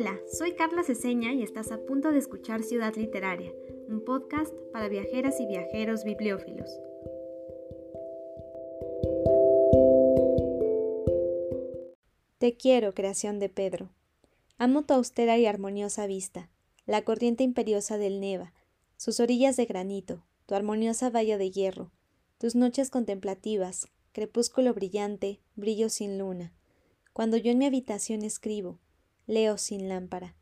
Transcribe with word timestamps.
Hola, 0.00 0.16
soy 0.30 0.52
Carla 0.52 0.84
Ceseña 0.84 1.32
y 1.34 1.42
estás 1.42 1.72
a 1.72 1.78
punto 1.84 2.12
de 2.12 2.20
escuchar 2.20 2.62
Ciudad 2.62 2.94
Literaria, 2.94 3.52
un 3.88 4.04
podcast 4.04 4.54
para 4.72 4.88
viajeras 4.88 5.40
y 5.40 5.46
viajeros 5.46 6.04
bibliófilos. 6.04 6.70
Te 12.38 12.56
quiero, 12.56 12.94
creación 12.94 13.40
de 13.40 13.48
Pedro. 13.48 13.90
Amo 14.56 14.84
tu 14.84 14.94
austera 14.94 15.36
y 15.36 15.46
armoniosa 15.46 16.06
vista, 16.06 16.48
la 16.86 17.02
corriente 17.02 17.42
imperiosa 17.42 17.98
del 17.98 18.20
Neva, 18.20 18.52
sus 18.96 19.18
orillas 19.18 19.56
de 19.56 19.64
granito, 19.64 20.22
tu 20.46 20.54
armoniosa 20.54 21.10
valla 21.10 21.38
de 21.38 21.50
hierro, 21.50 21.90
tus 22.38 22.54
noches 22.54 22.90
contemplativas, 22.90 23.88
crepúsculo 24.12 24.72
brillante, 24.74 25.40
brillo 25.56 25.88
sin 25.88 26.18
luna. 26.18 26.52
Cuando 27.12 27.36
yo 27.36 27.50
en 27.50 27.58
mi 27.58 27.66
habitación 27.66 28.22
escribo, 28.22 28.78
leo 29.28 29.58
sin 29.58 29.88
lámpara, 29.88 30.34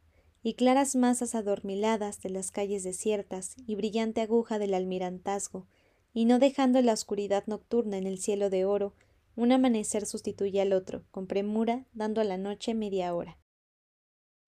y 0.43 0.55
claras 0.55 0.97
masas 0.97 1.35
adormiladas 1.35 2.23
de 2.23 2.31
las 2.31 2.51
calles 2.51 2.85
desiertas 2.85 3.57
y 3.67 3.75
brillante 3.75 4.23
aguja 4.23 4.59
del 4.59 4.73
almirantazgo, 4.73 5.67
y 6.15 6.25
no 6.25 6.39
dejando 6.39 6.81
la 6.81 6.95
oscuridad 6.95 7.45
nocturna 7.47 7.99
en 7.99 8.07
el 8.07 8.19
cielo 8.19 8.49
de 8.49 8.65
oro, 8.65 8.95
un 9.35 9.53
amanecer 9.53 10.07
sustituye 10.07 10.63
al 10.63 10.73
otro, 10.73 11.05
con 11.11 11.27
premura, 11.27 11.85
dando 11.93 12.23
a 12.23 12.25
la 12.25 12.39
noche 12.39 12.73
media 12.73 13.15
hora. 13.15 13.39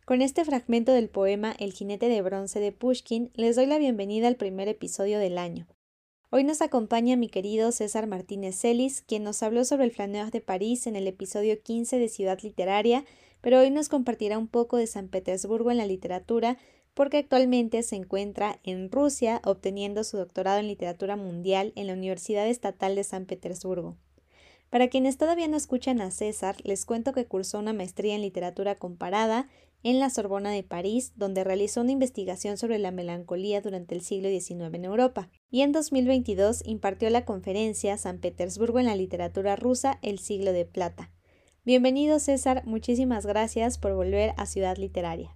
Con 0.05 0.21
este 0.21 0.45
fragmento 0.45 0.93
del 0.93 1.09
poema 1.09 1.53
El 1.59 1.73
jinete 1.73 2.07
de 2.07 2.21
bronce 2.21 2.61
de 2.61 2.71
Pushkin 2.71 3.31
les 3.33 3.57
doy 3.57 3.65
la 3.65 3.77
bienvenida 3.77 4.29
al 4.29 4.37
primer 4.37 4.69
episodio 4.69 5.19
del 5.19 5.37
año. 5.37 5.67
Hoy 6.29 6.45
nos 6.45 6.61
acompaña 6.61 7.17
mi 7.17 7.27
querido 7.27 7.73
César 7.73 8.07
Martínez 8.07 8.57
Celis, 8.57 9.01
quien 9.01 9.23
nos 9.23 9.43
habló 9.43 9.65
sobre 9.65 9.83
el 9.83 9.91
flaneur 9.91 10.31
de 10.31 10.39
París 10.39 10.87
en 10.87 10.95
el 10.95 11.07
episodio 11.07 11.61
15 11.61 11.99
de 11.99 12.07
Ciudad 12.07 12.39
Literaria 12.41 13.03
pero 13.41 13.59
hoy 13.59 13.71
nos 13.71 13.89
compartirá 13.89 14.37
un 14.37 14.47
poco 14.47 14.77
de 14.77 14.87
San 14.87 15.07
Petersburgo 15.07 15.71
en 15.71 15.77
la 15.77 15.85
literatura 15.85 16.57
porque 16.93 17.17
actualmente 17.17 17.83
se 17.83 17.95
encuentra 17.95 18.59
en 18.63 18.91
Rusia 18.91 19.41
obteniendo 19.45 20.03
su 20.03 20.17
doctorado 20.17 20.59
en 20.59 20.67
literatura 20.67 21.15
mundial 21.15 21.71
en 21.75 21.87
la 21.87 21.93
Universidad 21.93 22.47
Estatal 22.47 22.95
de 22.95 23.03
San 23.03 23.25
Petersburgo. 23.25 23.97
Para 24.69 24.89
quienes 24.89 25.17
todavía 25.17 25.47
no 25.47 25.55
escuchan 25.55 26.01
a 26.01 26.11
César, 26.11 26.57
les 26.63 26.85
cuento 26.85 27.13
que 27.13 27.25
cursó 27.25 27.59
una 27.59 27.71
maestría 27.71 28.15
en 28.15 28.21
literatura 28.21 28.75
comparada 28.75 29.47
en 29.83 29.99
la 29.99 30.09
Sorbona 30.09 30.51
de 30.51 30.63
París, 30.63 31.13
donde 31.15 31.43
realizó 31.43 31.81
una 31.81 31.91
investigación 31.91 32.57
sobre 32.57 32.79
la 32.79 32.91
melancolía 32.91 33.61
durante 33.61 33.95
el 33.95 34.01
siglo 34.01 34.27
XIX 34.29 34.73
en 34.73 34.85
Europa, 34.85 35.29
y 35.49 35.61
en 35.61 35.71
2022 35.71 36.63
impartió 36.65 37.09
la 37.09 37.25
conferencia 37.25 37.97
San 37.97 38.19
Petersburgo 38.19 38.79
en 38.79 38.87
la 38.87 38.95
literatura 38.95 39.55
rusa, 39.55 39.99
el 40.01 40.19
siglo 40.19 40.51
de 40.51 40.65
plata, 40.65 41.11
Bienvenido 41.67 42.17
César, 42.19 42.63
muchísimas 42.65 43.25
gracias 43.25 43.77
por 43.77 43.93
volver 43.93 44.31
a 44.37 44.45
Ciudad 44.45 44.77
Literaria. 44.77 45.35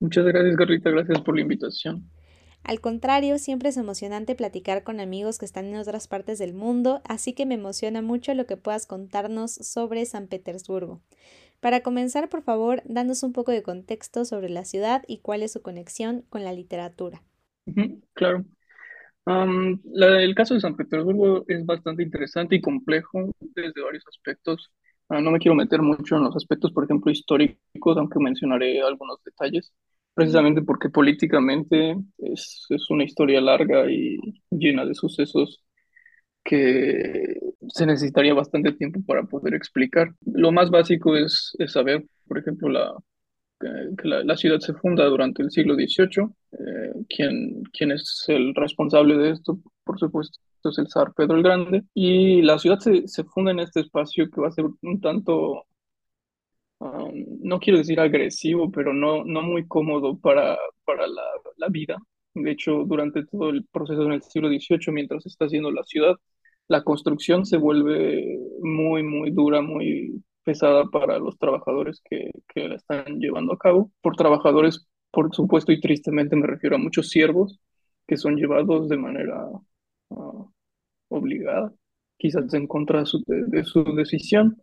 Muchas 0.00 0.24
gracias 0.24 0.56
Carlita, 0.56 0.88
gracias 0.88 1.20
por 1.20 1.34
la 1.34 1.42
invitación. 1.42 2.08
Al 2.64 2.80
contrario, 2.80 3.36
siempre 3.36 3.68
es 3.68 3.76
emocionante 3.76 4.34
platicar 4.34 4.82
con 4.82 4.98
amigos 4.98 5.38
que 5.38 5.44
están 5.44 5.66
en 5.66 5.76
otras 5.76 6.08
partes 6.08 6.38
del 6.38 6.54
mundo, 6.54 7.02
así 7.06 7.34
que 7.34 7.44
me 7.44 7.56
emociona 7.56 8.00
mucho 8.00 8.32
lo 8.32 8.46
que 8.46 8.56
puedas 8.56 8.86
contarnos 8.86 9.52
sobre 9.52 10.06
San 10.06 10.26
Petersburgo. 10.26 11.02
Para 11.60 11.82
comenzar, 11.82 12.30
por 12.30 12.40
favor, 12.40 12.80
danos 12.86 13.22
un 13.22 13.34
poco 13.34 13.52
de 13.52 13.62
contexto 13.62 14.24
sobre 14.24 14.48
la 14.48 14.64
ciudad 14.64 15.02
y 15.06 15.18
cuál 15.18 15.42
es 15.42 15.52
su 15.52 15.60
conexión 15.60 16.24
con 16.30 16.44
la 16.44 16.54
literatura. 16.54 17.22
claro. 18.14 18.46
el 19.26 20.34
caso 20.34 20.54
de 20.54 20.60
San 20.60 20.76
Petersburgo 20.76 21.44
es 21.46 21.66
bastante 21.66 22.02
interesante 22.02 22.56
y 22.56 22.62
complejo 22.62 23.30
desde 23.38 23.82
varios 23.82 24.04
aspectos. 24.08 24.72
Ah, 25.12 25.20
no 25.20 25.30
me 25.30 25.38
quiero 25.38 25.54
meter 25.54 25.82
mucho 25.82 26.16
en 26.16 26.22
los 26.24 26.34
aspectos, 26.36 26.72
por 26.72 26.84
ejemplo, 26.84 27.12
históricos, 27.12 27.98
aunque 27.98 28.18
mencionaré 28.18 28.80
algunos 28.80 29.22
detalles, 29.24 29.70
precisamente 30.14 30.62
porque 30.62 30.88
políticamente 30.88 31.96
es, 32.18 32.64
es 32.70 32.88
una 32.90 33.04
historia 33.04 33.40
larga 33.42 33.90
y 33.90 34.16
llena 34.50 34.86
de 34.86 34.94
sucesos 34.94 35.62
que 36.44 37.40
se 37.68 37.86
necesitaría 37.86 38.34
bastante 38.34 38.72
tiempo 38.72 39.00
para 39.06 39.24
poder 39.24 39.54
explicar. 39.54 40.14
Lo 40.26 40.52
más 40.52 40.70
básico 40.70 41.16
es, 41.16 41.54
es 41.58 41.72
saber, 41.72 42.04
por 42.28 42.38
ejemplo, 42.38 42.68
la, 42.70 42.94
que 43.96 44.08
la, 44.08 44.24
la, 44.24 44.36
ciudad 44.36 44.58
se 44.60 44.74
funda 44.74 45.04
durante 45.06 45.42
el 45.42 45.50
siglo 45.50 45.74
XVIII. 45.74 46.28
Eh, 46.52 46.92
¿quién, 47.08 47.62
¿Quién 47.72 47.92
es 47.92 48.24
el 48.28 48.54
responsable 48.54 49.16
de 49.16 49.30
esto? 49.30 49.58
Por 49.84 49.98
supuesto, 49.98 50.38
es 50.64 50.78
el 50.78 50.88
zar 50.88 51.12
Pedro 51.14 51.36
el 51.36 51.42
Grande. 51.42 51.82
Y 51.94 52.42
la 52.42 52.58
ciudad 52.58 52.78
se, 52.78 53.06
se 53.08 53.24
funda 53.24 53.52
en 53.52 53.60
este 53.60 53.80
espacio 53.80 54.30
que 54.30 54.40
va 54.40 54.48
a 54.48 54.52
ser 54.52 54.66
un 54.82 55.00
tanto, 55.00 55.64
um, 56.78 57.24
no 57.40 57.58
quiero 57.60 57.78
decir 57.78 58.00
agresivo, 58.00 58.70
pero 58.70 58.92
no, 58.92 59.24
no 59.24 59.42
muy 59.42 59.66
cómodo 59.66 60.18
para, 60.18 60.58
para 60.84 61.06
la, 61.06 61.22
la 61.56 61.68
vida. 61.68 61.98
De 62.34 62.50
hecho, 62.50 62.84
durante 62.86 63.24
todo 63.26 63.50
el 63.50 63.66
proceso 63.66 64.04
en 64.04 64.12
el 64.12 64.22
siglo 64.22 64.48
XVIII, 64.48 64.92
mientras 64.92 65.26
está 65.26 65.46
haciendo 65.46 65.70
la 65.70 65.84
ciudad, 65.84 66.16
la 66.68 66.82
construcción 66.82 67.44
se 67.44 67.58
vuelve 67.58 68.38
muy, 68.62 69.02
muy 69.02 69.30
dura, 69.30 69.60
muy 69.60 70.22
pesada 70.44 70.84
para 70.90 71.18
los 71.18 71.38
trabajadores 71.38 72.00
que, 72.04 72.30
que 72.48 72.68
la 72.68 72.76
están 72.76 73.18
llevando 73.18 73.52
a 73.52 73.58
cabo. 73.58 73.90
Por 74.00 74.16
trabajadores, 74.16 74.86
por 75.10 75.34
supuesto, 75.34 75.72
y 75.72 75.80
tristemente 75.80 76.36
me 76.36 76.46
refiero 76.46 76.76
a 76.76 76.78
muchos 76.78 77.10
siervos 77.10 77.60
que 78.06 78.16
son 78.16 78.36
llevados 78.36 78.88
de 78.88 78.96
manera 78.96 79.46
uh, 80.08 80.50
obligada, 81.08 81.72
quizás 82.18 82.52
en 82.54 82.66
contra 82.66 83.00
de 83.00 83.06
su, 83.06 83.22
de, 83.26 83.64
su 83.64 83.84
decisión, 83.94 84.60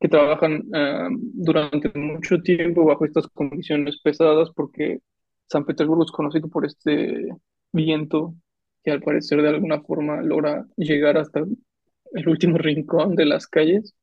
que 0.00 0.08
trabajan 0.08 0.62
uh, 0.68 1.16
durante 1.34 1.96
mucho 1.98 2.38
tiempo 2.42 2.84
bajo 2.84 3.04
estas 3.04 3.26
condiciones 3.28 4.00
pesadas 4.02 4.50
porque 4.54 5.00
San 5.48 5.64
Petersburgo 5.64 6.04
es 6.04 6.10
conocido 6.10 6.48
por 6.48 6.66
este 6.66 7.28
viento 7.72 8.34
que 8.82 8.90
al 8.90 9.02
parecer 9.02 9.42
de 9.42 9.48
alguna 9.48 9.80
forma 9.82 10.22
logra 10.22 10.66
llegar 10.76 11.16
hasta 11.18 11.40
el 11.40 12.28
último 12.28 12.58
rincón 12.58 13.14
de 13.14 13.26
las 13.26 13.46
calles 13.46 13.94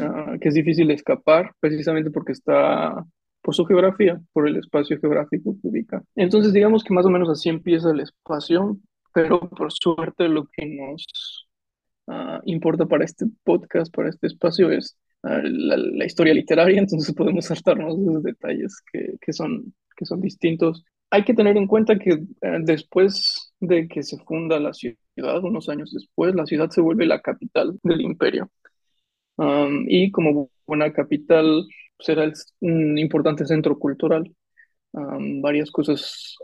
Ah, 0.00 0.36
que 0.40 0.48
es 0.48 0.54
difícil 0.54 0.90
escapar 0.90 1.52
precisamente 1.60 2.10
porque 2.10 2.32
está 2.32 3.04
por 3.42 3.54
su 3.54 3.64
geografía, 3.66 4.20
por 4.32 4.48
el 4.48 4.56
espacio 4.56 4.98
geográfico 4.98 5.54
que 5.60 5.68
ubica. 5.68 6.02
Entonces, 6.14 6.52
digamos 6.52 6.82
que 6.82 6.94
más 6.94 7.06
o 7.06 7.10
menos 7.10 7.28
así 7.28 7.48
empieza 7.48 7.90
el 7.90 8.00
espacio, 8.00 8.78
pero 9.12 9.40
por 9.40 9.72
suerte 9.72 10.28
lo 10.28 10.46
que 10.46 10.66
nos 10.66 11.46
uh, 12.06 12.40
importa 12.44 12.86
para 12.86 13.04
este 13.04 13.26
podcast, 13.44 13.94
para 13.94 14.08
este 14.08 14.26
espacio, 14.28 14.70
es 14.70 14.96
uh, 15.22 15.28
la, 15.28 15.76
la, 15.76 16.04
historia 16.06 16.34
literaria, 16.34 16.78
entonces 16.80 17.14
podemos 17.14 17.44
saltarnos 17.44 17.98
esos 17.98 18.22
detalles 18.22 18.82
que, 18.92 19.14
que, 19.20 19.32
son, 19.32 19.74
que 19.96 20.06
son 20.06 20.20
distintos. 20.20 20.84
Hay 21.10 21.22
que 21.22 21.34
tener 21.34 21.56
en 21.56 21.66
cuenta 21.68 21.98
que 21.98 22.14
uh, 22.14 22.26
después 22.64 23.54
de 23.60 23.86
que 23.88 24.02
se 24.02 24.18
funda 24.24 24.58
la 24.58 24.72
ciudad, 24.72 25.44
unos 25.44 25.68
años 25.68 25.92
después, 25.92 26.34
la 26.34 26.46
ciudad 26.46 26.70
se 26.70 26.80
vuelve 26.80 27.06
la 27.06 27.20
capital 27.20 27.78
del 27.82 28.00
imperio 28.00 28.50
y 29.86 30.10
como 30.10 30.50
buena 30.66 30.92
capital 30.92 31.66
será 31.98 32.24
pues, 32.24 32.54
un 32.60 32.98
importante 32.98 33.46
centro 33.46 33.78
cultural. 33.78 34.30
varias 34.92 35.70
cosas, 35.70 36.36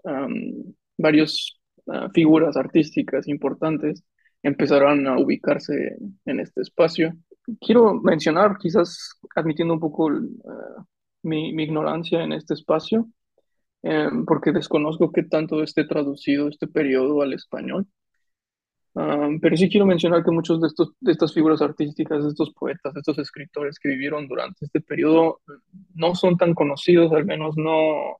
varias 0.98 1.58
ah, 1.88 2.08
figuras 2.14 2.56
artísticas 2.56 3.28
importantes 3.28 4.04
empezarán 4.42 5.06
a 5.06 5.19
ubicarse 5.19 5.97
en 6.26 6.41
este 6.41 6.62
espacio. 6.62 7.14
Quiero 7.60 7.94
mencionar, 7.94 8.56
quizás 8.58 9.19
admitiendo 9.34 9.75
un 9.75 9.81
poco 9.81 10.10
ah, 10.10 10.84
mi, 11.22 11.52
mi, 11.52 11.64
ignorancia 11.64 12.22
en 12.22 12.32
este 12.32 12.54
espacio, 12.54 13.08
em, 13.82 14.25
porque 14.26 14.52
desconozco 14.52 15.12
qué 15.12 15.22
tanto 15.25 15.62
esté 15.62 15.84
traducido 15.84 16.48
este 16.48 16.66
periodo 16.69 17.22
al 17.22 17.32
español 17.32 17.86
pero 18.94 19.56
sí 19.56 19.69
quiero 19.69 19.86
mencionar 19.86 20.22
que 20.22 20.30
muchos 20.30 20.60
de, 20.60 20.69
estos, 20.69 20.92
de 21.00 21.12
estas 21.12 21.32
figuras 21.32 21.62
artísticas, 21.62 22.22
de 22.22 22.28
estos 22.30 22.52
poetas, 22.52 22.93
de 22.93 23.00
estos 23.00 23.19
escritores 23.19 23.78
que 23.78 23.88
vivieron 23.88 24.28
durante 24.28 24.66
este 24.66 24.81
periodo, 24.81 25.40
no 25.94 26.14
son 26.14 26.37
tan 26.37 26.55
conocidos, 26.55 27.12
al 27.12 27.25
menos 27.25 27.56
no, 27.56 28.19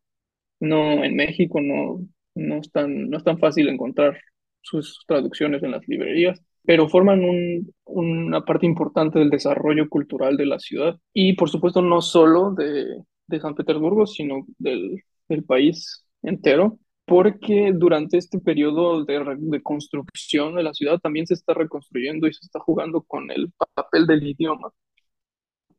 no 0.61 1.05
en 1.05 1.15
México, 1.15 1.61
no, 1.61 2.01
no, 2.35 2.57
es 2.57 2.71
tan, 2.71 3.11
no 3.11 3.19
es 3.19 3.25
tan 3.25 3.39
fácil 3.39 3.69
encontrar 3.69 4.19
sus 4.63 5.05
traducciones 5.07 5.63
en 5.63 5.73
las 5.73 5.87
librerías, 5.87 6.41
pero 6.65 6.89
forman 6.89 7.25
un, 7.25 7.75
una 7.85 8.45
parte 8.45 8.65
importante 8.67 9.19
del 9.19 9.31
desarrollo 9.31 9.89
cultural 9.89 10.37
de 10.37 10.47
la 10.47 10.59
ciudad. 10.59 10.97
Y 11.13 11.35
por 11.35 11.51
supuesto 11.51 11.83
no 11.83 12.01
solo 12.01 12.53
de, 12.55 12.87
de 13.27 13.41
San 13.41 13.55
Petersburgo, 13.55 14.07
sino 14.07 14.47
del, 14.59 15.03
del 15.29 15.45
país 15.45 16.07
entero 16.23 16.79
porque 17.13 17.73
durante 17.75 18.17
este 18.17 18.39
periodo 18.41 19.05
de, 19.05 19.63
construcción 19.63 20.55
de 20.55 20.63
la 20.63 20.73
ciudad 20.73 20.99
también 20.99 21.27
se 21.27 21.35
está 21.35 21.53
reconstruyendo 21.53 22.27
y 22.27 22.33
se 22.33 22.41
está 22.47 22.59
jugando 22.59 23.03
con 23.03 23.31
el 23.31 23.53
papel 23.75 24.07
del 24.07 24.27
idioma. 24.27 24.73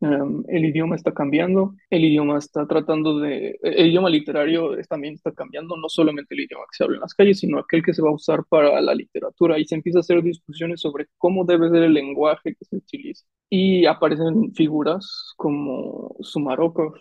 Em, 0.02 0.44
el 0.48 0.66
idioma 0.66 0.96
está 0.96 1.12
cambiando, 1.12 1.74
el 1.90 2.06
idioma 2.06 2.38
está 2.38 2.68
tratando 2.68 3.20
de, 3.20 3.58
el 3.64 3.88
idioma 3.88 4.12
literario 4.12 4.78
también 4.88 5.16
está 5.16 5.32
cambiando, 5.32 5.76
no 5.76 5.90
solamente 5.90 6.36
el 6.36 6.42
idioma 6.42 6.66
que 6.72 6.78
se 6.78 6.84
habla 6.84 6.98
en 6.98 7.02
las 7.02 7.16
calles, 7.16 7.40
sino 7.40 7.58
aquel 7.58 7.82
que 7.84 7.96
se 7.96 8.04
va 8.04 8.10
a 8.10 8.14
usar 8.14 8.44
para 8.48 8.80
la 8.80 8.94
literatura 8.94 9.58
y 9.58 9.66
se 9.66 9.74
empieza 9.74 10.00
a 10.00 10.02
hacer 10.02 10.22
discusiones 10.22 10.82
sobre 10.82 11.08
cómo 11.18 11.46
debe 11.46 11.72
ser 11.72 11.82
el 11.82 11.94
lenguaje 11.96 12.54
que 12.54 12.66
se 12.66 12.76
utiliza. 12.76 13.26
Y 13.50 13.88
aparecen 13.88 14.54
figuras 14.54 15.34
como 15.36 16.16
Sumarokov, 16.22 16.94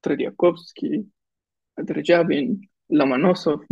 Trediakovsky, 0.00 1.06
Dreyabin, 1.76 2.62
Lomonosov, 2.88 3.62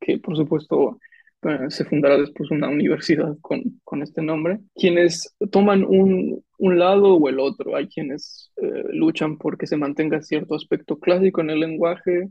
que 0.00 0.18
por 0.18 0.36
supuesto 0.36 0.98
eh, 1.42 1.70
se 1.70 1.84
fundará 1.84 2.18
después 2.18 2.50
una 2.50 2.68
universidad 2.68 3.36
con, 3.40 3.62
con 3.84 4.02
este 4.02 4.22
nombre, 4.22 4.58
quienes 4.74 5.34
toman 5.50 5.84
un, 5.84 6.42
un 6.58 6.78
lado 6.78 7.14
o 7.14 7.28
el 7.28 7.38
otro. 7.38 7.76
Hay 7.76 7.88
quienes 7.88 8.52
eh, 8.56 8.84
luchan 8.92 9.38
porque 9.38 9.66
se 9.66 9.76
mantenga 9.76 10.22
cierto 10.22 10.54
aspecto 10.54 10.98
clásico 10.98 11.40
en 11.40 11.50
el 11.50 11.60
lenguaje 11.60 12.28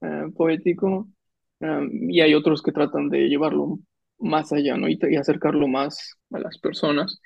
eh, 0.00 0.24
poético 0.36 1.08
y 1.60 2.20
hay 2.20 2.34
otros 2.34 2.62
que 2.62 2.70
tratan 2.70 3.08
de 3.08 3.28
llevarlo 3.28 3.80
más 4.18 4.52
allá 4.52 4.76
¿no? 4.76 4.88
y, 4.88 4.96
y 5.10 5.16
acercarlo 5.16 5.66
más 5.66 6.14
a 6.30 6.38
las 6.38 6.58
personas. 6.58 7.20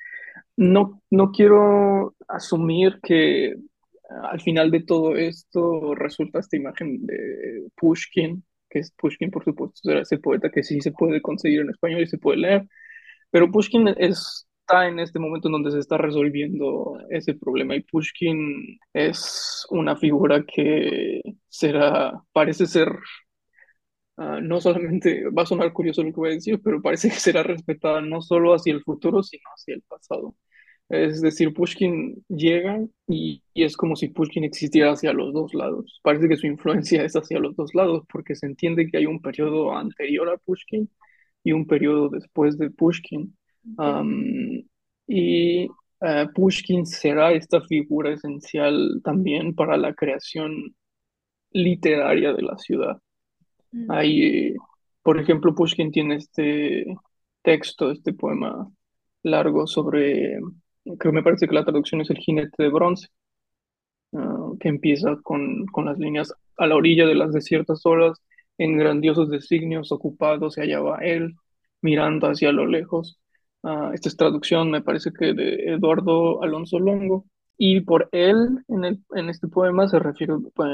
No, 0.57 1.03
no 1.11 1.33
quiero 1.33 2.15
asumir 2.29 2.99
que 3.03 3.57
al 4.09 4.41
final 4.41 4.71
de 4.71 4.83
todo 4.83 5.17
esto 5.17 5.95
resulta 5.95 6.41
esta 6.41 6.57
imagen 6.57 7.07
de 7.07 7.69
Pushkin, 7.77 8.45
que 8.69 8.81
es 8.81 8.93
Pushkin, 8.93 9.31
por 9.31 9.45
supuesto, 9.45 9.91
era 9.91 10.03
ese 10.03 10.19
poeta 10.19 10.51
que 10.51 10.63
sí 10.63 10.81
se 10.81 10.93
puede 10.93 11.21
conseguir 11.23 11.61
en 11.61 11.71
español 11.71 12.03
y 12.03 12.07
se 12.07 12.19
puede 12.19 12.39
leer, 12.39 12.69
pero 13.31 13.51
Pushkin 13.51 13.89
está 13.89 14.89
en 14.89 14.99
este 15.01 15.19
momento 15.19 15.49
en 15.49 15.53
donde 15.53 15.73
se 15.73 15.79
está 15.81 15.99
resolviendo 15.99 16.99
ese 17.11 17.35
problema 17.35 17.77
y 17.77 17.83
Pushkin 17.83 18.79
es 18.93 19.67
una 19.71 19.97
figura 19.97 20.45
que 20.47 21.23
será, 21.49 22.23
parece 22.33 22.67
ser, 22.67 22.89
uh, 24.17 24.41
no 24.41 24.61
solamente, 24.61 25.29
va 25.31 25.43
a 25.43 25.47
sonar 25.47 25.73
curioso 25.73 26.03
lo 26.03 26.11
que 26.11 26.17
voy 26.21 26.31
a 26.31 26.35
decir, 26.35 26.61
pero 26.63 26.83
parece 26.83 27.09
que 27.09 27.17
será 27.17 27.43
respetada 27.43 28.01
no 28.01 28.23
solo 28.23 28.55
hacia 28.55 28.73
el 28.75 28.83
futuro, 28.83 29.23
sino 29.23 29.45
hacia 29.55 29.75
el 29.75 29.83
pasado. 29.83 30.35
Es 30.93 31.23
decir, 31.23 31.55
Pushkin 31.55 32.23
llega 32.29 32.79
y, 33.09 33.43
y, 33.55 33.65
es 33.65 33.79
como 33.79 33.97
si 33.97 34.09
Pushkin 34.09 34.45
existiera 34.45 34.93
hacia 34.93 35.15
los 35.15 35.33
dos 35.33 35.55
lados. 35.55 36.01
Parece 36.03 36.29
que 36.29 36.37
su 36.37 36.47
influencia 36.47 37.03
es 37.03 37.17
hacia 37.17 37.39
los 37.39 37.57
dos 37.57 37.75
lados 37.75 38.05
porque 38.13 38.35
se 38.35 38.45
entiende 38.45 38.87
que 38.87 38.99
hay 38.99 39.07
un 39.07 39.23
periodo 39.23 39.75
anterior 39.75 40.29
a 40.29 40.37
Pushkin 40.37 40.91
y 41.45 41.53
un 41.53 41.67
periodo 41.67 42.11
después 42.11 42.59
de 42.59 42.71
Pushkin. 42.71 43.35
Um, 43.79 44.63
y 45.07 45.67
uh, 45.67 46.31
Pushkin 46.35 46.85
será 46.85 47.33
esta 47.33 47.63
figura 47.63 48.13
esencial 48.13 49.01
también 49.03 49.55
para 49.55 49.79
la 49.79 49.95
creación 49.95 50.75
literaria 51.53 52.35
de 52.35 52.43
la 52.43 52.59
ciudad. 52.59 53.01
Mm. 53.71 53.91
Hay, 53.91 54.55
por 55.03 55.19
ejemplo, 55.19 55.55
Pushkin 55.55 55.91
tiene 55.91 56.17
este 56.17 56.85
texto, 57.41 57.91
este 57.91 58.13
poema 58.13 58.71
largo 59.23 59.67
sobre 59.67 60.39
creo 60.99 61.13
me 61.13 61.23
parece 61.23 61.47
que 61.49 61.55
la 61.55 61.65
traducción 61.65 62.01
es 62.01 62.11
el 62.11 62.19
jinete 62.19 62.63
de 62.63 62.69
bronce, 62.69 63.09
uh, 64.13 64.57
que 64.59 64.69
empieza 64.69 65.17
con, 65.23 65.67
con 65.67 65.87
las 65.87 65.99
líneas 65.99 66.35
a 66.57 66.67
la 66.67 66.77
orilla 66.77 67.07
de 67.07 67.15
las 67.15 67.33
desiertas 67.33 67.85
olas, 67.87 68.19
en 68.59 68.77
grandiosos 68.77 69.31
designios 69.31 69.93
ocupados 69.93 70.55
se 70.55 70.63
hallaba 70.63 70.99
él, 70.99 71.35
mirando 71.81 72.29
hacia 72.29 72.53
lo 72.53 72.67
lejos. 72.67 73.19
Uh, 73.63 73.93
esta 73.93 74.09
es 74.09 74.17
traducción, 74.17 74.71
me 74.71 74.83
parece 74.83 75.13
que 75.13 75.35
de 75.35 75.75
Eduardo 75.75 76.43
Alonso 76.43 76.79
Longo, 76.79 77.27
y 77.57 77.81
por 77.81 78.09
él 78.13 78.59
en, 78.69 78.85
el, 78.85 78.99
en 79.15 79.29
este 79.29 79.49
poema 79.49 79.89
se 79.89 79.99
refiere 79.99 80.35
pues, 80.55 80.71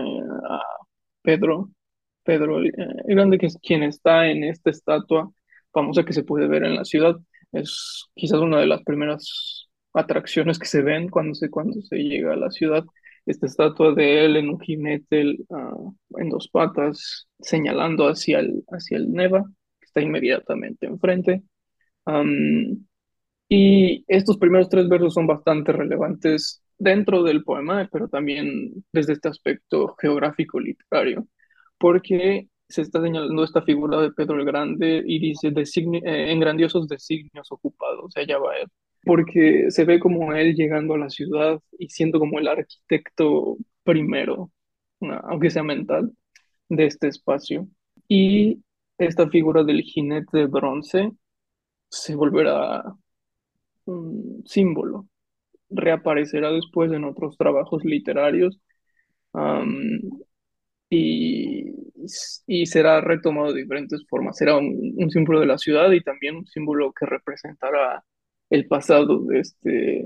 a 0.49 0.63
Pedro, 1.23 1.71
Pedro 2.25 2.59
el, 2.59 2.73
el 2.77 3.15
Grande, 3.15 3.39
que 3.39 3.47
es 3.47 3.59
quien 3.63 3.83
está 3.83 4.29
en 4.29 4.45
esta 4.45 4.71
estatua 4.71 5.31
famosa 5.73 6.05
que 6.05 6.13
se 6.13 6.25
puede 6.25 6.49
ver 6.49 6.65
en 6.65 6.77
la 6.77 6.85
ciudad. 6.85 7.17
Es 7.53 8.07
quizás 8.15 8.41
una 8.41 8.59
de 8.61 8.67
las 8.67 8.83
primeras 8.85 9.68
atracciones 9.95 10.59
que 10.59 10.67
se 10.67 10.83
ven 10.83 11.09
cuando 11.09 11.35
se, 11.35 11.51
cuando 11.51 11.81
se 11.83 11.97
llega 11.97 12.35
a 12.35 12.37
la 12.37 12.51
ciudad. 12.51 12.85
Esta 13.27 13.47
estatua 13.47 13.95
de 13.95 14.25
él 14.25 14.37
en 14.37 14.49
un 14.51 14.61
jinete 14.61 15.37
uh, 15.49 15.95
en 16.19 16.31
dos 16.31 16.49
patas, 16.49 17.29
señalando 17.41 18.09
hacia 18.09 18.41
el, 18.41 18.65
hacia 18.71 18.97
el 18.97 19.13
Neva, 19.13 19.45
que 19.81 19.87
está 19.87 20.01
inmediatamente 20.01 20.87
enfrente. 20.87 21.43
Y 23.49 24.05
estos 24.09 24.39
primeros 24.39 24.69
tres 24.69 24.89
versos 24.89 25.15
son 25.15 25.27
bastante 25.27 25.73
relevantes 25.73 26.63
dentro 26.79 27.23
del 27.23 27.45
poema, 27.45 27.89
pero 27.91 28.09
también 28.09 28.85
desde 28.93 29.15
este 29.15 29.29
aspecto 29.29 29.95
geográfico 30.01 30.61
literario, 30.61 31.27
porque 31.79 32.49
se 32.69 32.83
está 32.83 33.01
señalando 33.03 33.45
esta 33.45 33.63
figura 33.63 34.01
de 34.01 34.13
Pedro 34.13 34.39
el 34.39 34.45
Grande 34.45 35.03
y 35.05 35.19
dice 35.19 35.49
eh, 35.49 36.33
en 36.33 36.41
grandiosos 36.41 36.89
designios 36.89 37.51
ocupados, 37.51 38.17
allá 38.17 38.39
va 38.39 38.57
él 38.59 38.69
porque 39.09 39.71
se 39.71 39.87
ve 39.87 39.99
como 40.01 40.35
él 40.35 40.55
llegando 40.55 40.93
a 40.95 40.99
la 40.99 41.09
ciudad 41.09 41.61
y 41.79 41.89
siendo 41.89 42.19
como 42.21 42.39
el 42.39 42.47
arquitecto 42.47 43.57
primero, 43.83 44.53
aunque 45.01 45.49
sea 45.51 45.63
mental, 45.63 46.13
de 46.69 46.87
este 46.87 47.09
espacio. 47.09 47.69
Y 48.07 48.63
esta 48.99 49.31
figura 49.31 49.65
del 49.65 49.81
jinete 49.83 50.39
de 50.39 50.47
bronce 50.47 51.13
se 51.91 52.15
volverá 52.17 52.85
un 53.87 54.43
símbolo, 54.47 55.09
reaparecerá 55.71 56.53
después 56.53 56.93
en 56.93 57.05
otros 57.05 57.39
trabajos 57.39 57.85
literarios 57.85 58.61
y, 60.91 61.65
y, 62.47 62.67
será 62.67 63.01
retomado 63.01 63.55
de 63.55 63.63
diferentes 63.63 64.07
formas. 64.09 64.37
Será 64.37 64.59
un, 64.59 64.95
un 64.99 65.11
símbolo 65.11 65.41
de 65.41 65.47
la 65.47 65.59
ciudad 65.59 65.91
y 65.93 66.03
también 66.03 66.37
un 66.37 66.47
símbolo 66.47 66.93
que 66.93 67.07
representará 67.07 68.05
el 68.51 68.67
pasado 68.67 69.25
de 69.25 69.41
este, 69.41 70.05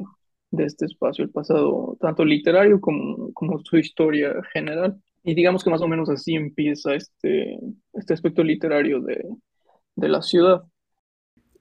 de 0.50 0.64
este 0.64 0.86
espacio, 0.86 1.24
el 1.24 1.30
pasado 1.30 1.96
tanto 2.00 2.24
literario 2.24 2.80
como, 2.80 3.32
como 3.32 3.58
su 3.60 3.78
historia 3.78 4.34
general. 4.52 5.00
Y 5.24 5.34
digamos 5.34 5.62
que 5.64 5.70
más 5.70 5.82
o 5.82 5.88
menos 5.88 6.08
así 6.10 6.34
empieza 6.34 6.94
este, 6.94 7.58
este 7.92 8.14
aspecto 8.14 8.42
literario 8.42 9.00
de, 9.00 9.24
de 9.96 10.08
la 10.08 10.22
ciudad. 10.22 10.62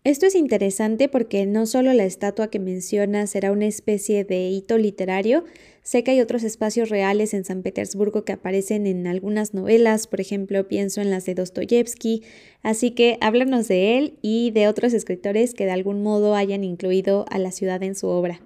Esto 0.04 0.26
es 0.26 0.34
interesante 0.34 1.10
porque 1.10 1.46
no 1.46 1.68
solo 1.68 1.94
la 1.94 2.06
estatua 2.06 2.48
que 2.48 2.58
menciona 2.58 3.28
será 3.28 3.52
una 3.52 3.68
especie 3.68 4.24
de 4.26 4.50
hito 4.50 4.80
literario, 4.80 5.44
sé 5.84 6.04
que 6.04 6.10
hay 6.10 6.22
otros 6.22 6.42
espacios 6.44 6.90
reales 6.90 7.36
en 7.36 7.46
San 7.46 7.62
Petersburgo 7.62 8.26
que 8.26 8.34
aparecen 8.34 8.88
en 8.88 9.06
algunas 9.06 9.54
novelas, 9.54 10.08
por 10.08 10.20
ejemplo 10.20 10.68
pienso 10.68 11.02
en 11.02 11.12
las 11.12 11.28
de 11.28 11.36
Dostoyevsky, 11.36 12.24
así 12.64 12.96
que 12.96 13.20
háblanos 13.22 13.68
de 13.68 14.00
él 14.00 14.18
y 14.24 14.50
de 14.50 14.68
otros 14.68 14.94
escritores 14.94 15.54
que 15.54 15.66
de 15.66 15.72
algún 15.72 16.02
modo 16.02 16.34
hayan 16.34 16.64
incluido 16.64 17.26
a 17.30 17.38
la 17.38 17.52
ciudad 17.52 17.84
en 17.84 17.94
su 17.94 18.08
obra. 18.08 18.40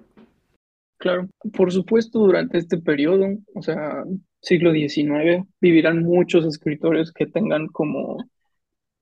Claro, 0.98 1.26
por 1.54 1.72
supuesto 1.72 2.18
durante 2.18 2.58
este 2.58 2.76
periodo, 2.76 3.28
o 3.54 3.62
sea, 3.62 4.04
siglo 4.42 4.72
XIX, 4.72 5.46
vivirán 5.62 6.02
muchos 6.02 6.44
escritores 6.44 7.12
que 7.12 7.24
tengan 7.24 7.66
como 7.68 8.18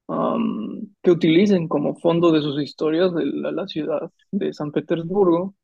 que 0.07 1.11
utilicen 1.11 1.69
como 1.69 1.97
fondo 1.97 2.31
de 2.33 2.41
sus 2.41 2.63
historias 2.63 3.15
de 3.15 3.25
la, 3.27 3.67
ciudad 3.67 4.11
de 4.31 4.53
San 4.53 4.73
Petersburgo. 4.73 5.55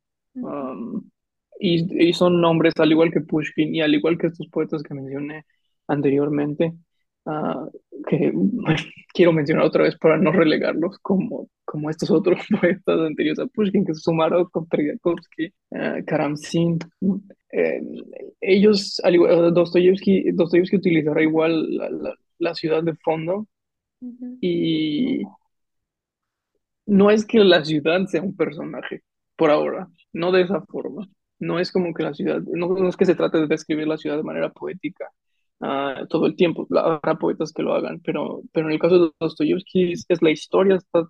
y, 1.59 2.09
y, 2.09 2.13
son 2.13 2.41
nombres 2.41 2.73
al 2.77 2.91
igual 2.91 3.11
que 3.11 3.21
Pushkin 3.21 3.75
y 3.75 3.81
al 3.81 3.93
igual 3.93 4.17
que 4.17 4.27
estos 4.27 4.47
poetas 4.47 4.81
que 4.83 4.93
mencioné 4.93 5.45
anteriormente, 5.87 6.73
uh, 7.25 7.69
que 8.07 8.33
quiero 9.13 9.33
mencionar 9.33 9.65
otra 9.65 9.83
vez 9.83 9.97
para 9.97 10.17
no 10.17 10.31
relegarlos 10.31 10.97
como, 10.99 11.49
como 11.65 11.89
estos 11.89 12.09
otros 12.09 12.39
poetas 12.61 12.99
anteriores 12.99 13.39
a 13.39 13.47
Pushkin, 13.47 13.85
que 13.85 13.93
son 13.93 14.15
Sumarov, 14.15 14.49
Teryakovsky, 14.69 15.53
uh, 15.71 16.03
Karamzin. 16.05 16.79
Eh, 17.51 17.81
ellos, 18.39 18.99
al 19.03 19.15
igual, 19.15 19.53
Dostoyevsky, 19.53 20.31
Dostoyevsky 20.31 20.77
utilizará 20.77 21.21
igual 21.21 21.75
la, 21.75 21.89
la, 21.89 22.15
la 22.39 22.55
ciudad 22.55 22.81
de 22.81 22.95
fondo 22.95 23.47
y 24.41 25.23
no 26.85 27.11
es 27.11 27.25
que 27.25 27.39
la 27.39 27.63
ciudad 27.63 28.05
sea 28.07 28.21
un 28.21 28.35
personaje, 28.35 29.03
por 29.35 29.51
ahora, 29.51 29.87
no 30.13 30.31
de 30.31 30.41
esa 30.41 30.61
forma. 30.61 31.07
No 31.39 31.59
es 31.59 31.71
como 31.71 31.93
que 31.93 32.03
la 32.03 32.13
ciudad, 32.13 32.41
no, 32.41 32.87
es 32.87 32.97
que 32.97 33.05
se 33.05 33.15
trate 33.15 33.39
de 33.39 33.47
describir 33.47 33.87
la 33.87 33.97
ciudad 33.97 34.17
de 34.17 34.23
manera 34.23 34.51
poética 34.51 35.09
uh, 35.59 36.05
todo 36.07 36.27
el 36.27 36.35
tiempo. 36.35 36.67
Habrá 36.77 37.15
poetas 37.15 37.51
que 37.53 37.63
lo 37.63 37.73
hagan, 37.73 37.99
pero, 38.01 38.41
pero 38.53 38.67
en 38.67 38.73
el 38.73 38.79
caso 38.79 39.05
de 39.05 39.11
Dostoyevsky 39.19 39.93
es, 39.93 40.21
la 40.21 40.31
historia 40.31 40.75
está 40.75 41.09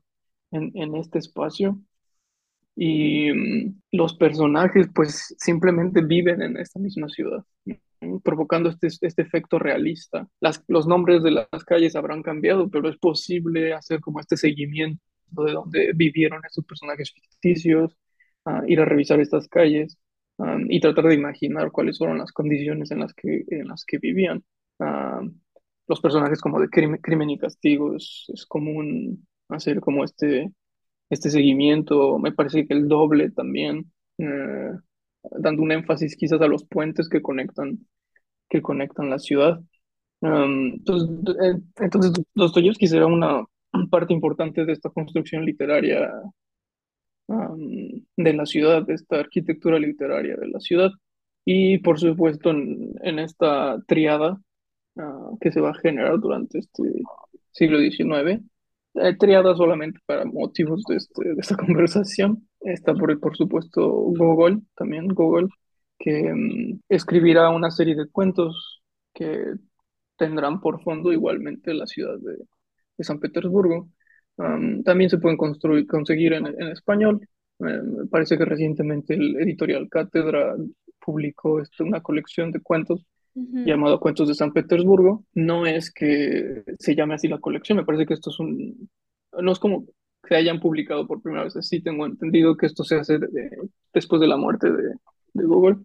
en, 0.52 0.72
en 0.76 0.96
este 0.96 1.20
espacio 1.20 1.80
y 2.76 3.32
mm, 3.34 3.82
los 3.92 4.16
personajes 4.16 4.88
pues 4.94 5.36
simplemente 5.38 6.02
viven 6.02 6.42
en 6.42 6.58
esta 6.58 6.80
misma 6.80 7.10
ciudad 7.10 7.44
provocando 8.24 8.70
este, 8.70 8.88
este 8.88 9.22
efecto 9.22 9.60
realista. 9.60 10.28
Las, 10.40 10.64
los 10.68 10.88
nombres 10.88 11.24
de 11.24 11.32
las 11.32 11.64
calles 11.66 11.96
habrán 11.96 12.24
cambiado, 12.24 12.70
pero 12.70 12.90
es 12.90 12.98
posible 12.98 13.74
hacer 13.74 14.00
como 14.00 14.20
este 14.20 14.38
seguimiento 14.38 15.02
de 15.32 15.52
donde 15.54 15.92
vivieron 15.96 16.42
estos 16.46 16.66
personajes 16.66 17.14
ficticios, 17.14 17.96
uh, 18.46 18.66
ir 18.68 18.80
a 18.82 18.86
revisar 18.86 19.20
estas 19.20 19.48
calles 19.48 19.98
um, 20.38 20.66
y 20.70 20.80
tratar 20.80 21.06
de 21.06 21.16
imaginar 21.16 21.72
cuáles 21.72 21.98
fueron 21.98 22.18
las 22.18 22.32
condiciones 22.32 22.92
en 22.92 23.00
las 23.00 23.14
que, 23.14 23.44
en 23.48 23.68
las 23.68 23.86
que 23.86 23.98
vivían. 24.00 24.44
Uh, 24.80 25.30
los 25.88 26.02
personajes 26.02 26.42
como 26.42 26.60
de 26.60 26.70
crimen, 26.70 27.00
crimen 27.02 27.30
y 27.30 27.38
castigo 27.38 27.96
es, 27.96 28.46
común 28.48 29.28
hacer 29.50 29.80
como 29.82 30.04
este, 30.04 30.52
este 31.10 31.30
seguimiento, 31.30 32.18
me 32.20 32.32
parece 32.32 32.66
que 32.66 32.74
el 32.74 32.88
doble 32.88 33.32
también. 33.32 33.92
Uh, 34.18 34.80
dando 35.24 35.62
un 35.62 35.72
énfasis 35.72 36.16
quizás 36.16 36.42
a 36.42 36.48
los 36.48 36.66
puentes 36.66 37.10
que 37.10 37.22
conectan, 37.22 37.80
que 38.50 38.62
conectan 38.62 39.10
la 39.10 39.20
ciudad. 39.20 39.60
Um, 40.22 40.74
entonces, 40.74 41.36
eh, 41.42 41.60
entonces 41.78 42.14
Dostoyevsky 42.36 42.88
será 42.88 43.08
una 43.08 43.44
parte 43.90 44.14
importante 44.14 44.66
de 44.66 44.74
esta 44.74 44.90
construcción 44.90 45.46
literaria 45.46 46.12
de 48.18 48.34
la 48.34 48.46
ciudad, 48.46 48.86
de 48.86 48.94
esta 48.94 49.20
arquitectura 49.20 49.80
literaria 49.80 50.36
de 50.36 50.48
la 50.48 50.60
ciudad. 50.60 50.92
Y 51.46 51.80
por 51.80 52.00
supuesto 52.00 52.52
en, 52.52 52.94
en 53.02 53.20
esta 53.20 53.82
triada 53.88 54.40
uh, 54.96 55.38
que 55.40 55.52
se 55.52 55.62
va 55.62 55.72
a 55.72 55.76
generar 55.76 56.20
durante 56.20 56.60
este 56.60 56.84
siglo 57.52 57.80
XIX, 57.80 58.42
eh, 58.96 59.16
triada 59.18 59.56
solamente 59.56 60.00
para 60.06 60.26
motivos 60.26 60.84
de, 60.88 60.98
este, 60.98 61.34
de 61.34 61.40
esta 61.40 61.56
conversación. 61.66 62.48
Está 62.62 62.94
por, 62.94 63.20
por 63.20 63.36
supuesto 63.36 63.90
Gogol, 63.90 64.62
también 64.76 65.08
Gogol, 65.08 65.50
que 65.98 66.32
um, 66.32 66.80
escribirá 66.90 67.50
una 67.50 67.72
serie 67.72 67.96
de 67.96 68.08
cuentos 68.08 68.82
que 69.14 69.54
tendrán 70.18 70.62
por 70.62 70.82
fondo 70.84 71.12
igualmente 71.12 71.74
la 71.74 71.88
ciudad 71.88 72.18
de, 72.20 72.38
de 72.98 73.04
San 73.04 73.20
Petersburgo. 73.20 73.90
Um, 74.38 74.84
también 74.84 75.10
se 75.10 75.18
pueden 75.18 75.38
construir, 75.38 75.88
conseguir 75.88 76.34
en, 76.34 76.48
en 76.48 76.68
español. 76.70 77.28
Me 77.60 78.06
parece 78.10 78.38
que 78.38 78.46
recientemente 78.46 79.14
el 79.14 79.36
editorial 79.40 79.88
Cátedra 79.90 80.56
publicó 81.00 81.60
este, 81.60 81.84
una 81.84 82.02
colección 82.02 82.52
de 82.52 82.62
cuentos 82.62 83.06
Ujú, 83.34 83.64
llamado 83.66 84.00
Cuentos 84.00 84.28
de 84.28 84.36
San 84.36 84.52
Petersburgo. 84.52 85.24
No 85.34 85.66
es 85.66 85.92
que 85.92 86.64
se 86.80 86.96
llame 86.96 87.16
así 87.16 87.28
la 87.28 87.40
colección, 87.40 87.78
me 87.78 87.86
parece 87.86 88.06
que 88.06 88.14
esto 88.14 88.30
es 88.30 88.40
un... 88.40 88.90
No 89.40 89.52
es 89.52 89.60
como 89.60 89.86
que 90.28 90.36
hayan 90.36 90.60
publicado 90.60 91.08
por 91.08 91.22
primera 91.22 91.44
vez, 91.46 91.56
sí 91.62 91.82
tengo 91.82 92.06
entendido 92.06 92.58
que 92.58 92.66
esto 92.68 92.84
se 92.84 92.96
hace 92.98 93.20
de- 93.20 93.28
de- 93.28 93.70
después 93.94 94.22
de 94.22 94.28
la 94.28 94.38
muerte 94.38 94.72
de, 94.72 94.96
de 95.34 95.46
Google. 95.46 95.78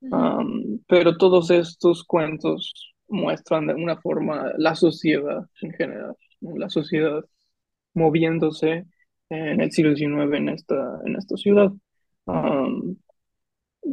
Um, 0.00 0.80
pero 0.88 1.16
todos 1.16 1.50
estos 1.50 2.04
cuentos 2.04 2.72
muestran 3.08 3.66
de 3.68 3.74
una 3.74 3.96
forma 3.98 4.52
la 4.58 4.74
sociedad 4.76 5.46
en 5.62 5.72
general, 5.72 6.14
¿no? 6.40 6.56
La 6.58 6.70
sociedad 6.70 7.24
moviéndose 7.94 8.86
en 9.30 9.60
el 9.60 9.72
siglo 9.72 9.92
XIX 9.96 10.36
en 10.38 10.48
esta, 10.50 11.00
en 11.06 11.16
esta 11.16 11.36
ciudad. 11.36 11.72
Um, 12.26 12.96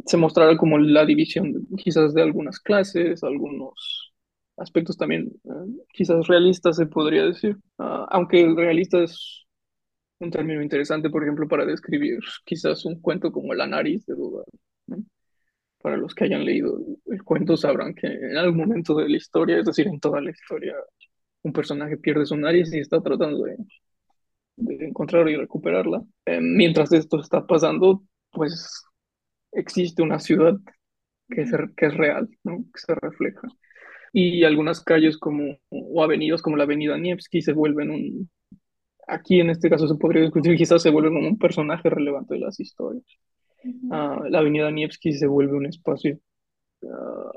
se 0.06 0.16
mostrará 0.16 0.56
como 0.56 0.78
la 0.78 1.04
división 1.06 1.66
quizás 1.78 2.14
de 2.14 2.22
algunas 2.22 2.58
clases, 2.60 3.22
algunos 3.22 4.12
aspectos 4.56 4.96
también 4.96 5.32
eh, 5.44 5.50
quizás 5.92 6.26
realistas 6.26 6.76
se 6.76 6.86
podría 6.86 7.24
decir, 7.24 7.56
Ah, 7.78 8.06
aunque 8.10 8.40
el 8.42 8.56
realista 8.56 9.02
es 9.02 9.43
un 10.20 10.30
término 10.30 10.62
interesante, 10.62 11.10
por 11.10 11.22
ejemplo, 11.22 11.48
para 11.48 11.66
describir 11.66 12.20
quizás 12.44 12.84
un 12.84 13.00
cuento 13.00 13.32
como 13.32 13.54
La 13.54 13.66
nariz 13.66 14.06
de 14.06 14.14
¿no? 14.86 14.96
Para 15.82 15.96
los 15.98 16.14
que 16.14 16.24
hayan 16.24 16.44
leído 16.44 16.78
el 17.06 17.24
cuento 17.24 17.56
sabrán 17.56 17.94
que 17.94 18.06
en 18.08 18.36
algún 18.36 18.58
momento 18.58 18.96
de 18.96 19.08
la 19.08 19.16
historia, 19.16 19.58
es 19.58 19.66
decir, 19.66 19.88
en 19.88 20.00
toda 20.00 20.20
la 20.20 20.30
historia, 20.30 20.74
un 21.42 21.52
personaje 21.52 21.96
pierde 21.98 22.26
su 22.26 22.36
nariz 22.36 22.72
y 22.74 22.80
está 22.80 23.00
tratando 23.02 23.44
de, 23.44 23.56
de 24.56 24.86
encontrarla 24.86 25.30
y 25.30 25.36
recuperarla. 25.36 26.02
Eh, 26.26 26.40
mientras 26.40 26.92
esto 26.92 27.20
está 27.20 27.46
pasando, 27.46 28.04
pues 28.30 28.82
existe 29.52 30.02
una 30.02 30.18
ciudad 30.20 30.54
que, 31.30 31.42
ujú, 31.42 31.74
que 31.76 31.86
es 31.86 31.94
real, 31.96 32.28
¿no? 32.44 32.64
Que 32.74 32.80
se 32.80 32.94
refleja. 32.94 33.48
Y 34.12 34.44
algunas 34.44 34.82
calles 34.82 35.18
como, 35.18 35.58
o 35.70 36.02
avenidas 36.04 36.42
como 36.42 36.56
la 36.56 36.64
avenida 36.64 36.98
Nevsky 36.98 37.42
se 37.42 37.52
vuelven 37.52 37.90
un, 37.90 38.30
aquí 39.06 39.40
en 39.40 39.50
este 39.50 39.70
caso 39.70 39.88
se 39.88 39.94
podría 39.96 40.22
discutir, 40.22 40.56
quizás 40.56 40.82
se 40.82 40.90
vuelven 40.90 41.14
como 41.14 41.28
un 41.28 41.38
personaje 41.38 41.88
relevante 41.90 42.34
de 42.34 42.40
las 42.40 42.58
historias. 42.60 43.04
Ah, 43.90 44.20
la 44.28 44.40
avenida 44.40 44.70
Nevsky 44.70 45.12
se 45.12 45.26
vuelve 45.26 45.56
un 45.56 45.66
espacio 45.66 46.18
ah, 46.84 47.32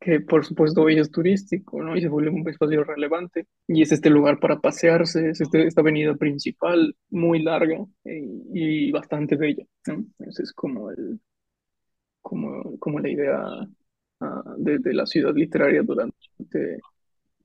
que 0.00 0.20
por 0.20 0.44
supuesto 0.44 0.82
hoy 0.82 0.98
es 0.98 1.10
turístico, 1.10 1.82
¿no? 1.82 1.96
Y 1.96 2.00
se 2.00 2.08
vuelve 2.08 2.30
un 2.30 2.48
espacio 2.48 2.84
relevante. 2.84 3.46
Y 3.66 3.82
es 3.82 3.92
este 3.92 4.10
lugar 4.10 4.38
para 4.40 4.60
pasearse, 4.60 5.30
es 5.30 5.40
este, 5.40 5.66
esta 5.66 5.80
avenida 5.80 6.14
principal 6.14 6.96
muy 7.10 7.42
larga 7.42 7.84
eh, 8.04 8.28
y, 8.54 8.90
bastante 8.92 9.36
bella, 9.36 9.64
¿no? 9.86 10.04
Esa 10.20 10.42
es 10.42 10.52
como, 10.52 10.90
el, 10.90 11.20
como, 12.22 12.78
como 12.78 12.98
la 13.00 13.08
idea 13.10 13.44
ah, 14.20 14.54
de, 14.58 14.78
de 14.78 14.94
la 14.94 15.06
ciudad 15.06 15.34
literaria 15.34 15.82
durante 15.82 16.80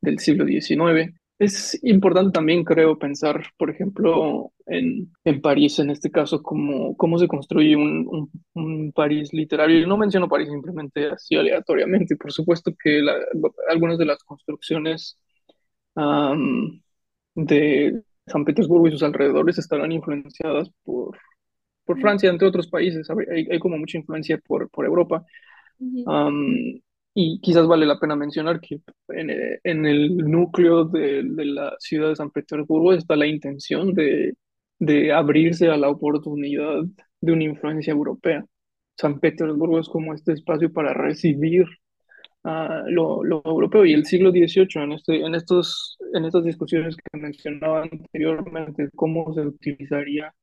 del 0.02 0.20
siglo 0.20 0.46
XIX. 0.46 1.14
Es 1.38 1.78
importante 1.84 2.32
también, 2.32 2.64
creo, 2.64 2.98
pensar, 2.98 3.44
por 3.58 3.70
ejemplo, 3.70 4.54
en, 4.68 5.12
en 5.26 5.42
París, 5.42 5.80
en 5.80 5.90
este 5.90 6.10
caso, 6.10 6.42
cómo, 6.42 6.96
cómo 6.96 7.18
se 7.20 7.28
construye 7.28 7.76
un, 7.76 8.08
un, 8.10 8.32
un 8.54 8.92
París 8.94 9.34
literario. 9.34 9.86
No 9.86 9.98
menciono 9.98 10.30
París 10.30 10.48
simplemente 10.50 11.08
así 11.10 11.36
aleatoriamente. 11.36 12.16
Por 12.16 12.32
supuesto 12.32 12.72
que 12.82 13.02
la- 13.02 13.18
algunas 13.70 13.98
de 13.98 14.06
las 14.06 14.24
construcciones 14.24 15.18
de 17.36 18.02
San 18.28 18.46
Petersburgo 18.46 18.88
y 18.88 18.92
sus 18.92 19.04
alrededores 19.04 19.58
estarán 19.58 19.92
influenciadas 19.92 20.70
por, 20.84 21.18
por 21.86 22.00
Francia, 22.00 22.30
entre 22.30 22.48
otros 22.48 22.68
países. 22.70 23.10
Hay, 23.12 23.48
hay 23.52 23.60
como 23.60 23.78
mucha 23.78 23.98
influencia 23.98 24.40
por, 24.40 24.70
por 24.70 24.86
Europa. 24.86 25.26
Y 27.18 27.40
quizás 27.40 27.66
vale 27.66 27.86
la 27.86 27.98
pena 27.98 28.16
mencionar 28.18 28.60
que 28.60 28.82
en, 29.08 29.30
eh, 29.30 29.60
en 29.64 29.86
el 29.86 30.18
núcleo 30.18 30.84
de, 30.84 31.24
de 31.24 31.46
la 31.46 31.74
ciudad 31.80 32.10
de 32.10 32.18
San 32.18 32.30
Petersburgo 32.30 32.94
está 32.94 33.16
la 33.16 33.26
intención 33.26 33.94
de, 33.94 34.36
de 34.80 35.14
abrirse 35.14 35.70
a 35.70 35.78
la 35.78 35.90
oportunidad 35.90 36.84
de 37.22 37.32
una 37.32 37.46
influencia 37.46 37.92
europea. 37.94 38.46
San 38.98 39.20
Petersburgo 39.20 39.80
es 39.80 39.88
como 39.90 40.14
este 40.14 40.34
espacio 40.34 40.72
para 40.74 40.94
recibir 40.94 41.66
ah, 42.44 42.84
lo, 42.88 43.24
lo 43.24 43.42
europeo 43.46 43.86
y 43.86 43.94
el 43.94 44.06
siglo 44.06 44.32
XVIII 44.32 44.84
en, 44.84 44.92
este, 44.92 45.22
en, 45.22 45.36
estos, 45.36 45.98
en 46.14 46.26
estas 46.26 46.44
discusiones 46.44 46.98
que 46.98 47.18
mencionaba 47.18 47.84
anteriormente, 47.84 48.90
cómo 48.94 49.34
se 49.34 49.42
utilizaría 49.42 50.34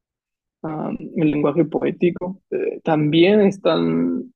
ah, 0.63 0.91
el 1.17 1.31
lenguaje 1.31 1.67
poético, 1.67 2.41
eh, 2.51 2.81
también 2.83 3.43
están 3.43 4.33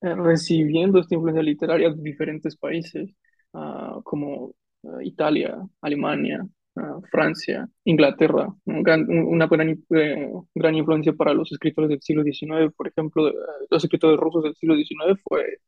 recibiendo 0.00 1.00
esta 1.00 1.14
influencia 1.14 1.42
literaria 1.42 1.90
de 1.90 2.02
diferentes 2.02 2.56
países, 2.56 3.10
ah, 3.54 4.00
como 4.04 4.54
ah, 4.84 4.98
Italia, 5.02 5.56
Alemania, 5.80 6.46
ah, 6.76 7.00
Francia, 7.10 7.68
Inglaterra. 7.84 8.48
Un 8.64 8.84
una 9.28 9.46
gran, 9.46 9.70
eh, 9.90 10.32
gran 10.54 10.74
influencia 10.74 11.12
para 11.12 11.34
los 11.34 11.50
escritores 11.52 11.90
del 11.90 12.00
siglo 12.02 12.22
XIX, 12.22 12.72
por 12.76 12.88
ejemplo, 12.88 13.28
eh, 13.28 13.34
los 13.70 13.82
escritores 13.84 14.18
rusos 14.18 14.44
del 14.44 14.54
siglo 14.56 14.76
XIX 14.76 15.20
fue 15.28 15.58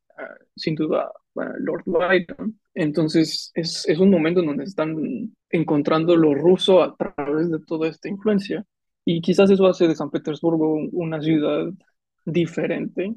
sin 0.55 0.75
duda 0.75 1.11
Lord 1.35 1.85
Byron. 1.87 2.61
Entonces, 2.75 3.51
es, 3.55 3.89
es 3.89 3.99
un 3.99 4.11
momento 4.11 4.41
en 4.41 4.47
donde 4.47 4.65
están 4.65 5.35
encontrando 5.49 6.15
lo 6.15 6.35
ruso 6.35 6.83
a 6.83 6.95
través 6.95 7.51
de 7.51 7.59
toda 7.61 7.89
esta 7.89 8.09
influencia. 8.09 8.65
Y 9.05 9.23
quizás 9.23 9.51
eso 9.51 9.67
hace 9.67 9.89
de 9.89 9.97
San 9.97 10.11
Petersburgo 10.11 10.75
una 10.93 11.23
ciudad 11.23 11.71
diferente 12.27 13.15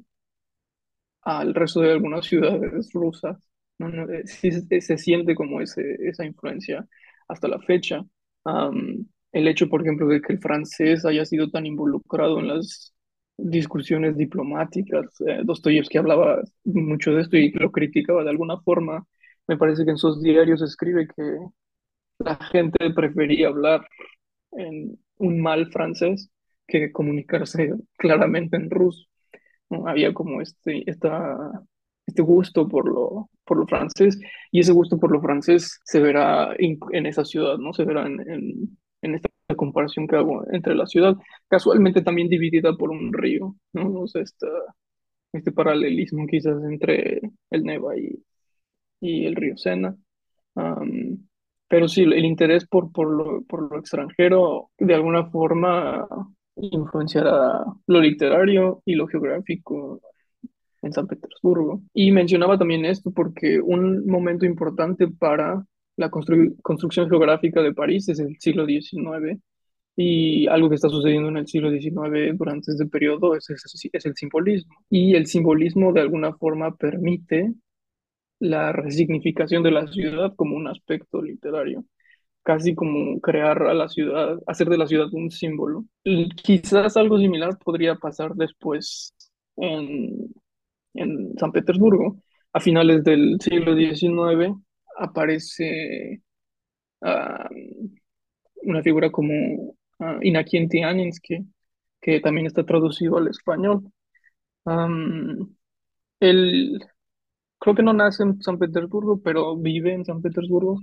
al 1.26 1.54
resto 1.56 1.82
de 1.82 1.92
algunas 1.94 2.26
ciudades 2.26 2.92
rusas. 2.94 3.38
eh, 3.80 4.24
sí 4.28 4.52
se, 4.52 4.82
se 4.82 4.98
siente 4.98 5.36
como 5.36 5.62
ese, 5.62 5.96
esa 6.08 6.26
influencia 6.26 6.88
hasta 7.28 7.48
la 7.48 7.60
fecha. 7.62 8.04
El 9.32 9.48
hecho, 9.48 9.68
por 9.70 9.82
ejemplo, 9.82 10.08
de 10.08 10.22
que 10.22 10.34
el 10.34 10.40
francés 10.40 11.06
haya 11.06 11.26
sido 11.26 11.50
tan 11.50 11.66
involucrado 11.66 12.40
en 12.40 12.50
las 12.50 12.94
discusiones 13.38 14.16
diplomáticas, 14.18 15.06
eh, 15.28 15.42
Dostoyevsky 15.44 15.98
hablaba 15.98 16.42
mucho 16.66 17.14
de 17.14 17.22
esto 17.24 17.38
y 17.38 17.52
lo 17.52 17.72
criticaba 17.72 18.24
de 18.24 18.30
alguna 18.30 18.60
forma. 18.62 19.06
Me 19.48 19.58
parece 19.58 19.86
que 19.86 19.92
en 19.92 19.98
sus 19.98 20.22
diarios 20.22 20.62
escribe 20.62 21.08
que 21.08 21.24
la 22.20 22.36
gente 22.38 22.92
prefería 22.96 23.50
hablar 23.50 23.88
en 24.54 25.00
un 25.18 25.42
mal 25.42 25.72
francés 25.72 26.32
que 26.68 26.92
comunicarse 26.92 27.74
claramente 27.98 28.58
en 28.58 28.70
ruso. 28.72 29.06
Había 29.88 30.14
como 30.14 30.42
este, 30.42 30.84
este 30.88 32.22
gusto 32.22 32.68
por 32.68 32.88
lo, 32.88 33.30
por 33.46 33.58
lo 33.58 33.68
francés 33.68 34.20
y 34.52 34.60
ese 34.60 34.72
gusto 34.72 35.00
por 35.00 35.12
lo 35.12 35.22
francés 35.22 35.80
se 35.84 36.00
verá 36.00 36.54
en, 36.58 37.06
esa 37.06 37.26
ciudad, 37.26 37.58
¿no? 37.58 37.74
Se 37.74 37.86
verá 37.86 38.06
en, 38.08 38.78
en, 39.02 39.16
esta 39.16 39.30
comparación 39.56 40.08
que 40.08 40.16
hago 40.16 40.46
entre 40.52 40.76
la 40.76 40.88
ciudad, 40.88 41.16
casualmente 41.48 42.02
también 42.02 42.30
dividida 42.30 42.76
por 42.76 42.90
un 42.90 43.14
río, 43.14 43.56
¿no? 43.74 44.02
O 44.02 44.08
sea, 44.08 44.22
esta, 44.22 44.48
este 45.34 45.52
paralelismo 45.52 46.26
quizás 46.28 46.64
entre 46.64 47.22
el 47.50 47.64
Neva 47.64 47.98
y, 47.98 48.24
y 49.02 49.26
el 49.26 49.36
río 49.36 49.58
Sena. 49.58 49.96
Pero 51.68 51.88
sí, 51.88 52.04
el 52.04 52.26
interés 52.26 52.68
por, 52.68 52.92
por 52.92 53.10
lo, 53.10 53.44
por 53.44 53.72
lo 53.72 53.80
extranjero 53.80 54.70
de 54.78 54.94
alguna 54.94 55.26
forma 55.32 56.08
influenciará 56.56 57.64
lo 57.88 58.02
literario 58.02 58.82
y 58.86 58.96
lo 58.96 59.08
geográfico 59.08 60.02
en 60.82 60.94
San 60.94 61.08
Petersburgo. 61.08 61.82
Y 61.94 62.12
mencionaba 62.12 62.58
también 62.58 62.86
esto 62.86 63.12
porque 63.12 63.60
un 63.62 64.06
momento 64.06 64.46
importante 64.46 65.08
para 65.08 65.66
la 65.96 66.10
constru- 66.12 66.56
construcción 66.62 67.10
geográfica 67.10 67.62
de 67.62 67.74
París 67.74 68.10
es 68.10 68.20
el 68.20 68.38
siglo 68.40 68.66
XIX 68.66 69.40
y 69.96 70.48
algo 70.48 70.70
que 70.70 70.76
está 70.76 70.90
sucediendo 70.90 71.30
en 71.30 71.38
el 71.38 71.48
siglo 71.48 71.70
XIX 71.70 72.36
durante 72.38 72.72
este 72.72 72.88
periodo 72.88 73.36
es, 73.36 73.48
el 73.50 74.16
simbolismo. 74.16 74.76
Y 74.90 75.16
el 75.16 75.28
simbolismo 75.28 75.94
de 75.94 76.02
alguna 76.02 76.34
forma 76.34 76.76
permite 76.76 77.54
la 78.40 78.72
resignificación 78.72 79.64
de 79.64 79.72
la 79.72 79.88
ciudad 79.88 80.34
como 80.36 80.56
un 80.58 80.68
aspecto 80.68 81.22
literario, 81.22 81.86
casi 82.44 82.76
como 82.76 83.20
crear 83.22 83.64
a 83.64 83.74
la 83.74 83.88
ciudad, 83.90 84.38
hacer 84.48 84.68
de 84.70 84.78
la 84.78 84.88
ciudad 84.88 85.08
un 85.14 85.32
símbolo. 85.32 85.86
Quizás 86.36 86.98
algo 86.98 87.18
similar 87.18 87.58
podría 87.58 87.96
pasar 87.96 88.34
después 88.36 89.14
en, 89.56 90.34
en 90.94 91.38
San 91.40 91.52
Petersburgo. 91.52 92.18
A 92.54 92.60
finales 92.60 93.04
del 93.04 93.38
siglo 93.42 93.76
XIX 93.76 94.56
aparece 94.98 96.22
una 98.64 98.82
figura 98.82 99.12
como 99.12 99.34
uh, 100.00 100.20
Inaki 100.22 100.68
que 102.02 102.20
también 102.20 102.48
está 102.48 102.66
traducido 102.66 103.18
al 103.18 103.28
español. 103.28 103.92
él 106.20 106.80
creo 107.60 107.76
que 107.76 107.84
no 107.84 107.94
nace 107.94 108.24
en 108.24 108.42
San 108.42 108.58
Petersburgo, 108.60 109.22
pero 109.22 109.56
vive 109.58 109.94
en 109.94 110.06
San 110.06 110.22
Petersburgo. 110.22 110.80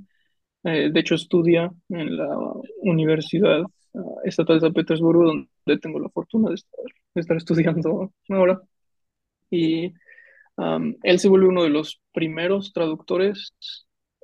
Eh, 0.65 0.91
de 0.93 1.01
hecho, 1.01 1.15
estudia 1.15 1.71
en 1.89 2.17
la 2.17 2.37
Universidad 2.83 3.63
uh, 3.93 4.21
Estatal 4.25 4.57
de 4.57 4.61
San 4.61 4.73
Petersburgo, 4.73 5.25
donde 5.25 5.79
tengo 5.81 5.99
la 5.99 6.11
fortuna 6.11 6.51
de 6.51 6.57
estar, 6.57 6.81
de 7.15 7.21
estar 7.21 7.37
estudiando 7.37 8.13
ahora. 8.29 8.61
Y 9.51 9.93
él 11.03 11.19
se 11.19 11.29
vuelve 11.29 11.49
uno 11.49 11.63
de 11.63 11.71
los 11.71 12.03
primeros 12.13 12.75
traductores 12.75 13.55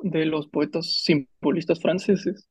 de 0.02 0.26
los 0.26 0.48
poetas 0.48 1.02
simbolistas 1.02 1.80
franceses. 1.80 2.48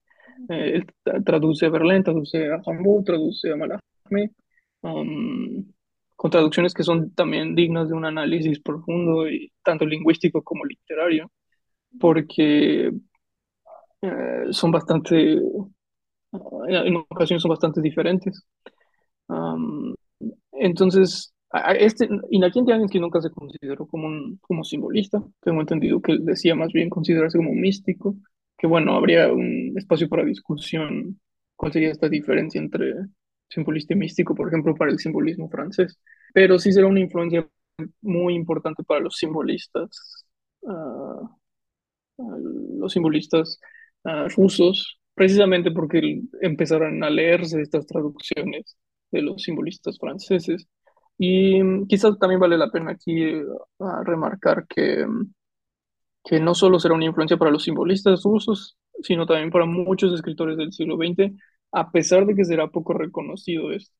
Eh, 0.49 0.81
él 1.05 1.23
traduce 1.23 1.65
a 1.65 1.69
Verlaine, 1.69 2.03
traduce 2.03 2.47
a 2.51 2.61
Rimbaud, 2.65 3.03
traduce 3.03 3.51
a 3.51 3.55
Mallarmé, 3.55 4.31
con 6.15 6.31
traducciones 6.31 6.73
que 6.73 6.83
son 6.83 7.11
también 7.13 7.55
dignas 7.55 7.89
de 7.89 7.95
un 7.95 8.05
análisis 8.05 8.59
profundo, 8.59 9.29
y 9.29 9.51
tanto 9.63 9.85
lingüístico 9.85 10.41
como 10.41 10.65
literario, 10.65 11.31
porque 11.99 12.91
eh, 14.05 14.47
son 14.51 14.71
bastante, 14.71 15.33
en 16.67 16.95
ocasiones 17.09 17.41
son 17.41 17.49
bastante 17.49 17.81
diferentes. 17.81 18.45
entonces, 20.51 21.33
este, 21.77 22.09
Inaki 22.31 22.61
que 22.91 22.99
nunca 22.99 23.21
se 23.21 23.29
consideró 23.29 23.87
como, 23.87 24.07
un, 24.07 24.37
como 24.41 24.63
simbolista, 24.63 25.23
tengo 25.41 25.61
entendido 25.61 26.01
que 26.01 26.13
él 26.13 26.25
decía 26.25 26.55
más 26.55 26.71
bien 26.73 26.89
considerarse 26.89 27.37
como 27.37 27.53
místico, 27.53 28.15
que 28.57 28.67
bueno, 28.67 28.95
habría 28.95 29.31
un 29.31 29.73
espacio 29.77 30.09
para 30.09 30.23
discusión 30.25 31.19
cuál 31.55 31.71
sería 31.73 31.91
esta 31.91 32.09
diferencia 32.09 32.59
entre 32.59 32.93
simbolista 33.49 33.93
y 33.93 33.97
místico, 33.97 34.35
por 34.35 34.47
ejemplo, 34.47 34.75
para 34.75 34.91
el 34.91 34.99
simbolismo 34.99 35.49
francés, 35.49 35.99
pero 36.33 36.59
sí 36.59 36.71
será 36.71 36.87
una 36.87 36.99
influencia 36.99 37.47
muy 38.01 38.35
importante 38.35 38.83
para 38.83 39.01
los 39.01 39.15
simbolistas, 39.15 40.25
uh, 40.61 41.29
los 42.17 42.91
simbolistas 42.93 43.59
uh, 44.05 44.29
rusos, 44.35 44.99
precisamente 45.13 45.71
porque 45.71 46.21
empezaron 46.41 47.03
a 47.03 47.09
leerse 47.09 47.61
estas 47.61 47.85
traducciones 47.87 48.77
de 49.11 49.21
los 49.21 49.43
simbolistas 49.43 49.97
franceses 49.99 50.67
y 51.17 51.61
mm, 51.63 51.87
quizás 51.87 52.17
también 52.19 52.39
vale 52.39 52.57
la 52.57 52.69
pena 52.71 52.91
aquí 52.91 53.23
eh, 53.23 53.43
remarcar 54.03 54.67
que, 54.67 55.05
mm, 55.05 55.33
que 56.23 56.39
no 56.39 56.55
solo 56.55 56.79
será 56.79 56.95
una 56.95 57.05
influencia 57.05 57.37
para 57.37 57.51
los 57.51 57.63
simbolistas 57.63 58.23
rusos, 58.23 58.77
sino 59.01 59.25
también 59.25 59.51
para 59.51 59.65
muchos 59.65 60.13
escritores 60.13 60.57
del 60.57 60.73
siglo 60.73 60.97
XX, 60.97 61.33
a 61.71 61.91
pesar 61.91 62.25
de 62.25 62.35
que 62.35 62.45
será 62.45 62.67
poco 62.69 62.93
reconocido 62.93 63.71
esto. 63.71 63.95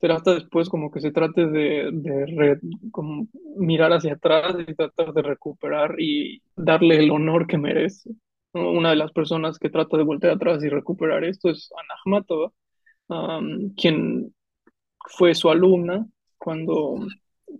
Será 0.00 0.16
hasta 0.16 0.34
después 0.34 0.68
como 0.68 0.90
que 0.90 1.00
se 1.00 1.10
trate 1.10 1.46
de, 1.46 1.90
de 1.92 2.58
mirar 3.56 3.92
hacia 3.92 4.14
atrás 4.14 4.54
y 4.66 4.74
tratar 4.74 5.12
de 5.12 5.22
recuperar 5.22 5.96
y 6.00 6.42
darle 6.54 6.98
el 6.98 7.10
honor 7.10 7.46
que 7.46 7.58
merece. 7.58 8.10
Una 8.56 8.90
de 8.90 8.96
las 8.96 9.12
personas 9.12 9.58
que 9.58 9.70
trata 9.70 9.96
de 9.96 10.04
voltear 10.04 10.34
atrás 10.34 10.64
y 10.64 10.68
recuperar 10.68 11.24
esto 11.24 11.50
es 11.50 11.70
Ana 11.72 11.94
Akhmatova, 12.00 12.52
quien 13.76 14.34
fue 15.08 15.34
su 15.34 15.50
alumna 15.50 16.06
cuando, 16.38 16.96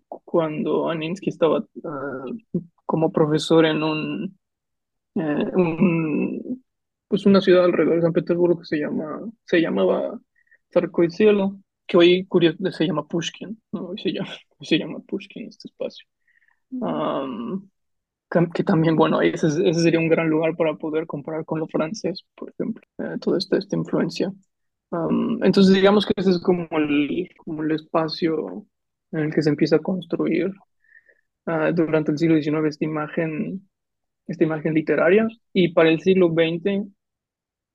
cuando 0.09 0.89
Aninsky 0.89 1.31
estaba 1.31 1.65
ah, 1.85 2.25
como 2.85 3.13
profesor 3.13 3.67
en 3.67 3.83
un, 3.83 4.39
eh, 5.17 5.51
un, 5.55 6.65
pues 7.09 7.27
una 7.27 7.41
ciudad 7.41 7.65
alrededor 7.65 7.97
de 7.97 8.03
San 8.03 8.13
Petersburgo 8.13 8.61
que 8.61 8.67
se 8.67 8.79
llama 8.79 9.21
se 9.45 9.61
llamaba 9.61 10.19
Cielo, 11.11 11.59
que 11.87 11.97
hoy 11.97 12.27
curioso, 12.27 12.59
se 12.71 12.87
llama 12.87 13.07
Pushkin, 13.07 13.61
¿no? 13.73 13.89
hoy 13.89 13.99
se 13.99 14.13
llama, 14.13 14.31
se 14.61 14.79
llama 14.79 15.01
Pushkin 15.07 15.49
este 15.49 15.69
espacio. 15.69 16.07
Que, 18.29 18.65
también, 18.65 18.97
bueno, 18.97 19.23
ese, 19.23 19.47
ese, 19.47 19.81
sería 19.81 20.01
un 20.01 20.09
gran 20.09 20.29
lugar 20.29 20.57
para 20.57 20.75
poder 20.75 21.07
comparar 21.07 21.45
con 21.45 21.61
lo 21.61 21.69
francés, 21.69 22.25
por 22.35 22.51
ejemplo, 22.51 22.83
eh, 22.99 23.17
toda 23.21 23.39
esta, 23.39 23.57
esta 23.57 23.77
influencia 23.77 24.33
entonces 25.43 25.75
digamos 25.75 26.07
que 26.07 26.12
ese 26.17 26.31
es 26.31 26.41
como 26.41 26.69
el, 26.71 27.29
como 27.45 27.62
el 27.62 27.73
espacio 27.73 28.67
en 29.12 29.21
el 29.21 29.35
que 29.35 29.43
se 29.43 29.51
empieza 29.51 29.77
a 29.77 29.81
construir 29.81 30.53
ah, 31.47 31.73
durante 31.73 32.12
el 32.12 32.19
siglo 32.19 32.41
XIX 32.41 32.67
esta 32.69 32.85
imagen, 32.85 33.69
esta 34.27 34.45
imagen 34.45 34.75
literaria 34.75 35.27
y 35.53 35.73
para 35.73 35.91
el 35.91 36.01
siglo 36.01 36.29
XX 36.29 36.89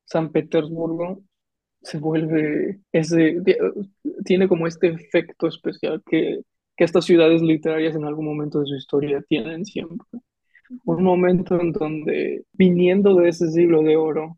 San 0.06 0.32
Petersburgo 0.32 1.24
se 1.82 1.98
vuelve 1.98 2.82
ese, 2.92 3.42
tiene 4.26 4.48
como 4.48 4.68
este 4.68 4.88
efecto 4.88 5.48
especial 5.48 6.02
que, 6.06 6.42
que 6.78 6.84
estas 6.84 7.06
ciudades 7.06 7.42
literarias 7.42 7.96
en 7.96 8.06
algún 8.06 8.26
momento 8.26 8.60
de 8.60 8.68
su 8.68 8.76
historia 8.76 9.24
tienen 9.28 9.66
siempre. 9.66 10.08
Un 10.86 11.04
momento 11.04 11.60
en 11.60 11.72
donde, 11.72 12.46
viniendo 12.54 13.16
de 13.16 13.30
ese 13.30 13.50
siglo 13.52 13.82
de 13.84 13.98
oro, 13.98 14.38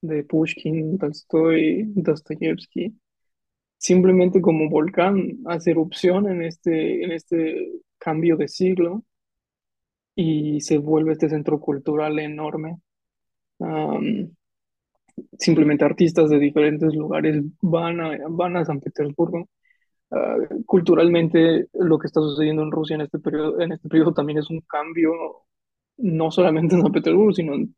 de 0.00 0.24
Pushkin, 0.24 0.98
Tolstoy, 0.98 1.84
Dostoyevsky, 1.94 2.94
simplemente 3.78 4.40
como 4.40 4.68
volcán 4.68 5.38
hace 5.46 5.72
erupción 5.72 6.28
en 6.28 6.42
este, 6.42 7.04
en 7.04 7.12
este 7.12 7.80
cambio 7.98 8.36
de 8.36 8.48
siglo 8.48 9.04
y 10.14 10.60
se 10.60 10.78
vuelve 10.78 11.12
este 11.12 11.28
centro 11.28 11.60
cultural 11.60 12.18
enorme. 12.18 12.78
simplemente 15.38 15.84
artistas 15.84 16.30
de 16.30 16.38
diferentes 16.38 16.94
lugares 16.94 17.42
van 17.60 18.00
a, 18.00 18.18
van 18.28 18.56
a 18.56 18.64
San 18.64 18.80
Petersburgo. 18.80 19.48
Ah, 20.10 20.36
culturalmente 20.66 21.66
lo 21.74 21.98
que 21.98 22.06
está 22.06 22.20
sucediendo 22.20 22.62
en 22.62 22.70
Rusia 22.70 22.94
en 22.94 23.02
este 23.02 23.18
periodo, 23.18 23.60
en 23.60 23.72
este 23.72 23.88
periodo 23.88 24.12
también 24.14 24.38
es 24.38 24.48
un 24.50 24.60
cambio, 24.62 25.12
no 25.98 26.30
solamente 26.30 26.76
en 26.76 26.82
San 26.82 26.92
Petersburgo, 26.92 27.32
sino 27.32 27.54
en, 27.54 27.74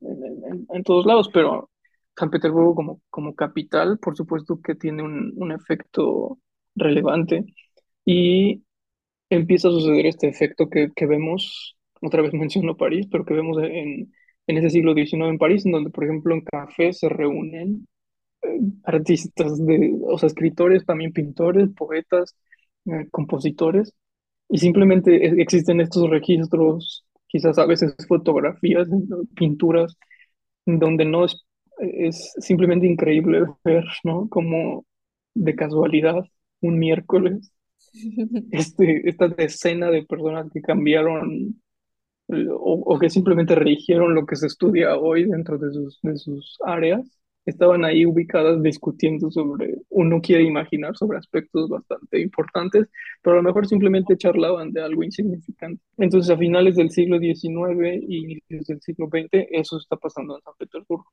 en 0.70 0.82
todos 0.84 1.06
lados, 1.06 1.30
pero 1.32 1.70
San 2.16 2.30
Petersburgo 2.30 2.74
como, 2.74 3.00
como 3.10 3.34
capital, 3.34 3.98
por 3.98 4.16
supuesto 4.16 4.60
que 4.62 4.74
tiene 4.74 5.02
un, 5.02 5.32
un 5.36 5.52
efecto 5.52 6.38
relevante. 6.74 7.44
Y 8.04 8.64
empieza 9.30 9.68
a 9.68 9.72
suceder 9.72 10.06
este 10.06 10.28
efecto 10.28 10.68
que, 10.70 10.90
que 10.94 11.06
vemos, 11.06 11.78
otra 12.02 12.22
vez 12.22 12.32
menciono 12.34 12.76
París, 12.76 13.06
pero 13.10 13.24
que 13.24 13.34
vemos 13.34 13.58
en, 13.62 14.12
en 14.46 14.56
ese 14.58 14.70
siglo 14.70 14.94
XIX 14.94 15.30
en 15.30 15.38
París, 15.38 15.66
en 15.66 15.72
donde, 15.72 15.90
por 15.90 16.04
ejemplo, 16.04 16.34
en 16.34 16.42
cafés 16.42 16.98
se 17.00 17.08
reúnen 17.08 17.86
artistas, 18.84 19.64
de, 19.64 19.96
o 20.02 20.18
sea, 20.18 20.28
escritores, 20.28 20.84
también 20.86 21.12
pintores, 21.12 21.70
poetas, 21.76 22.36
eh, 22.86 23.08
compositores, 23.10 23.94
y 24.48 24.58
simplemente 24.58 25.40
existen 25.42 25.80
estos 25.80 26.08
registros, 26.10 27.06
quizás 27.26 27.58
a 27.58 27.66
veces 27.66 27.94
fotografías, 28.06 28.88
pinturas, 29.34 29.96
donde 30.66 31.04
no 31.04 31.24
es 31.24 31.44
es 31.78 32.34
simplemente 32.38 32.86
increíble 32.86 33.44
ver, 33.64 33.84
¿no? 34.04 34.28
Como 34.28 34.84
de 35.34 35.54
casualidad, 35.54 36.24
un 36.60 36.78
miércoles, 36.78 37.52
este, 38.50 39.08
esta 39.08 39.28
decena 39.28 39.90
de 39.90 40.04
personas 40.04 40.50
que 40.52 40.60
cambiaron 40.60 41.60
o, 42.28 42.94
o, 42.94 42.98
que 42.98 43.08
simplemente 43.08 43.54
religieron 43.54 44.14
lo 44.14 44.26
que 44.26 44.36
se 44.36 44.48
estudia 44.48 44.96
hoy 44.98 45.24
dentro 45.24 45.56
de 45.56 45.72
sus, 45.72 45.98
de 46.02 46.16
sus 46.16 46.58
áreas, 46.64 47.17
estaban 47.48 47.84
ahí 47.84 48.04
ubicadas 48.06 48.62
discutiendo 48.62 49.30
sobre, 49.30 49.74
uno 49.90 50.20
quiere 50.20 50.44
imaginar 50.44 50.96
sobre 50.96 51.18
aspectos 51.18 51.68
bastante 51.68 52.20
importantes, 52.20 52.86
pero 53.22 53.34
a 53.34 53.36
lo 53.38 53.42
mejor 53.42 53.66
simplemente 53.66 54.16
charlaban 54.16 54.72
de 54.72 54.82
algo 54.82 55.02
insignificante. 55.02 55.82
Entonces, 55.96 56.30
a 56.30 56.38
finales 56.38 56.76
del 56.76 56.90
siglo 56.90 57.18
XIX 57.18 58.02
y 58.08 58.18
inicios 58.18 58.66
del 58.66 58.80
siglo 58.80 59.08
XX, 59.08 59.46
eso 59.50 59.78
está 59.78 59.96
pasando 59.96 60.36
en 60.36 60.42
San 60.42 60.54
Petersburgo 60.58 61.06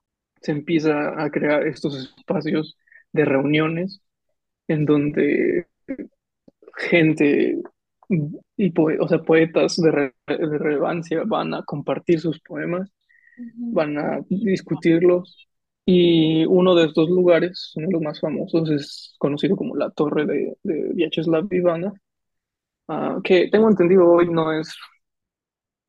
se 0.45 0.51
empieza 0.51 1.21
a 1.21 1.29
crear 1.31 1.65
estos 1.65 2.13
espacios 2.17 2.77
de 3.11 3.25
reuniones 3.25 4.01
en 4.67 4.85
donde 4.85 5.67
gente 6.77 7.61
y 8.57 8.73
o 8.77 9.07
sea, 9.07 9.23
poetas 9.23 9.77
de, 9.77 10.13
relevancia 10.27 11.23
van 11.25 11.55
a 11.55 11.63
compartir 11.63 12.19
sus 12.19 12.39
poemas, 12.39 12.91
van 13.57 13.97
a 13.97 14.19
discutirlos 14.29 15.47
y 15.85 16.45
uno 16.45 16.75
de 16.75 16.85
estos 16.87 17.09
lugares, 17.09 17.71
uno 17.75 17.87
de 17.87 17.93
los 17.93 18.01
más 18.01 18.19
famosos, 18.19 18.69
es 18.71 19.15
conocido 19.19 19.55
como 19.55 19.75
la 19.75 19.91
Torre 19.91 20.25
de, 20.25 20.57
de 20.63 20.93
Vyacheslav 20.93 21.47
Ivana, 21.53 21.93
ah, 22.87 23.19
que 23.23 23.49
tengo 23.51 23.69
entendido 23.69 24.07
hoy 24.09 24.29
no 24.29 24.51
es 24.53 24.75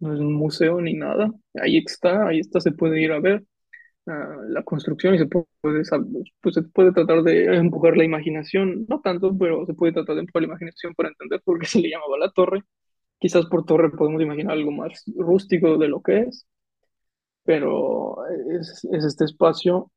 no 0.01 0.13
es 0.15 0.21
un 0.21 0.33
museo 0.35 0.81
ni 0.81 0.95
nada. 0.95 1.31
Ahí 1.55 1.79
está, 1.79 2.29
ahí 2.29 2.41
está, 2.41 2.61
se 2.61 2.73
puede 2.73 3.01
ir 3.03 3.13
a 3.13 3.21
ver 3.21 3.45
ah, 4.07 4.37
la 4.49 4.63
construcción 4.65 5.15
y 5.15 5.19
se 5.19 5.27
puede, 5.27 5.47
pues, 6.43 6.55
se 6.55 6.63
puede 6.63 6.93
tratar 6.93 7.23
de 7.23 7.57
empujar 7.57 7.97
la 7.97 8.05
imaginación, 8.05 8.87
no 8.89 9.01
tanto, 9.03 9.37
pero 9.39 9.67
se 9.67 9.75
puede 9.75 9.93
tratar 9.93 10.17
de 10.17 10.23
empujar 10.23 10.43
la 10.43 10.49
imaginación 10.49 10.95
para 10.95 11.11
entender 11.11 11.41
por 11.45 11.59
qué 11.61 11.67
se 11.67 11.81
le 11.81 11.91
llamaba 11.91 12.19
la 12.19 12.31
torre. 12.33 12.63
Quizás 13.21 13.47
por 13.47 13.65
torre 13.67 13.91
podemos 13.91 14.23
imaginar 14.23 14.55
algo 14.55 14.73
más 14.73 15.05
rústico 15.17 15.79
de 15.79 15.89
lo 15.89 16.03
que 16.03 16.21
es, 16.23 16.47
pero 17.47 18.17
es, 18.51 18.85
es 18.93 19.05
este 19.05 19.25
espacio. 19.27 19.91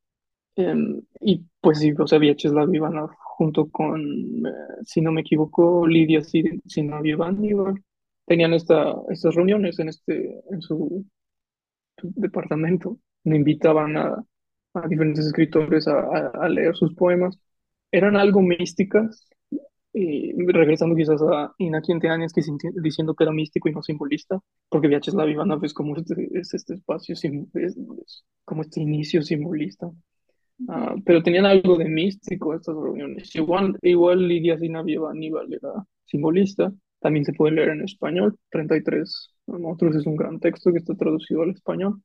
em, 0.57 1.01
y 1.21 1.45
pues 1.61 1.79
sí, 1.79 1.93
o 1.97 2.07
sea, 2.07 2.19
Vyacheslav 2.19 2.73
Ivanov 2.73 3.11
junto 3.37 3.69
con, 3.71 4.01
eh, 4.47 4.51
si 4.85 5.01
no 5.01 5.11
me 5.11 5.21
equivoco, 5.21 5.87
Lidia 5.87 6.21
Sin- 6.23 6.61
Sinavieva 6.67 7.33
tenían 8.25 8.53
esta, 8.53 8.95
estas 9.09 9.35
reuniones 9.35 9.79
en, 9.79 9.89
este, 9.89 10.41
en 10.51 10.61
su, 10.61 11.05
departamento. 12.01 12.97
Me 13.23 13.35
invitaban 13.37 13.97
a, 13.97 14.23
a 14.73 14.87
diferentes 14.87 15.25
escritores 15.25 15.87
a 15.87 16.47
leer 16.49 16.75
sus 16.75 16.93
poemas. 16.95 17.37
Eran 17.91 18.15
algo 18.15 18.41
místicas, 18.41 19.27
y 19.93 20.33
regresando 20.51 20.95
quizás 20.95 21.21
a 21.23 21.53
Inaki 21.57 21.91
Antianesky 21.93 22.41
diciendo 22.81 23.15
que 23.15 23.23
era 23.23 23.33
místico 23.33 23.69
y 23.69 23.73
no 23.73 23.81
simbolista, 23.83 24.39
porque 24.69 24.87
Vyacheslav 24.87 25.29
Ivanov 25.29 25.63
es 25.65 25.73
como 25.73 25.95
este, 25.97 26.29
es 26.33 26.53
este 26.53 26.75
espacio, 26.75 27.13
es- 27.13 27.23
es 27.55 28.23
como 28.45 28.61
este 28.61 28.81
inicio 28.81 29.21
simbolista. 29.23 29.89
Ah, 30.67 30.95
pero 31.05 31.23
tenían 31.23 31.45
algo 31.45 31.77
de 31.77 31.85
místico 31.85 32.53
estas 32.53 32.75
reuniones. 32.75 33.33
Igual, 33.35 33.77
igual 33.81 34.27
Lidia 34.27 34.57
Sinavieva 34.57 35.11
Aníbal 35.11 35.53
era 35.53 35.71
simbolista, 36.05 36.71
también 36.99 37.25
se 37.25 37.33
puede 37.33 37.55
leer 37.55 37.69
en 37.69 37.83
español, 37.83 38.37
33 38.51 39.29
monstruos 39.47 39.95
es 39.95 40.05
un 40.05 40.17
gran 40.17 40.39
texto 40.39 40.71
que 40.71 40.79
está 40.79 40.95
traducido 40.95 41.43
al 41.43 41.51
español. 41.51 42.01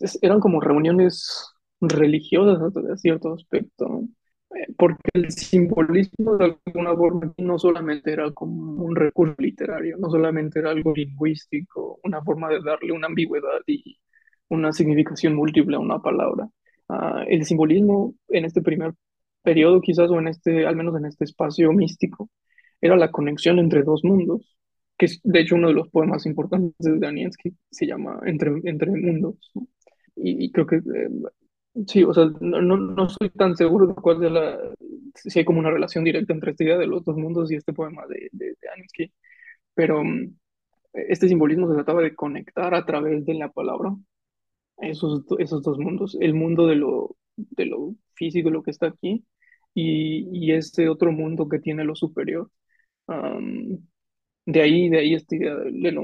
Es- 0.00 0.18
eran 0.22 0.40
como 0.40 0.60
reuniones 0.60 1.52
religiosas 1.80 2.62
hasta 2.62 2.96
cierto 2.96 3.34
aspecto, 3.34 4.04
porque 4.76 5.10
el 5.14 5.30
simbolismo 5.30 6.36
de 6.36 6.56
alguna 6.66 6.94
forma 6.94 7.32
no 7.38 7.58
solamente 7.58 8.12
era 8.12 8.30
como 8.32 8.84
un 8.84 8.96
recurso 8.96 9.34
literario, 9.38 9.96
no 9.98 10.10
solamente 10.10 10.58
era 10.60 10.70
algo 10.70 10.92
lingüístico, 10.94 12.00
una 12.04 12.22
forma 12.22 12.48
de 12.48 12.60
darle 12.62 12.92
una 12.92 13.06
ambigüedad 13.06 13.60
y 13.66 13.98
una 14.48 14.72
significación 14.72 15.34
múltiple 15.34 15.76
a 15.76 15.80
una 15.80 16.00
palabra. 16.00 16.48
Ah, 16.88 17.24
el 17.28 17.44
simbolismo 17.44 18.14
en 18.28 18.44
este 18.44 18.62
primer 18.62 18.94
periodo, 19.42 19.80
quizás, 19.80 20.10
o 20.10 20.18
en 20.18 20.28
este, 20.28 20.66
al 20.66 20.76
menos 20.76 20.96
en 20.96 21.06
este 21.06 21.24
espacio 21.24 21.72
místico, 21.72 22.30
era 22.80 22.96
la 22.96 23.10
conexión 23.10 23.58
entre 23.58 23.82
dos 23.82 24.04
mundos, 24.04 24.56
que 24.98 25.06
es 25.06 25.20
de 25.24 25.40
hecho 25.40 25.54
uno 25.56 25.68
de 25.68 25.74
los 25.74 25.88
poemas 25.88 26.26
importantes 26.26 26.74
de 26.78 26.98
Danielsky, 26.98 27.56
se 27.70 27.86
llama 27.86 28.20
Entre, 28.26 28.52
Entre 28.64 28.90
Mundos. 28.90 29.36
¿no? 29.54 29.66
Y, 30.16 30.44
y 30.44 30.52
creo 30.52 30.66
que 30.66 30.76
eh, 30.76 31.08
sí, 31.86 32.04
o 32.04 32.12
sea, 32.14 32.26
no, 32.40 32.60
no, 32.62 32.76
no 32.76 33.06
estoy 33.06 33.30
tan 33.30 33.56
seguro 33.56 33.86
de 33.86 33.94
cuál 33.94 34.20
de 34.20 34.30
la, 34.30 34.58
si 35.14 35.38
hay 35.38 35.44
como 35.44 35.60
una 35.60 35.70
relación 35.70 36.04
directa 36.04 36.32
entre 36.32 36.52
esta 36.52 36.64
idea 36.64 36.78
de 36.78 36.86
los 36.86 37.04
dos 37.04 37.16
mundos 37.16 37.50
y 37.50 37.56
este 37.56 37.72
poema 37.72 38.06
de, 38.08 38.28
de, 38.32 38.46
de 38.48 38.56
Danielsky, 38.62 39.12
pero 39.74 40.04
mm, 40.04 40.36
este 40.94 41.28
simbolismo 41.28 41.68
se 41.68 41.74
trataba 41.76 42.02
de 42.02 42.14
conectar 42.16 42.74
a 42.74 42.86
través 42.86 43.24
de 43.26 43.34
la 43.34 43.50
palabra 43.52 43.94
esos, 44.78 45.24
esos 45.38 45.62
dos 45.62 45.78
mundos, 45.78 46.16
el 46.20 46.34
mundo 46.34 46.66
de 46.66 46.76
lo, 46.76 47.16
de 47.36 47.66
lo 47.66 47.94
físico, 48.14 48.50
lo 48.50 48.62
que 48.62 48.70
está 48.72 48.88
aquí, 48.88 49.24
y, 49.74 50.28
y 50.32 50.52
este 50.52 50.88
otro 50.88 51.12
mundo 51.12 51.48
que 51.48 51.58
tiene 51.60 51.84
lo 51.84 51.94
superior. 51.96 52.50
Am, 53.08 53.80
de 54.46 54.62
ahí, 54.62 54.88
de 54.88 54.98
ahí 54.98 55.14
esta 55.14 55.36
idea 55.36 55.54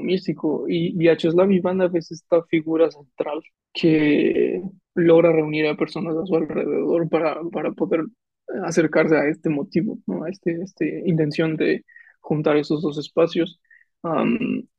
místico. 0.01 0.65
Y 0.67 0.93
Vyacheslav 0.97 1.51
Ivanov 1.51 1.95
es 1.95 2.11
esta 2.11 2.43
figura 2.45 2.89
central 2.91 3.41
que 3.73 4.61
logra 4.95 5.31
reunir 5.31 5.67
a 5.67 5.75
personas 5.77 6.15
a 6.17 6.25
su 6.25 6.35
alrededor 6.35 7.09
para, 7.09 7.41
para 7.51 7.71
poder 7.71 8.01
acercarse 8.65 9.15
a 9.17 9.27
este 9.29 9.49
motivo, 9.49 9.99
¿no? 10.07 10.23
A 10.23 10.29
este, 10.29 10.61
este 10.63 11.03
intención 11.05 11.55
de 11.57 11.85
juntar 12.21 12.57
esos 12.57 12.81
dos 12.81 12.97
espacios. 12.97 13.59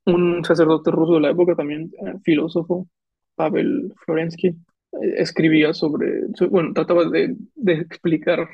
Un 0.06 0.44
sacerdote 0.44 0.90
ruso 0.90 1.14
de 1.14 1.20
la 1.20 1.30
época, 1.30 1.54
también 1.54 1.90
eh, 2.06 2.14
filósofo, 2.24 2.88
Pavel 3.34 3.92
Florensky, 4.04 4.48
eh, 4.48 4.56
escribía 5.18 5.72
sobre, 5.74 6.22
so- 6.34 6.48
bueno, 6.50 6.72
trataba 6.74 7.04
de, 7.08 7.36
de 7.54 7.72
explicar 7.74 8.48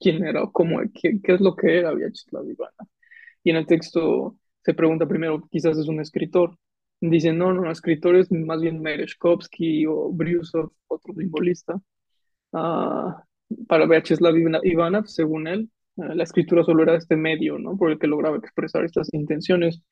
quién 0.00 0.24
era 0.24 0.42
cómo, 0.52 0.80
qué, 0.94 1.20
qué 1.22 1.34
es 1.34 1.40
lo 1.40 1.56
que 1.56 1.78
era 1.78 1.92
Vyacheslav 1.94 2.48
Ivanov. 2.48 2.88
Y 3.44 3.50
en 3.50 3.56
el 3.56 3.66
texto 3.66 4.36
se 4.62 4.74
pregunta 4.74 5.06
primero, 5.06 5.42
quizás 5.50 5.78
es 5.78 5.88
un 5.88 6.00
escritor. 6.00 6.56
Dice, 7.00 7.32
no, 7.32 7.52
no, 7.52 7.70
escritor 7.70 8.16
es 8.16 8.30
más 8.30 8.60
bien 8.60 8.80
Merezhkovsky 8.82 9.86
o 9.86 10.10
Brusov, 10.12 10.70
otro 10.88 11.14
simbolista. 11.14 11.80
Ah, 12.52 13.24
para 13.68 13.86
Vyacheslav 13.86 14.34
Ivanov, 14.64 15.06
según 15.06 15.46
él, 15.48 15.70
eh, 15.96 16.14
la 16.14 16.24
escritura 16.24 16.64
solo 16.64 16.82
era 16.82 16.96
este 16.96 17.16
medio, 17.16 17.58
¿no? 17.58 17.76
Por 17.76 17.90
el 17.90 17.98
que 17.98 18.06
lograba 18.06 18.36
expresar 18.36 18.84
estas 18.84 19.08
intenciones. 19.14 19.82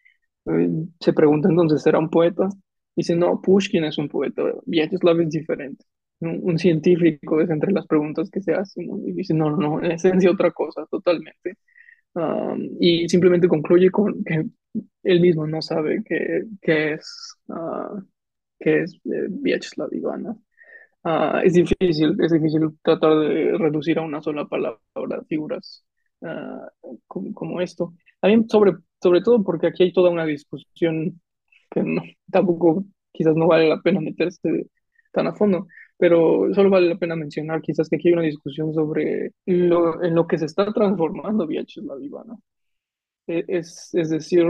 Eh, 0.47 0.69
se 1.01 1.13
pregunta 1.13 1.49
entonces, 1.49 1.87
¿era 1.87 1.99
un 1.99 2.11
poeta? 2.11 2.49
Dice, 2.97 3.17
no, 3.17 3.41
Pushkin 3.41 3.85
es 3.85 3.99
un 3.99 4.09
poeta, 4.09 4.43
Vyacheslav 4.67 5.21
es 5.21 5.31
diferente. 5.31 5.85
Un, 6.21 6.41
un 6.43 6.59
científico 6.59 7.41
es 7.41 7.51
entre 7.51 7.73
las 7.73 7.87
preguntas 7.87 8.31
que 8.31 8.41
se 8.43 8.53
hacen, 8.55 8.87
¿no? 8.89 8.99
Y 9.07 9.13
dice, 9.13 9.35
no, 9.35 9.57
no, 9.57 9.83
en 9.83 9.93
esencia 9.93 10.31
otra 10.31 10.51
cosa, 10.53 10.87
totalmente. 10.91 11.57
Um, 12.15 12.77
y 12.81 13.09
simplemente 13.09 13.49
concluye 13.49 13.91
con 13.91 14.25
que 14.25 14.45
él 15.05 15.21
mismo 15.21 15.47
no 15.47 15.63
sabe 15.63 16.03
qué, 16.05 16.43
qué 16.61 16.95
es, 16.95 17.37
ah, 17.49 18.03
qué 18.61 18.83
es 18.85 18.95
eh, 19.07 19.27
Vyacheslav. 19.31 19.91
Ah, 21.05 21.41
es 21.45 21.55
difícil, 21.55 22.17
es 22.21 22.33
difícil 22.33 22.63
tratar 22.83 23.19
de 23.21 23.57
reducir 23.59 23.99
a 23.99 24.03
una 24.03 24.21
sola 24.23 24.47
palabra 24.49 24.81
figuras 25.29 25.85
ah, 26.23 26.69
como, 27.07 27.33
como 27.35 27.61
esto. 27.61 27.95
También 28.21 28.49
sobre, 28.49 28.73
sobre 29.03 29.23
todo 29.23 29.43
porque 29.45 29.69
aquí 29.69 29.85
hay 29.85 29.93
toda 29.93 30.11
una 30.11 30.27
discusión 30.27 31.21
que 31.71 31.83
no- 31.83 32.03
tampoco 32.31 32.85
quizás 33.13 33.37
no 33.37 33.47
vale 33.49 33.69
la 33.69 33.81
pena 33.83 34.01
meterse 34.01 34.69
tan 35.13 35.27
a 35.29 35.35
fondo, 35.35 35.67
pero 35.99 36.53
solo 36.55 36.71
vale 36.71 36.89
la 36.91 36.99
pena 36.99 37.17
mencionar 37.17 37.63
quizás 37.63 37.89
que 37.89 37.97
aquí 37.97 38.09
hay 38.09 38.15
una 38.15 38.23
discusión 38.25 38.73
sobre 38.75 39.33
lo, 39.47 40.03
en 40.05 40.15
lo 40.15 40.27
que 40.27 40.39
se 40.39 40.47
está 40.47 40.73
transformando 40.73 41.47
Vyacheslav 41.47 42.03
Ivanov. 42.03 42.39
E- 43.29 43.45
Es, 43.49 43.91
es 43.95 44.11
decir, 44.11 44.47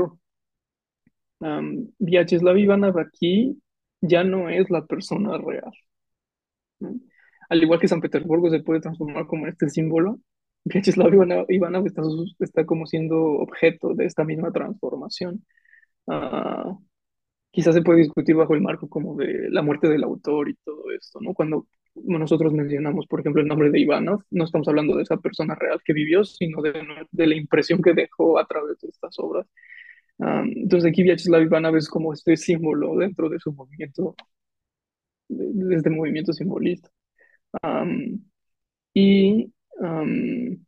um, 1.41 1.89
Vyacheslav 2.01 2.57
Ivanov 2.59 2.99
aquí 2.99 3.61
ya 4.01 4.25
no 4.25 4.49
es 4.49 4.71
la 4.71 4.87
persona 4.87 5.39
real. 5.39 5.73
¿no? 6.81 6.95
Al 7.49 7.63
igual 7.63 7.81
que 7.81 7.89
San 7.89 8.01
Petersburgo 8.01 8.51
se 8.51 8.61
puede 8.61 8.81
transformar 8.81 9.27
como 9.27 9.47
este 9.47 9.69
símbolo, 9.71 10.21
Vyacheslav 10.65 11.13
Ivanov, 11.49 11.87
está, 11.87 12.03
está 12.41 12.67
como 12.67 12.87
siendo 12.87 13.17
objeto 13.23 13.95
de 13.95 14.05
esta 14.07 14.25
misma 14.25 14.53
transformación. 14.53 15.45
Ah, 16.09 16.77
quizás 17.51 17.75
se 17.75 17.83
puede 17.83 18.01
discutir 18.01 18.37
bajo 18.37 18.55
el 18.55 18.61
marco 18.61 18.89
como 18.89 19.17
de 19.17 19.51
la 19.51 19.63
muerte 19.63 19.89
del 19.89 20.05
autor 20.05 20.49
y 20.49 20.55
todo 20.65 20.91
esto, 20.91 21.21
¿no? 21.21 21.35
Cuando 21.35 21.67
nosotros 21.95 22.53
mencionamos, 22.53 23.07
por 23.07 23.21
ejemplo, 23.21 23.43
el 23.43 23.49
nombre 23.49 23.71
de 23.71 23.81
Ivanov, 23.81 24.23
no 24.31 24.45
estamos 24.45 24.69
hablando 24.69 24.97
de 24.97 25.03
esa 25.03 25.17
persona 25.17 25.55
real 25.55 25.81
que 25.85 25.93
vivió, 25.93 26.25
sino 26.25 26.63
de, 26.63 26.73
de 27.11 27.27
la 27.27 27.35
impresión 27.35 27.83
que 27.83 27.95
dejó 27.95 28.39
a 28.39 28.47
través 28.47 28.79
de 28.81 28.89
estas 28.89 29.19
obras. 29.19 29.47
Um, 30.19 30.53
entonces 30.57 30.91
aquí 30.91 31.03
Vyacheslav 31.03 31.43
Ivanov 31.43 31.77
es 31.77 31.89
como 31.89 32.13
este 32.13 32.37
símbolo 32.37 32.97
dentro 32.97 33.29
de 33.29 33.39
su 33.39 33.53
movimiento, 33.53 34.15
de, 35.29 35.47
de 35.53 35.77
este 35.77 35.91
movimiento 35.91 36.33
simbolista. 36.33 36.91
Um, 37.63 38.21
y 38.95 39.53
um, 39.81 40.65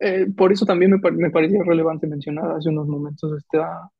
eh, 0.00 0.26
por 0.36 0.52
eso 0.52 0.66
también 0.66 0.92
me, 0.92 1.10
me 1.12 1.30
parecía 1.30 1.62
relevante 1.64 2.06
mencionar 2.06 2.52
hace 2.52 2.68
unos 2.68 2.86
momentos 2.88 3.36
esta 3.36 3.90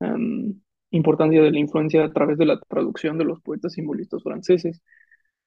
um, 0.00 0.60
importancia 0.90 1.42
de 1.42 1.50
la 1.50 1.58
influencia 1.58 2.04
a 2.04 2.12
través 2.12 2.38
de 2.38 2.46
la 2.46 2.60
traducción 2.68 3.18
de 3.18 3.24
los 3.24 3.40
poetas 3.42 3.72
simbolistas 3.74 4.22
franceses, 4.22 4.82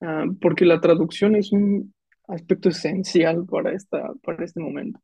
Ah, 0.02 0.26
porque 0.42 0.66
la 0.66 0.82
traducción 0.82 1.36
es 1.36 1.52
un 1.52 1.94
aspecto 2.28 2.70
esencial 2.70 3.46
para, 3.46 3.74
esta, 3.74 4.14
para 4.24 4.46
este 4.46 4.60
momento. 4.62 5.00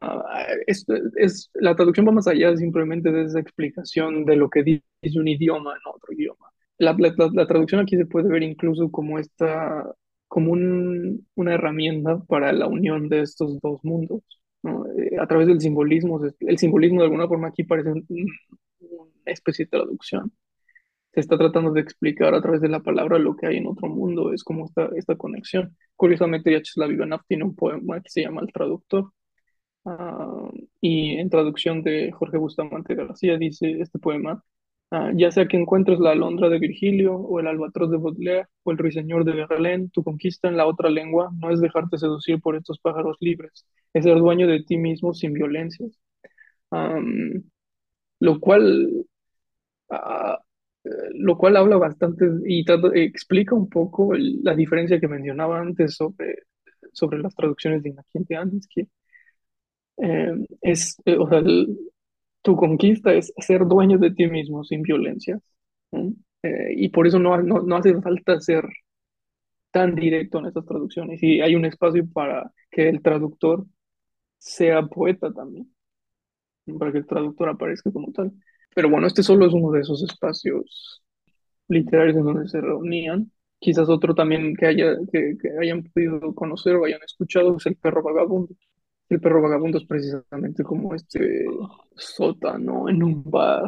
Ah, 0.00 0.46
es, 0.66 0.86
es, 1.16 1.50
la 1.54 1.74
traducción 1.76 2.06
va 2.06 2.12
más 2.12 2.28
allá 2.28 2.56
simplemente 2.56 3.10
de 3.10 3.24
esa 3.24 3.40
explicación 3.40 4.24
de 4.24 4.36
lo 4.36 4.48
que 4.50 4.62
dice 4.62 4.82
un 5.18 5.28
idioma 5.28 5.72
en 5.74 5.80
otro 5.94 6.12
idioma. 6.14 6.46
La, 6.78 6.94
la, 6.98 7.14
la- 7.34 7.46
traducción 7.46 7.80
aquí 7.80 7.96
se 7.96 8.06
puede 8.06 8.28
ver 8.28 8.42
incluso 8.44 8.90
como 8.90 9.18
esta, 9.18 9.84
como 10.28 10.52
un- 10.52 11.26
una 11.34 11.54
herramienta 11.54 12.18
para 12.28 12.52
la 12.52 12.68
unión 12.68 13.08
de 13.08 13.22
estos 13.22 13.60
dos 13.60 13.84
mundos, 13.84 14.22
¿no? 14.62 14.86
Eh, 14.96 15.18
a 15.20 15.26
través 15.26 15.48
del 15.48 15.60
simbolismo. 15.60 16.20
El 16.40 16.58
simbolismo 16.58 17.00
de 17.00 17.06
alguna 17.06 17.28
forma 17.28 17.48
aquí 17.48 17.64
parece 17.64 17.92
especie 19.32 19.66
de 19.66 19.70
traducción. 19.70 20.32
Se 21.12 21.20
está 21.20 21.38
tratando 21.38 21.72
de 21.72 21.80
explicar 21.80 22.34
a 22.34 22.42
través 22.42 22.60
de 22.60 22.68
la 22.68 22.80
palabra 22.80 23.18
lo 23.18 23.36
que 23.36 23.46
hay 23.46 23.56
en 23.58 23.66
otro 23.66 23.88
mundo, 23.88 24.32
es 24.32 24.44
como 24.44 24.70
esta, 24.96 25.16
conexión. 25.16 25.76
Curiosamente, 25.96 26.50
Vyacheslav 26.50 26.92
Ivanov 26.92 27.22
tiene 27.28 27.44
un 27.44 27.54
poema 27.56 28.00
que 28.00 28.10
se 28.10 28.22
llama 28.22 28.42
El 28.42 28.52
Traductor, 28.52 29.12
Ah, 29.84 30.50
y 30.80 31.16
en 31.18 31.30
traducción 31.30 31.82
de 31.82 32.12
Jorge 32.12 32.36
Bustamante 32.36 32.94
García 32.94 33.38
dice 33.38 33.80
este 33.80 33.98
poema, 33.98 34.44
ah, 34.90 35.10
ya 35.14 35.30
sea 35.30 35.48
que 35.48 35.56
encuentres 35.56 35.98
la 36.00 36.10
alondra 36.12 36.48
de 36.50 36.58
Virgilio 36.58 37.14
o 37.16 37.40
el 37.40 37.46
albatros 37.46 37.90
de 37.90 37.96
Baudelaire 37.96 38.46
o 38.62 38.72
el 38.72 38.78
ruiseñor 38.78 39.24
de 39.24 39.32
Verlaine, 39.32 39.88
tu 39.92 40.04
conquista 40.04 40.48
en 40.48 40.56
la 40.56 40.66
otra 40.66 40.90
lengua 40.90 41.30
no 41.38 41.50
es 41.50 41.60
dejarte 41.60 41.98
seducir 41.98 42.40
por 42.40 42.56
estos 42.56 42.78
pájaros 42.80 43.16
libres, 43.20 43.66
es 43.94 44.04
ser 44.04 44.18
dueño 44.18 44.46
de 44.46 44.62
ti 44.64 44.76
mismo 44.76 45.14
sin 45.14 45.32
violencias. 45.32 45.98
Am, 46.70 47.44
lo 48.20 48.40
cual, 48.40 49.06
ah, 49.90 50.38
lo 51.14 51.36
cual 51.38 51.56
habla 51.56 51.76
bastante 51.76 52.26
y 52.46 52.64
trata- 52.64 52.90
explica 52.94 53.54
un 53.54 53.68
poco 53.68 54.12
la 54.14 54.54
diferencia 54.54 55.00
que 55.00 55.08
mencionaba 55.08 55.60
antes 55.60 55.94
sobre, 55.96 56.36
sobre 56.92 57.18
las 57.20 57.34
traducciones 57.34 57.82
de 57.82 57.90
Inaki 57.90 58.34
antes, 58.34 58.68
que 58.68 58.88
eh, 59.98 60.32
es, 60.62 60.96
eh, 61.04 61.16
o 61.18 61.28
sea, 61.28 61.42
tu 62.42 62.56
conquista 62.56 63.12
es 63.14 63.32
ser 63.38 63.66
dueño 63.66 63.98
de 63.98 64.12
ti 64.12 64.26
mismo 64.28 64.64
sin 64.64 64.82
violencia. 64.82 65.40
¿no? 65.92 66.12
Eh, 66.42 66.74
y 66.76 66.88
por 66.90 67.06
eso 67.06 67.18
no, 67.18 67.40
no, 67.42 67.60
no 67.62 67.76
hace 67.76 68.00
falta 68.02 68.40
ser 68.40 68.64
tan 69.70 69.94
directo 69.94 70.38
en 70.38 70.46
estas 70.46 70.66
traducciones. 70.66 71.22
Y 71.22 71.40
hay 71.40 71.54
un 71.54 71.64
espacio 71.64 72.08
para 72.12 72.52
que 72.70 72.88
el 72.88 73.02
traductor 73.02 73.66
sea 74.38 74.82
poeta 74.84 75.32
también, 75.32 75.72
para 76.78 76.92
que 76.92 76.98
el 76.98 77.06
traductor 77.06 77.48
aparezca 77.48 77.92
como 77.92 78.12
tal. 78.12 78.32
Pero 78.74 78.90
bueno, 78.90 79.06
este 79.06 79.22
solo 79.22 79.46
es 79.46 79.52
uno 79.52 79.70
de 79.72 79.80
esos 79.80 80.02
espacios 80.02 81.02
literarios 81.68 82.16
en 82.18 82.24
donde 82.24 82.48
se 82.48 82.60
reunían. 82.60 83.32
Quizás 83.58 83.88
otro 83.88 84.14
también 84.14 84.56
que, 84.56 84.66
haya, 84.66 84.96
que, 85.12 85.36
que 85.40 85.50
hayan 85.60 85.84
podido 85.84 86.34
conocer 86.34 86.76
o 86.76 86.84
hayan 86.86 87.02
escuchado 87.04 87.56
es 87.58 87.66
El 87.66 87.76
perro 87.76 88.02
vagabundo. 88.02 88.54
El 89.08 89.20
perro 89.20 89.42
vagabundo 89.42 89.78
es 89.78 89.86
precisamente 89.86 90.62
como 90.64 90.94
este 90.94 91.46
sótano 91.96 92.88
en 92.88 93.02
un 93.02 93.24
bar. 93.24 93.62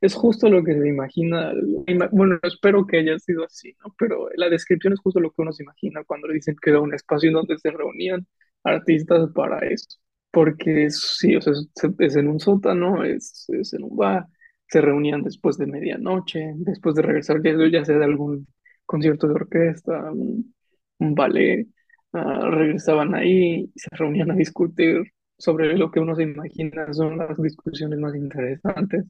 Es 0.00 0.14
justo 0.14 0.48
lo 0.50 0.62
que 0.64 0.74
se 0.78 0.88
imagina. 0.88 1.52
ima- 1.86 2.08
Bueno, 2.12 2.38
espero 2.42 2.86
que 2.86 2.98
haya 2.98 3.18
sido 3.18 3.44
así, 3.44 3.74
¿no? 3.84 3.94
Pero 3.98 4.28
la 4.36 4.48
descripción 4.50 4.92
es 4.92 5.00
justo 5.00 5.20
lo 5.20 5.30
que 5.30 5.42
uno 5.42 5.52
se 5.52 5.62
imagina 5.62 6.04
cuando 6.04 6.28
le 6.28 6.34
dicen 6.34 6.56
que 6.60 6.70
era 6.70 6.80
un 6.80 6.94
espacio 6.94 7.28
en 7.28 7.34
donde 7.34 7.58
se 7.58 7.70
reunían 7.70 8.26
artistas 8.64 9.30
para 9.34 9.60
eso. 9.60 9.98
Porque 10.30 10.90
sí, 10.90 11.36
o 11.36 11.40
sea, 11.40 11.54
es 11.98 12.16
en 12.16 12.28
un 12.28 12.40
sótano, 12.40 13.04
es, 13.04 13.46
es 13.50 13.72
en 13.74 13.84
un 13.84 13.96
bar, 13.96 14.26
se 14.74 14.80
reunían 14.80 15.22
después 15.22 15.56
de 15.56 15.68
medianoche, 15.68 16.52
después 16.56 16.96
de 16.96 17.02
regresar 17.02 17.40
ya, 17.44 17.52
ya 17.70 17.84
sea 17.84 17.96
de 17.96 18.04
algún 18.04 18.48
concierto 18.84 19.28
de 19.28 19.34
orquesta, 19.34 20.10
un, 20.10 20.52
un 20.98 21.14
ballet 21.14 21.68
ah, 22.12 22.50
regresaban 22.50 23.14
ahí 23.14 23.70
y 23.72 23.78
se 23.78 23.90
reunían 23.92 24.32
a 24.32 24.34
discutir 24.34 25.12
sobre 25.38 25.78
lo 25.78 25.92
que 25.92 26.00
uno 26.00 26.16
se 26.16 26.24
imagina 26.24 26.92
son 26.92 27.18
las 27.18 27.40
discusiones 27.40 28.00
más 28.00 28.16
interesantes. 28.16 29.04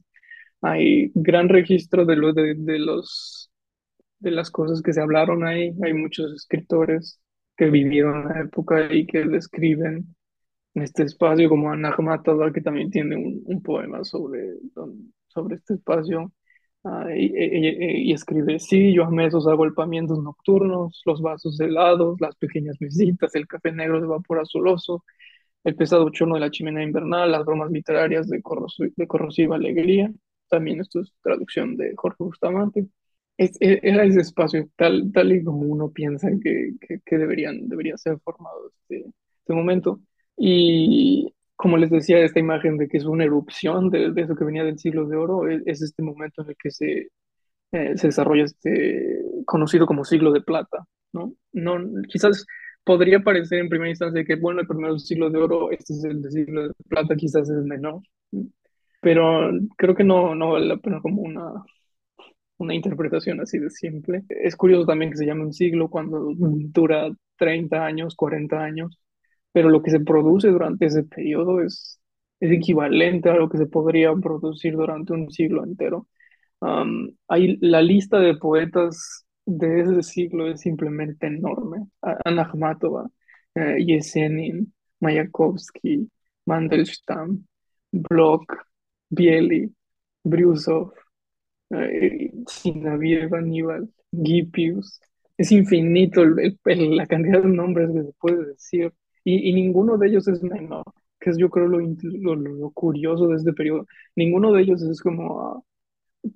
Hay 0.61 1.11
gran 1.15 1.49
registro 1.49 2.05
de, 2.05 2.15
lo, 2.15 2.31
de, 2.33 2.53
de 2.55 2.77
los, 2.77 3.49
de 4.19 4.31
las 4.31 4.51
cosas 4.51 4.83
que 4.83 4.93
se 4.93 5.01
hablaron 5.01 5.43
ahí. 5.47 5.73
Hay 5.83 5.93
muchos 5.95 6.31
escritores 6.31 7.19
que 7.57 7.71
vivieron 7.71 8.29
la 8.29 8.41
época 8.41 8.93
y 8.93 9.07
que 9.07 9.25
describen 9.25 10.15
este 10.75 11.03
espacio, 11.03 11.49
como 11.49 11.71
Anna 11.71 11.89
Akhmatova, 11.89 12.53
que 12.53 12.61
también 12.61 12.91
tiene 12.91 13.15
un, 13.15 13.41
un 13.45 13.63
poema 13.63 14.03
sobre, 14.03 14.59
sobre 15.35 15.57
este 15.57 15.75
espacio. 15.75 16.33
Ah, 16.85 17.07
y, 17.15 17.25
y- 17.35 18.11
y 18.11 18.13
escribe, 18.13 18.59
sí, 18.59 18.93
yo 18.95 19.05
amé 19.05 19.27
esos 19.27 19.47
agolpamientos 19.47 20.23
nocturnos, 20.23 21.01
los 21.05 21.21
vasos 21.21 21.59
helados, 21.61 22.21
las 22.21 22.35
pequeñas 22.37 22.77
mesitas, 22.81 23.35
el 23.35 23.47
café 23.47 23.71
negro 23.73 24.01
de 24.01 24.07
vapor 24.07 24.39
azuloso, 24.39 25.03
el 25.63 25.75
pesado 25.75 26.09
chorno 26.11 26.35
de 26.35 26.41
la 26.41 26.51
chimenea 26.51 26.83
invernal, 26.83 27.31
las 27.31 27.45
bromas 27.45 27.71
literarias 27.71 28.29
de, 28.29 28.41
corros- 28.41 28.77
de 28.95 29.07
corrosiva 29.07 29.55
alegría. 29.55 30.11
También 30.49 30.79
esto 30.81 31.01
es 31.01 31.13
traducción 31.23 31.75
de 31.77 31.93
Jorge 31.95 32.23
Bustamante. 32.23 32.87
Es- 33.37 33.57
e- 33.61 33.79
era 33.83 34.05
ese 34.05 34.21
espacio 34.21 34.69
tal, 34.77 35.11
tal 35.13 35.31
y 35.33 35.43
como 35.43 35.61
uno 35.61 35.91
piensa 35.91 36.29
que, 36.41 36.73
que, 36.81 36.99
que 37.05 37.17
deberían, 37.17 37.67
debería 37.67 37.97
ser 37.97 38.19
formado 38.19 38.69
este, 38.69 39.05
este 39.39 39.53
momento. 39.53 39.99
Y 40.37 41.33
como 41.55 41.77
les 41.77 41.89
decía, 41.89 42.19
esta 42.19 42.39
imagen 42.39 42.77
de 42.77 42.87
que 42.87 42.97
es 42.97 43.05
una 43.05 43.23
erupción 43.25 43.89
de, 43.89 44.13
eso 44.15 44.35
que 44.35 44.45
venía 44.45 44.63
del 44.63 44.79
siglo 44.79 45.07
de 45.07 45.15
oro, 45.17 45.47
es, 45.49 45.61
es 45.65 45.81
este 45.81 46.03
momento 46.03 46.41
en 46.43 46.49
el 46.49 46.55
que 46.57 46.71
se, 46.71 47.09
eh, 47.71 47.97
se 47.97 48.07
desarrolla 48.07 48.43
este 48.45 49.21
conocido 49.45 49.85
como 49.85 50.05
siglo 50.05 50.31
de 50.31 50.41
plata, 50.41 50.85
¿no? 51.13 51.33
No, 51.53 51.77
quizás 52.09 52.45
podría 52.83 53.21
parecer 53.21 53.59
en 53.59 53.69
primera 53.69 53.89
instancia 53.89 54.25
que, 54.25 54.35
bueno, 54.35 54.61
el 54.61 54.67
primero 54.67 54.97
siglo 54.99 55.29
de 55.29 55.39
oro, 55.39 55.71
este 55.71 55.93
es 55.93 56.03
el 56.05 56.23
siglo 56.31 56.67
de 56.67 56.73
plata, 56.89 57.15
quizás 57.15 57.49
es 57.49 57.63
menor, 57.63 58.01
¿no? 58.31 58.47
pero 59.05 59.51
creo 59.77 59.93
que 59.95 60.03
no, 60.03 60.33
no 60.33 60.53
vale 60.53 60.65
la 60.65 60.77
pena 60.77 60.99
como 60.99 61.21
una, 61.21 61.63
una 62.57 62.73
interpretación 62.73 63.39
así 63.39 63.59
de 63.59 63.69
simple. 63.69 64.23
Es 64.29 64.55
curioso 64.55 64.87
también 64.87 65.11
que 65.11 65.17
se 65.17 65.27
llame 65.27 65.43
un 65.43 65.53
siglo 65.53 65.89
cuando 65.89 66.33
dura 66.35 67.11
30 67.37 67.85
años, 67.85 68.15
40 68.15 68.57
años, 68.59 68.97
pero 69.55 69.69
lo 69.71 69.81
que 69.83 69.91
se 69.91 70.01
produce 70.01 70.49
durante 70.49 70.87
ese 70.87 71.05
periodo 71.05 71.61
es, 71.63 71.99
es 72.41 72.51
equivalente 72.51 73.31
a 73.31 73.37
lo 73.37 73.49
que 73.49 73.57
se 73.59 73.67
podría 73.67 74.13
producir 74.15 74.75
durante 74.75 75.13
un 75.13 75.31
siglo 75.31 75.65
entero. 75.65 76.07
Hay, 77.27 77.57
la 77.61 77.81
lista 77.81 78.19
de 78.19 78.35
poetas 78.35 79.25
de 79.45 79.81
ese 79.81 80.03
siglo 80.03 80.49
es 80.51 80.61
simplemente 80.61 81.27
enorme. 81.27 81.87
A- 82.01 82.17
Anna 82.25 82.43
Akhmatova, 82.43 83.09
eh, 83.55 83.77
Yesenin, 83.85 84.73
Mayakovsky, 84.99 86.09
Mandelstam, 86.45 87.45
Bloch, 87.91 88.45
Bieli, 89.09 89.73
Brusov, 90.23 90.93
eh, 91.71 92.31
Zinoviev, 92.49 93.33
Aníbal, 93.35 93.89
Gipius. 94.11 95.01
Es 95.37 95.51
infinito 95.51 96.23
la 96.25 97.07
cantidad 97.07 97.41
de 97.43 97.49
nombres 97.49 97.91
que 97.93 98.03
se 98.03 98.13
puede 98.19 98.45
decir 98.47 98.93
y, 99.25 99.53
ninguno 99.53 99.97
de 99.97 100.07
ellos 100.09 100.27
es 100.29 100.43
menor, 100.43 100.83
que 101.19 101.31
es 101.31 101.37
yo 101.37 101.49
creo 101.49 101.67
lo- 101.67 101.79
lo 102.35 102.71
curioso 102.71 103.27
de 103.27 103.37
este 103.37 103.53
periodo. 103.53 103.87
Ninguno 104.15 104.51
de 104.53 104.61
ellos 104.63 104.81
es 104.83 105.01
como 105.01 105.41
ah, 105.41 105.61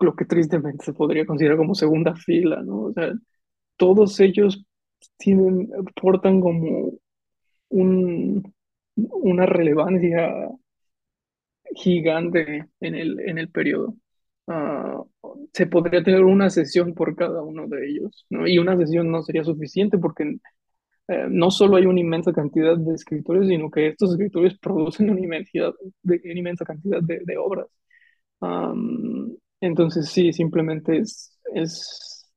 lo 0.01 0.15
que 0.15 0.25
tristemente 0.25 0.85
se 0.85 0.93
podría 0.93 1.25
considerar 1.25 1.57
como 1.57 1.75
segunda 1.75 2.15
fila, 2.15 2.61
¿no? 2.63 2.83
O 2.85 2.93
sea, 2.93 3.13
todos 3.77 4.19
ellos 4.21 4.65
tienen, 5.17 5.69
portan 6.01 6.41
como 6.41 6.93
un, 7.69 8.53
una 8.97 9.45
relevancia 9.45 10.31
gigante 11.75 12.67
en 12.79 12.95
el, 12.95 13.19
en 13.21 13.37
el 13.37 13.49
periodo. 13.49 13.95
Ah, 14.47 15.03
se 15.53 15.67
podría 15.67 16.03
tener 16.03 16.23
una 16.23 16.49
sesión 16.49 16.93
por 16.93 17.15
cada 17.15 17.41
uno 17.43 17.67
de 17.67 17.87
ellos, 17.89 18.25
¿no? 18.29 18.47
Y 18.47 18.57
una 18.59 18.75
sesión 18.77 19.11
no 19.11 19.21
sería 19.23 19.43
suficiente 19.43 19.97
porque 19.97 20.37
eh, 21.09 21.25
no 21.29 21.49
solo 21.49 21.77
hay 21.77 21.85
una 21.85 21.99
inmensa 21.99 22.31
cantidad 22.31 22.77
de 22.77 22.93
escritores, 22.93 23.47
sino 23.47 23.71
que 23.71 23.87
estos 23.87 24.11
escritores 24.11 24.57
producen 24.59 25.09
una 25.09 25.21
inmensidad 25.21 25.73
de, 26.03 26.21
una 26.23 26.39
inmensa 26.39 26.65
cantidad 26.65 27.01
de, 27.01 27.37
obras. 27.37 27.67
Entonces 29.61 30.09
sí, 30.09 30.31
simplemente 30.33 30.99
es, 30.99 31.37
es, 31.53 32.31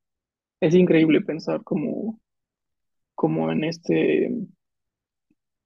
es 0.61 0.75
increíble 0.75 1.21
pensar 1.21 1.63
como, 1.63 2.21
como 3.15 3.53
en 3.53 3.65
este 3.65 4.27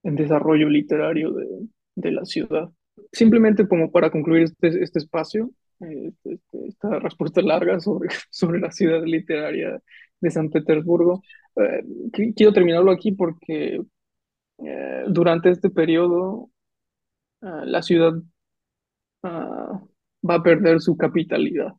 en 0.02 0.14
desarrollo 0.14 0.68
literario 0.68 1.32
de, 1.32 1.46
de 1.96 2.12
la 2.12 2.24
ciudad. 2.24 2.70
Simplemente 3.12 3.68
como 3.68 3.90
para 3.90 4.10
concluir 4.10 4.44
este, 4.44 4.82
este 4.82 4.98
espacio, 4.98 5.50
este- 5.80 6.34
este- 6.34 6.68
esta 6.68 6.98
respuesta 7.00 7.42
larga 7.42 7.80
sobre, 7.80 8.08
sobre 8.30 8.60
la 8.60 8.70
ciudad 8.72 9.02
literaria 9.04 9.80
de 10.20 10.30
San 10.30 10.50
Petersburgo, 10.50 11.22
eh, 11.56 11.82
qui- 12.12 12.34
quiero 12.34 12.52
terminarlo 12.52 12.90
aquí 12.92 13.12
porque 13.12 13.82
eh, 14.58 15.04
durante 15.08 15.50
este 15.50 15.70
periodo 15.70 16.50
ah, 17.42 17.62
la 17.66 17.82
ciudad 17.82 18.14
ah, 19.22 19.80
va 20.28 20.34
a 20.36 20.42
perder 20.42 20.80
su 20.80 20.96
capitalidad. 20.96 21.74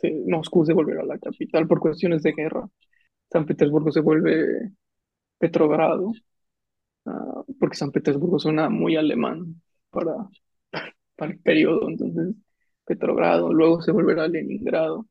Sí, 0.00 0.10
Moscú 0.26 0.64
se 0.64 0.72
volverá 0.72 1.04
la 1.04 1.18
capital 1.18 1.66
por 1.68 1.80
cuestiones 1.80 2.22
de 2.22 2.32
guerra. 2.32 2.68
San 3.30 3.46
Petersburgo 3.46 3.92
se 3.92 4.00
vuelve 4.00 4.72
Petrogrado, 5.38 6.12
ah, 7.06 7.44
porque 7.60 7.76
San 7.76 7.92
Petersburgo 7.92 8.38
suena 8.38 8.68
muy 8.70 8.96
alemán 8.96 9.62
para, 9.90 10.14
para 11.16 11.32
el 11.32 11.40
periodo, 11.40 11.88
entonces 11.88 12.34
Petrogrado, 12.84 13.52
luego 13.52 13.80
se 13.82 13.92
volverá 13.92 14.28
Leningrado, 14.28 15.06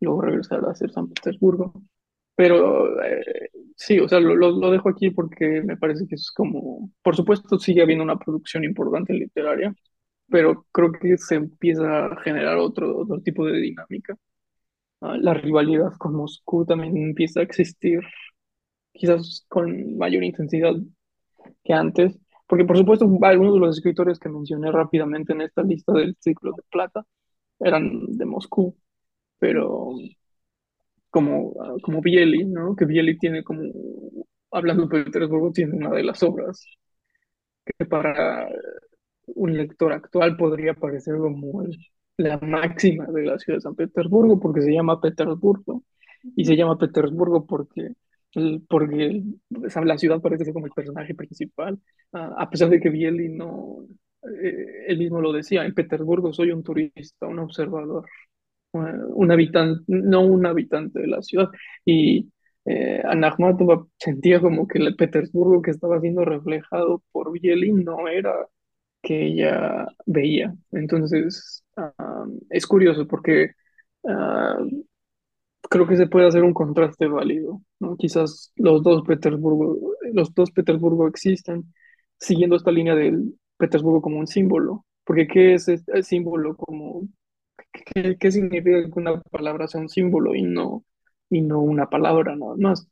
luego 0.00 0.22
regresará 0.22 0.70
a 0.70 0.74
ser 0.74 0.90
San 0.92 1.08
Petersburgo. 1.08 1.72
Pero 2.34 3.02
eh, 3.02 3.50
sí, 3.76 3.98
o 4.00 4.08
sea, 4.08 4.20
lo, 4.20 4.36
lo, 4.36 4.50
lo 4.52 4.70
dejo 4.70 4.88
aquí 4.90 5.10
porque 5.10 5.62
me 5.62 5.76
parece 5.76 6.06
que 6.06 6.16
es 6.16 6.30
como, 6.32 6.90
por 7.02 7.16
supuesto 7.16 7.58
sigue 7.58 7.82
habiendo 7.82 8.04
una 8.04 8.18
producción 8.18 8.64
importante 8.64 9.14
literaria, 9.14 9.74
pero 10.28 10.66
creo 10.72 10.92
que 10.92 11.16
se 11.18 11.36
empieza 11.36 12.06
a 12.06 12.20
generar 12.22 12.58
otro, 12.58 12.98
otro 12.98 13.20
tipo 13.22 13.46
de 13.46 13.58
dinámica. 13.60 14.16
Ah, 15.00 15.16
la 15.18 15.34
rivalidad 15.34 15.92
con 15.98 16.14
Moscú 16.16 16.64
también 16.66 16.96
empieza 16.96 17.40
a 17.40 17.42
existir, 17.44 18.00
quizás 18.92 19.44
con 19.48 19.96
mayor 19.98 20.24
intensidad 20.24 20.74
que 21.64 21.72
antes, 21.72 22.18
porque 22.46 22.64
por 22.64 22.76
supuesto 22.76 23.06
algunos 23.22 23.54
de 23.54 23.60
los 23.60 23.76
escritores 23.76 24.18
que 24.18 24.28
mencioné 24.28 24.70
rápidamente 24.72 25.32
en 25.32 25.42
esta 25.42 25.62
lista 25.62 25.92
del 25.92 26.16
ciclo 26.20 26.52
de 26.52 26.62
plata 26.70 27.04
eran 27.60 28.06
de 28.16 28.24
Moscú, 28.26 28.76
pero 29.38 29.90
como, 31.10 31.54
como 31.82 32.00
Bieli, 32.02 32.44
¿no? 32.44 32.76
Que 32.76 32.84
Bieli 32.84 33.18
tiene 33.18 33.42
como, 33.44 33.62
hablando 34.50 34.86
de 34.86 35.04
Petersburgo, 35.04 35.52
tiene 35.52 35.74
una 35.76 35.90
de 35.90 36.02
las 36.04 36.22
obras 36.22 36.66
que 37.64 37.84
para 37.86 38.48
un 39.26 39.56
lector 39.56 39.92
actual 39.92 40.36
podría 40.36 40.74
parecer 40.74 41.16
como 41.18 41.64
la 42.16 42.38
máxima 42.38 43.06
de 43.06 43.24
la 43.24 43.38
ciudad 43.38 43.58
de 43.58 43.62
San 43.62 43.74
Petersburgo, 43.74 44.38
porque 44.40 44.62
se 44.62 44.72
llama 44.72 45.00
Petersburgo, 45.00 45.82
y 46.36 46.44
se 46.44 46.56
llama 46.56 46.78
Petersburgo 46.78 47.46
porque, 47.46 47.92
porque 48.68 49.22
la 49.84 49.98
ciudad 49.98 50.20
parece 50.20 50.44
ser 50.44 50.54
como 50.54 50.66
el 50.66 50.72
personaje 50.72 51.14
principal, 51.14 51.78
a 52.12 52.48
pesar 52.50 52.68
de 52.70 52.80
que 52.80 52.90
Bieli 52.90 53.28
no, 53.28 53.86
eh, 54.42 54.84
él 54.88 54.98
mismo 54.98 55.20
lo 55.20 55.32
decía, 55.32 55.64
en 55.64 55.74
Petersburgo 55.74 56.32
soy 56.32 56.52
un 56.52 56.62
turista, 56.62 57.26
un 57.26 57.38
observador, 57.38 58.06
un 58.72 59.30
habitante, 59.32 59.82
no 59.88 60.20
un 60.22 60.46
habitante 60.46 61.00
de 61.00 61.06
la 61.06 61.22
ciudad, 61.22 61.48
y 61.84 62.30
eh, 62.66 63.02
sentía 63.98 64.40
como 64.40 64.66
que 64.68 64.78
el 64.78 64.96
Petersburgo 64.96 65.62
que 65.62 65.70
estaba 65.70 66.00
siendo 66.00 66.24
reflejado 66.24 67.02
por 67.12 67.32
Bieli 67.32 67.72
no 67.72 68.08
era 68.08 68.34
que 69.02 69.26
ella 69.26 69.86
veía. 70.06 70.54
Entonces, 70.72 71.64
es 72.50 72.66
curioso 72.66 73.06
porque 73.06 73.52
ah, 74.08 74.58
creo 75.70 75.86
que 75.86 75.96
se 75.96 76.06
puede 76.06 76.28
hacer 76.28 76.44
un 76.44 76.54
contraste 76.54 77.06
válido, 77.06 77.62
¿no? 77.80 77.96
Quizás 77.96 78.52
los 78.56 78.82
dos 78.82 79.02
Petersburgo, 79.06 79.94
los 80.12 80.34
dos 80.34 80.50
Petersburgo 80.50 81.08
existen 81.08 81.72
siguiendo 82.18 82.56
esta 82.56 82.70
línea 82.72 82.94
del 82.94 83.34
Petersburgo 83.56 84.02
como 84.02 84.18
un 84.18 84.26
símbolo, 84.26 84.84
porque 85.04 85.26
¿qué 85.26 85.54
es 85.54 85.68
el 85.68 86.04
símbolo 86.04 86.56
como 86.56 87.08
qué, 87.72 88.16
qué 88.18 88.32
significa 88.32 88.84
que 88.84 88.98
una 88.98 89.20
palabra 89.22 89.68
sea 89.68 89.80
un 89.80 89.88
símbolo 89.88 90.34
y 90.34 90.42
no 90.42 90.84
y 91.30 91.42
no 91.42 91.60
una 91.60 91.88
palabra 91.88 92.36
nada 92.36 92.54
más? 92.58 92.88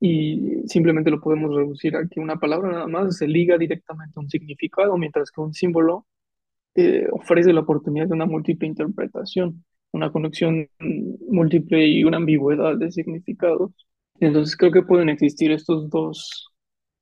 y 0.00 0.62
simplemente 0.66 1.10
lo 1.10 1.20
podemos 1.20 1.54
reducir 1.54 1.96
a 1.96 2.06
que 2.08 2.20
una 2.20 2.38
palabra 2.38 2.70
nada 2.72 2.86
más 2.86 3.18
se 3.18 3.28
liga 3.28 3.58
directamente 3.58 4.14
a 4.16 4.20
un 4.20 4.28
significado, 4.30 4.96
mientras 4.96 5.30
que 5.30 5.40
un 5.40 5.52
símbolo 5.52 6.06
eh, 6.74 7.06
ofrece 7.12 7.52
la 7.52 7.60
oportunidad 7.60 8.08
de 8.08 8.14
una 8.14 8.26
múltiple 8.26 8.68
interpretación, 8.68 9.64
una 9.92 10.10
conexión 10.12 10.68
múltiple 11.34 11.86
y 11.86 12.04
una 12.04 12.18
ambigüedad 12.18 12.76
de 12.76 12.90
significados. 12.90 13.72
Entonces 14.20 14.56
creo 14.56 14.72
que 14.72 14.82
pueden 14.82 15.08
existir 15.08 15.50
estos 15.52 15.90
dos 15.90 16.54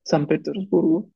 San 0.03 0.27
Petersburgo. 0.27 1.09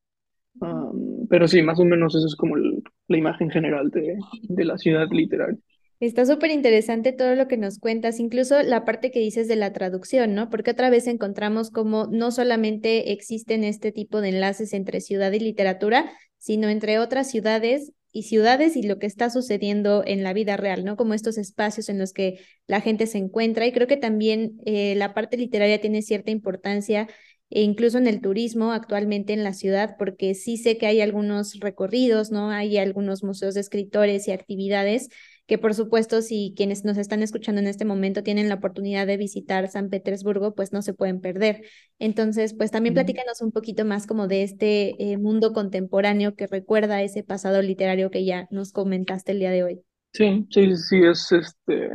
pero 1.30 1.48
sí, 1.48 1.62
más 1.62 1.80
o 1.80 1.86
menos 1.86 2.16
eso 2.16 2.26
es 2.26 2.36
como 2.36 2.56
la 2.56 3.18
imagen 3.18 3.50
general 3.50 3.90
de, 3.90 4.18
de 4.44 4.66
la 4.66 4.78
ciudad 4.78 5.08
literaria. 5.12 5.60
Está 6.00 6.28
súper 6.28 6.52
interesante 6.52 7.12
todo 7.12 7.34
lo 7.34 7.48
que 7.48 7.58
nos 7.58 7.80
cuentas, 7.80 8.20
incluso 8.20 8.62
la 8.62 8.86
parte 8.86 9.10
que 9.10 9.20
dices 9.20 9.48
de 9.48 9.56
la 9.56 9.74
traducción, 9.74 10.36
¿no? 10.36 10.48
Porque 10.52 10.72
otra 10.72 10.92
vez 10.92 11.08
encontramos 11.08 11.72
como 11.72 12.06
no 12.06 12.30
solamente 12.30 13.12
existen 13.14 13.64
este 13.64 13.92
tipo 13.92 14.22
de 14.22 14.30
enlaces 14.30 14.74
entre 14.74 15.02
ciudad 15.02 15.32
y 15.32 15.40
literatura, 15.40 16.12
sino 16.38 16.70
entre 16.70 17.00
otras 17.00 17.32
ciudades 17.32 17.94
y 18.12 18.24
ciudades 18.24 18.76
y 18.76 18.84
lo 18.84 19.00
que 19.00 19.06
está 19.08 19.30
sucediendo 19.30 20.04
en 20.06 20.24
la 20.24 20.34
vida 20.34 20.58
real, 20.58 20.86
¿no? 20.86 20.98
Como 20.98 21.14
estos 21.14 21.38
espacios 21.38 21.90
en 21.90 22.00
los 22.00 22.14
que 22.14 22.40
la 22.68 22.82
gente 22.82 23.08
se 23.08 23.18
encuentra. 23.18 23.66
Y 23.68 23.72
creo 23.72 23.88
que 23.88 23.98
también 23.98 24.60
eh, 24.66 24.96
la 24.96 25.14
parte 25.14 25.38
literaria 25.38 25.82
tiene 25.82 26.02
cierta 26.02 26.32
importancia 26.32 27.08
e 27.50 27.62
incluso 27.62 27.98
en 27.98 28.08
el 28.08 28.22
turismo 28.22 28.72
actualmente 28.74 29.34
en 29.34 29.44
la 29.44 29.54
ciudad, 29.54 29.96
porque 29.98 30.36
sí 30.36 30.58
sé 30.58 30.78
que 30.78 30.88
hay 30.88 31.02
algunos 31.02 31.60
recorridos, 31.60 32.32
¿no? 32.32 32.50
Hay 32.50 32.78
algunos 32.78 33.24
museos 33.24 33.54
de 33.54 33.62
escritores 33.62 34.28
y 34.28 34.32
actividades 34.32 35.10
que 35.48 35.58
por 35.58 35.74
supuesto 35.74 36.22
si 36.22 36.54
quienes 36.56 36.86
nos 36.86 36.98
están 36.98 37.24
escuchando 37.24 37.62
en 37.62 37.68
este 37.68 37.86
momento 37.86 38.22
tienen 38.22 38.50
la 38.50 38.56
oportunidad 38.56 39.08
de 39.08 39.18
visitar 39.18 39.68
San 39.70 39.90
Petersburgo, 39.90 40.54
pues 40.54 40.74
no 40.74 40.82
se 40.82 40.94
pueden 40.94 41.22
perder. 41.22 41.64
Entonces, 42.00 42.54
pues 42.54 42.70
también 42.70 42.94
platícanos 42.94 43.42
un 43.42 43.52
poquito 43.52 43.86
más 43.86 44.06
como 44.06 44.28
de 44.28 44.44
este 44.44 45.12
eh, 45.12 45.18
mundo 45.18 45.54
contemporáneo 45.54 46.36
que 46.36 46.48
recuerda 46.48 47.02
ese 47.02 47.24
pasado 47.24 47.62
literario 47.62 48.12
que 48.12 48.26
ya 48.26 48.48
nos 48.52 48.72
comentaste 48.74 49.32
el 49.32 49.40
día 49.40 49.52
de 49.52 49.64
hoy. 49.64 49.82
Sí, 50.14 50.46
sí, 50.52 50.76
sí, 50.76 51.02
es 51.04 51.32
este 51.32 51.90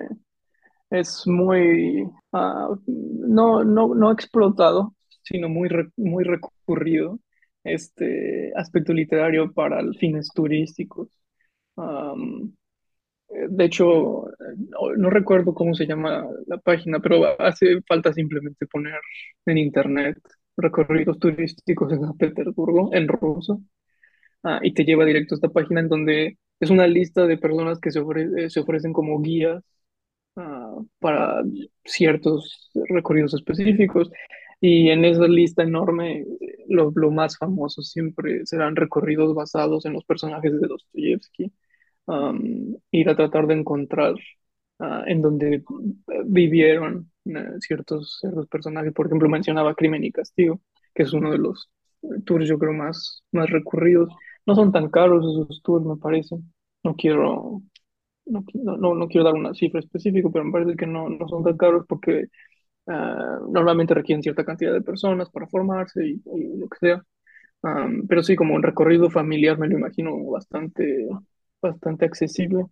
es 0.91 1.27
muy 1.27 2.07
ah, 2.33 2.69
no, 2.87 3.65
no, 3.65 3.95
no 3.95 4.13
explotado, 4.13 4.95
sino 5.23 5.49
muy, 5.49 5.69
muy 5.97 6.25
recurrido 6.25 7.19
este 7.65 8.53
aspecto 8.57 8.93
literario 8.93 9.53
para 9.53 9.83
fines 9.99 10.29
turísticos. 10.35 11.09
De 13.51 13.65
hecho, 13.65 14.27
no, 14.97 15.11
recuerdo 15.11 15.55
cómo 15.55 15.75
se 15.75 15.87
llama 15.87 16.27
la 16.47 16.59
página, 16.59 17.01
pero 17.01 17.41
hace 17.41 17.81
falta 17.83 18.13
simplemente 18.13 18.67
poner 18.67 18.95
en 19.47 19.59
internet 19.59 20.19
recorridos 20.57 21.19
turísticos 21.19 21.93
en 21.93 22.01
San 22.03 22.17
Petersburgo, 22.19 22.91
en 22.93 23.09
ruso, 23.09 23.63
ah, 24.45 24.61
y 24.63 24.75
te 24.75 24.85
lleva 24.85 25.05
directo 25.07 25.35
a 25.35 25.37
esta 25.37 25.49
página 25.51 25.81
en 25.81 25.89
donde 25.89 26.39
es 26.61 26.71
una 26.71 26.87
lista 26.87 27.27
de 27.27 27.39
personas 27.39 27.81
que 27.81 27.91
se, 27.91 28.03
se 28.51 28.61
ofrecen 28.61 28.93
como 28.93 29.21
guías 29.21 29.63
ah, 30.37 30.77
para 31.01 31.43
ciertos 31.85 32.71
recorridos 32.89 33.35
específicos. 33.35 34.11
Y 34.61 34.91
en 34.91 35.05
esa 35.05 35.27
lista 35.29 35.63
enorme, 35.65 36.25
lo, 36.69 36.93
lo 36.95 37.11
más 37.11 37.39
famoso 37.39 37.83
siempre 37.83 38.47
serán 38.47 38.77
recorridos 38.77 39.35
basados 39.35 39.87
en 39.87 39.95
los 39.95 40.05
personajes 40.05 40.53
de 40.61 40.69
Dostoyevsky 40.69 41.53
ir 42.91 43.09
a 43.09 43.17
tratar 43.17 43.47
de 43.47 43.55
encontrar 43.55 44.15
ah, 44.79 45.05
en 45.07 45.23
donde 45.23 45.63
vivieron 46.25 47.11
eh, 47.25 47.61
ciertos, 47.61 48.19
ciertos 48.21 48.47
personajes. 48.49 48.93
Por 48.93 49.07
ejemplo, 49.07 49.29
mencionaba 49.29 49.75
Crimen 49.75 50.05
y 50.05 50.13
Castigo, 50.13 50.61
que 50.95 51.05
es 51.05 51.13
uno 51.13 51.31
de 51.31 51.39
los 51.39 51.71
tours, 52.25 52.49
yo 52.49 52.59
creo, 52.59 52.73
más, 52.73 53.23
más 53.33 53.49
recurridos. 53.51 54.13
No 54.47 54.55
son 54.55 54.73
tan 54.73 54.91
caros 54.91 55.25
esos 55.25 55.63
tours, 55.63 55.85
me 55.85 55.97
parece. 55.97 56.37
No 56.83 56.97
quiero, 56.97 57.63
no, 58.27 58.45
no, 58.55 58.95
no 58.95 59.09
quiero 59.09 59.25
dar 59.25 59.35
una 59.35 59.55
cifra 59.55 59.81
específica, 59.81 60.29
pero 60.33 60.45
me 60.45 60.53
parece 60.53 60.77
que 60.77 60.87
no, 60.87 61.09
no 61.09 61.29
son 61.29 61.45
tan 61.45 61.57
caros 61.57 61.87
porque 61.89 62.27
ah, 62.89 63.39
normalmente 63.51 63.95
requieren 63.95 64.23
cierta 64.23 64.45
cantidad 64.45 64.73
de 64.73 64.83
personas 64.83 65.31
para 65.31 65.49
formarse 65.49 66.07
y, 66.07 66.23
lo 66.59 66.69
que 66.69 66.79
sea. 66.81 67.05
pero 68.09 68.23
sí, 68.23 68.37
como 68.37 68.55
un 68.55 68.63
recorrido 68.63 69.11
familiar 69.11 69.59
me 69.59 69.69
lo 69.69 69.79
imagino 69.79 70.17
bastante, 70.27 71.09
bastante 71.63 72.05
accesible. 72.05 72.67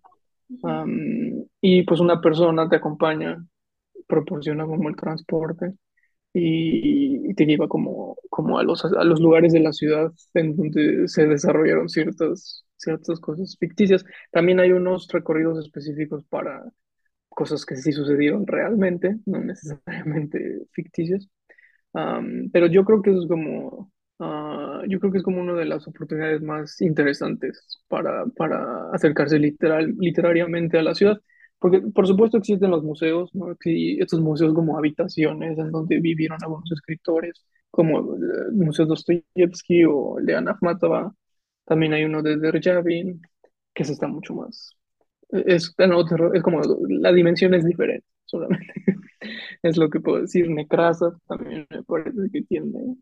y 1.61 1.83
pues 1.83 1.99
una 1.99 2.21
persona 2.21 2.69
te 2.69 2.75
acompaña, 2.75 3.43
proporciona 4.07 4.65
como 4.65 4.89
el 4.89 4.95
transporte 4.95 5.73
y, 6.33 7.33
te 7.33 7.45
lleva 7.45 7.67
como, 7.67 8.17
como 8.29 8.59
a, 8.59 8.63
los, 8.63 8.83
a 8.85 9.03
los 9.03 9.21
lugares 9.21 9.53
de 9.53 9.61
la 9.61 9.73
ciudad 9.73 10.11
en 10.33 10.55
donde 10.57 11.07
se 11.07 11.25
desarrollaron 11.25 11.89
ciertas, 11.89 12.65
ciertas 12.77 13.19
cosas 13.19 13.57
ficticias. 13.59 14.03
También 14.31 14.59
hay 14.59 14.71
unos 14.73 15.07
recorridos 15.09 15.59
específicos 15.59 16.25
para 16.25 16.63
cosas 17.29 17.65
que 17.65 17.77
sí 17.77 17.93
sucedieron 17.93 18.45
realmente, 18.45 19.17
no 19.25 19.39
necesariamente 19.39 20.67
ficticias. 20.71 21.29
pero 22.51 22.67
yo 22.67 22.83
creo 22.85 23.01
que 23.01 23.11
eso 23.11 23.21
es 23.21 23.27
como 23.27 23.91
Ah, 24.23 24.83
yo 24.87 24.99
creo 24.99 25.11
que 25.11 25.17
es 25.17 25.23
como 25.23 25.41
una 25.41 25.53
de 25.53 25.65
las 25.65 25.87
oportunidades 25.87 26.41
más 26.43 26.79
interesantes 26.81 27.81
para, 27.87 28.25
para 28.27 28.91
acercarse 28.91 29.39
literal, 29.39 29.95
literariamente 29.99 30.77
a 30.77 30.83
la 30.83 30.93
ciudad, 30.93 31.19
porque 31.57 31.81
por 31.81 32.05
supuesto 32.05 32.37
existen 32.37 32.69
los 32.69 32.83
museos, 32.83 33.33
¿no? 33.33 33.55
estos 33.65 34.21
museos 34.21 34.53
como 34.53 34.77
habitaciones 34.77 35.57
en 35.57 35.71
donde 35.71 35.99
vivieron 35.99 36.37
algunos 36.43 36.71
escritores, 36.71 37.43
como 37.71 38.15
el 38.15 38.53
Museo 38.53 38.85
Dostoyevsky 38.85 39.85
o 39.85 40.19
el 40.19 40.25
de 40.27 40.35
Akhmatova, 40.35 41.15
también 41.65 41.93
hay 41.93 42.03
uno 42.03 42.21
de 42.21 42.37
Derjavin, 42.37 43.21
que 43.73 43.85
se 43.85 43.93
está 43.93 44.07
mucho 44.07 44.35
más. 44.35 44.71
Es, 45.29 45.73
es 45.77 46.43
como 46.43 46.61
la 46.89 47.11
dimensión 47.13 47.53
es 47.55 47.65
diferente, 47.65 48.05
solamente. 48.25 48.73
es 49.63 49.77
lo 49.77 49.89
que 49.89 49.99
puedo 49.99 50.21
decir. 50.21 50.49
Nekrasov 50.49 51.17
también 51.27 51.65
me 51.71 51.83
parece 51.83 52.29
que 52.31 52.41
tiene 52.43 52.97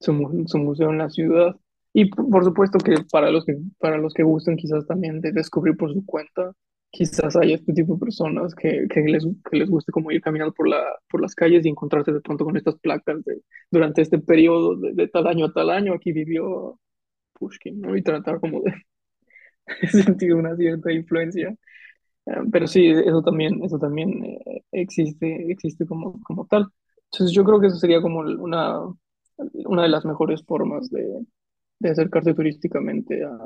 su, 0.00 0.12
museo 0.12 0.90
en 0.90 0.98
la 0.98 1.10
ciudad. 1.10 1.56
Y 1.92 2.06
por 2.06 2.44
supuesto 2.44 2.78
que 2.78 2.96
para 3.10 3.30
los 3.30 3.44
que, 3.44 3.56
para 3.78 3.98
los 3.98 4.14
que 4.14 4.24
gusten 4.24 4.56
quizás 4.56 4.86
también 4.86 5.20
de 5.20 5.32
descubrir 5.32 5.76
por 5.76 5.92
su 5.92 6.04
cuenta, 6.04 6.52
quizás 6.90 7.36
haya 7.36 7.56
este 7.56 7.72
tipo 7.72 7.94
de 7.94 8.00
personas 8.00 8.54
que, 8.54 8.86
que, 8.88 9.00
les, 9.02 9.24
que 9.50 9.56
les 9.58 9.68
guste 9.70 9.92
como 9.92 10.10
ir 10.12 10.20
caminando 10.20 10.52
por, 10.54 10.68
la, 10.68 10.82
por 11.08 11.20
las 11.20 11.34
calles 11.34 11.64
y 11.64 11.68
encontrarse 11.68 12.12
de 12.12 12.20
pronto 12.20 12.44
con 12.44 12.56
estas 12.56 12.76
placas 12.78 13.24
de 13.24 13.42
durante 13.70 14.02
este 14.02 14.18
periodo 14.18 14.76
de, 14.76 15.08
tal 15.08 15.26
año 15.26 15.46
a 15.46 15.52
tal 15.52 15.70
año 15.70 15.94
aquí 15.94 16.12
vivió 16.12 16.78
Pushkin, 17.34 17.80
¿no? 17.80 17.96
Y 17.96 18.02
tratar 18.02 18.40
como 18.40 18.62
de, 18.62 18.74
sentir 19.90 20.34
una 20.34 20.56
cierta 20.56 20.92
influencia. 20.92 21.56
Ah, 22.26 22.42
pero 22.50 22.66
sí, 22.66 22.88
eso 22.88 23.22
también, 23.22 23.62
eso 23.64 23.78
también 23.78 24.24
eh, 24.24 24.62
existe, 24.72 25.50
existe 25.50 25.86
como, 25.86 26.20
como 26.22 26.46
tal. 26.46 26.68
Entonces 27.12 27.34
yo 27.34 27.44
creo 27.44 27.60
que 27.60 27.68
eso 27.68 27.76
sería 27.76 28.00
como 28.00 28.20
una, 28.20 28.80
una 29.66 29.82
de 29.82 29.88
las 29.88 30.04
mejores 30.04 30.44
formas 30.44 30.90
de, 30.90 31.26
de 31.80 31.90
acercarse 31.90 32.34
turísticamente 32.34 33.24
a, 33.24 33.38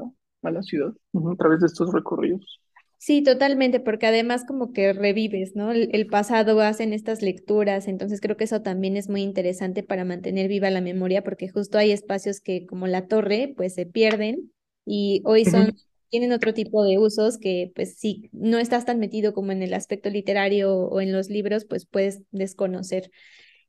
a 0.42 0.50
la 0.50 0.62
ciudad, 0.62 0.92
a 1.14 1.36
través 1.36 1.60
de 1.60 1.66
estos 1.66 1.92
recorridos. 1.92 2.60
Sí, 3.00 3.22
totalmente, 3.22 3.78
porque 3.78 4.06
además 4.08 4.44
como 4.44 4.72
que 4.72 4.92
revives, 4.92 5.54
¿no? 5.54 5.70
El, 5.70 5.88
el 5.94 6.08
pasado 6.08 6.60
hacen 6.60 6.92
estas 6.92 7.22
lecturas, 7.22 7.86
entonces 7.86 8.20
creo 8.20 8.36
que 8.36 8.44
eso 8.44 8.60
también 8.62 8.96
es 8.96 9.08
muy 9.08 9.22
interesante 9.22 9.84
para 9.84 10.04
mantener 10.04 10.48
viva 10.48 10.68
la 10.70 10.80
memoria, 10.80 11.22
porque 11.22 11.48
justo 11.48 11.78
hay 11.78 11.92
espacios 11.92 12.40
que 12.40 12.66
como 12.66 12.88
la 12.88 13.06
torre, 13.06 13.54
pues 13.56 13.74
se 13.74 13.86
pierden 13.86 14.52
y 14.84 15.22
hoy 15.24 15.44
son, 15.44 15.70
tienen 16.10 16.32
otro 16.32 16.52
tipo 16.54 16.82
de 16.84 16.98
usos 16.98 17.38
que 17.38 17.70
pues 17.76 17.96
si 17.98 18.28
no 18.32 18.58
estás 18.58 18.84
tan 18.84 18.98
metido 18.98 19.32
como 19.32 19.52
en 19.52 19.62
el 19.62 19.74
aspecto 19.74 20.10
literario 20.10 20.74
o 20.76 21.00
en 21.00 21.12
los 21.12 21.28
libros, 21.30 21.64
pues 21.66 21.86
puedes 21.86 22.22
desconocer. 22.32 23.10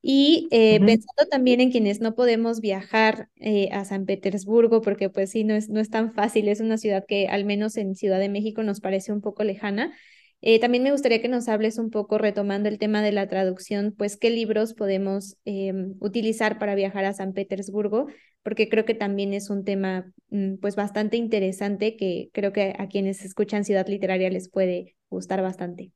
Y 0.02 0.48
eh, 0.52 0.80
pensando 0.80 1.26
también 1.30 1.60
en 1.60 1.72
quienes 1.72 2.00
no 2.00 2.16
podemos 2.16 2.62
viajar 2.62 3.28
eh, 3.36 3.70
a 3.74 3.84
San 3.84 4.06
Petersburgo, 4.06 4.82
porque 4.82 5.10
pues 5.10 5.32
sí, 5.32 5.44
no 5.44 5.56
es, 5.56 5.70
no 5.70 5.82
es 5.82 5.90
tan 5.90 6.14
fácil, 6.14 6.48
es 6.48 6.62
una 6.62 6.78
ciudad 6.78 7.04
que 7.06 7.28
al 7.28 7.44
menos 7.44 7.76
en 7.76 7.96
Ciudad 7.96 8.20
de 8.20 8.30
México 8.30 8.64
nos 8.64 8.80
parece 8.80 9.12
un 9.12 9.22
poco 9.22 9.44
lejana. 9.44 9.94
Eh, 10.42 10.60
también 10.60 10.84
me 10.84 10.92
gustaría 10.92 11.22
que 11.22 11.28
nos 11.28 11.50
hables 11.50 11.78
un 11.78 11.90
poco, 11.90 12.18
retomando 12.18 12.70
el 12.70 12.78
tema 12.80 13.02
de 13.02 13.12
la 13.12 13.28
traducción, 13.28 13.94
pues 13.98 14.16
qué 14.16 14.30
libros 14.30 14.74
podemos 14.74 15.36
em, 15.44 15.96
utilizar 16.00 16.60
para 16.60 16.76
viajar 16.76 17.04
a 17.04 17.14
San 17.14 17.34
Petersburgo, 17.34 18.08
porque 18.42 18.70
creo 18.70 18.86
que 18.86 18.94
también 18.94 19.34
es 19.34 19.50
un 19.50 19.66
tema 19.66 20.14
mm, 20.30 20.56
pues 20.62 20.78
bastante 20.78 21.18
interesante 21.18 21.98
que 21.98 22.30
creo 22.32 22.54
que 22.54 22.74
a 22.78 22.88
quienes 22.88 23.26
escuchan 23.26 23.66
Ciudad 23.66 23.88
Literaria 23.88 24.30
les 24.30 24.50
puede 24.50 24.96
gustar 25.10 25.42
bastante. 25.42 25.92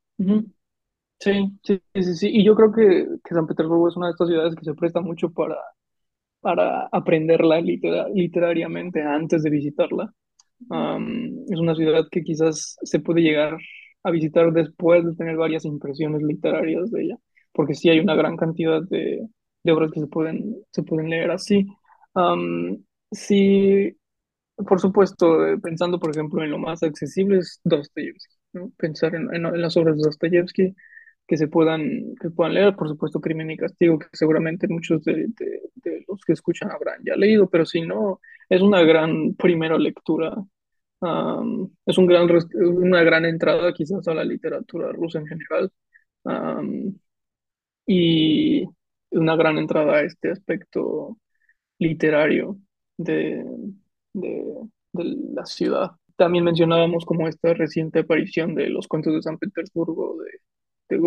Sí, 1.24 1.32
sí, 1.62 1.80
sí, 1.94 2.14
sí. 2.16 2.28
Y 2.32 2.44
yo 2.44 2.54
creo 2.54 2.70
que, 2.72 3.06
que 3.24 3.34
San 3.34 3.46
Petersburgo 3.46 3.88
es 3.88 3.96
una 3.96 4.06
de 4.08 4.12
estas 4.12 4.28
ciudades 4.28 4.54
que 4.54 4.64
se 4.64 4.74
presta 4.74 5.00
mucho 5.00 5.30
para, 5.32 5.56
para 6.40 6.88
aprenderla 6.92 7.60
litera- 7.60 8.08
literariamente 8.14 9.02
antes 9.02 9.42
de 9.44 9.50
visitarla. 9.50 10.12
Es 11.50 11.58
una 11.58 11.74
ciudad 11.74 12.06
que 12.10 12.22
quizás 12.22 12.76
se 12.82 13.00
puede 13.00 13.22
llegar 13.22 13.56
a 14.02 14.10
visitar 14.10 14.52
después 14.52 15.04
de 15.04 15.14
tener 15.14 15.36
varias 15.36 15.64
impresiones 15.64 16.22
literarias 16.22 16.90
de 16.90 17.02
ella, 17.04 17.16
porque 17.52 17.74
sí 17.74 17.88
hay 17.88 18.00
una 18.00 18.14
gran 18.14 18.36
cantidad 18.36 18.82
de, 18.82 19.26
de 19.62 19.72
obras 19.72 19.90
que 19.92 20.00
se 20.00 20.06
pueden, 20.06 20.56
se 20.70 20.82
pueden 20.82 21.10
leer 21.10 21.30
así. 21.30 21.66
Sí, 23.12 23.96
por 24.68 24.80
supuesto, 24.80 25.46
eh, 25.48 25.58
pensando, 25.60 25.98
por 26.00 26.10
ejemplo, 26.10 26.42
en 26.44 26.50
lo 26.50 26.58
más 26.58 26.82
accesible 26.82 27.38
es 27.38 27.60
Dostoyevsky. 27.64 28.36
Pensar 28.78 29.14
en, 29.14 29.34
en- 29.34 29.46
en 29.46 29.62
las 29.62 29.76
obras 29.76 29.96
de 29.96 30.02
Dostoyevsky 30.04 30.74
que 31.26 31.36
se 31.36 31.48
puedan, 31.48 32.14
que 32.20 32.30
puedan 32.30 32.54
leer, 32.54 32.76
por 32.76 32.88
supuesto, 32.88 33.20
Crimen 33.20 33.50
y 33.50 33.56
Castigo, 33.56 33.98
que 33.98 34.06
seguramente 34.12 34.68
muchos 34.68 35.02
de, 35.04 35.26
de- 35.28 35.60
los 36.08 36.22
que 36.24 36.32
escuchan 36.34 36.70
habrán 36.70 37.00
ya 37.04 37.16
leído, 37.16 37.48
pero 37.50 37.64
si 37.66 37.80
no, 37.80 38.20
es 38.48 38.60
una 38.62 38.82
gran 38.82 39.34
primera 39.34 39.78
lectura, 39.78 40.34
am, 41.00 41.70
es 41.86 41.98
un 41.98 42.06
gran, 42.06 42.28
una 42.56 43.02
gran 43.02 43.24
entrada 43.26 43.72
quizás 43.74 44.06
a 44.08 44.14
la 44.14 44.24
literatura 44.24 44.92
rusa 44.92 45.18
en 45.20 45.26
general, 45.26 45.72
y 47.86 48.64
una 49.10 49.36
gran 49.36 49.58
entrada 49.58 49.94
a 49.96 50.02
este 50.02 50.30
aspecto 50.30 51.18
literario 51.78 52.58
de, 52.96 53.44
de, 54.14 54.44
de 54.92 55.04
la 55.34 55.46
ciudad. 55.46 55.92
También 56.16 56.44
mencionábamos 56.44 57.04
como 57.06 57.28
esta 57.28 57.54
reciente 57.54 58.00
aparición 58.00 58.54
de 58.54 58.68
los 58.70 58.88
cuentos 58.88 59.14
de 59.14 59.22
San 59.22 59.38
Petersburgo 59.38 60.18
de, 60.22 60.30
de 60.88 60.98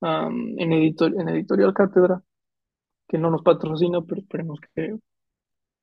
um, 0.00 0.58
en, 0.58 0.72
editor, 0.72 1.12
en 1.20 1.28
Editorial 1.28 1.74
Cátedra, 1.74 2.22
que 3.08 3.18
no 3.18 3.30
nos 3.30 3.42
patrocina, 3.42 4.00
pero 4.02 4.20
esperemos 4.22 4.60
que, 4.74 4.96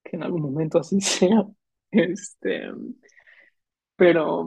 que 0.03 0.17
en 0.17 0.23
algún 0.23 0.43
momento 0.43 0.79
así 0.79 1.01
sea. 1.01 1.45
Este, 1.91 2.71
pero 3.95 4.45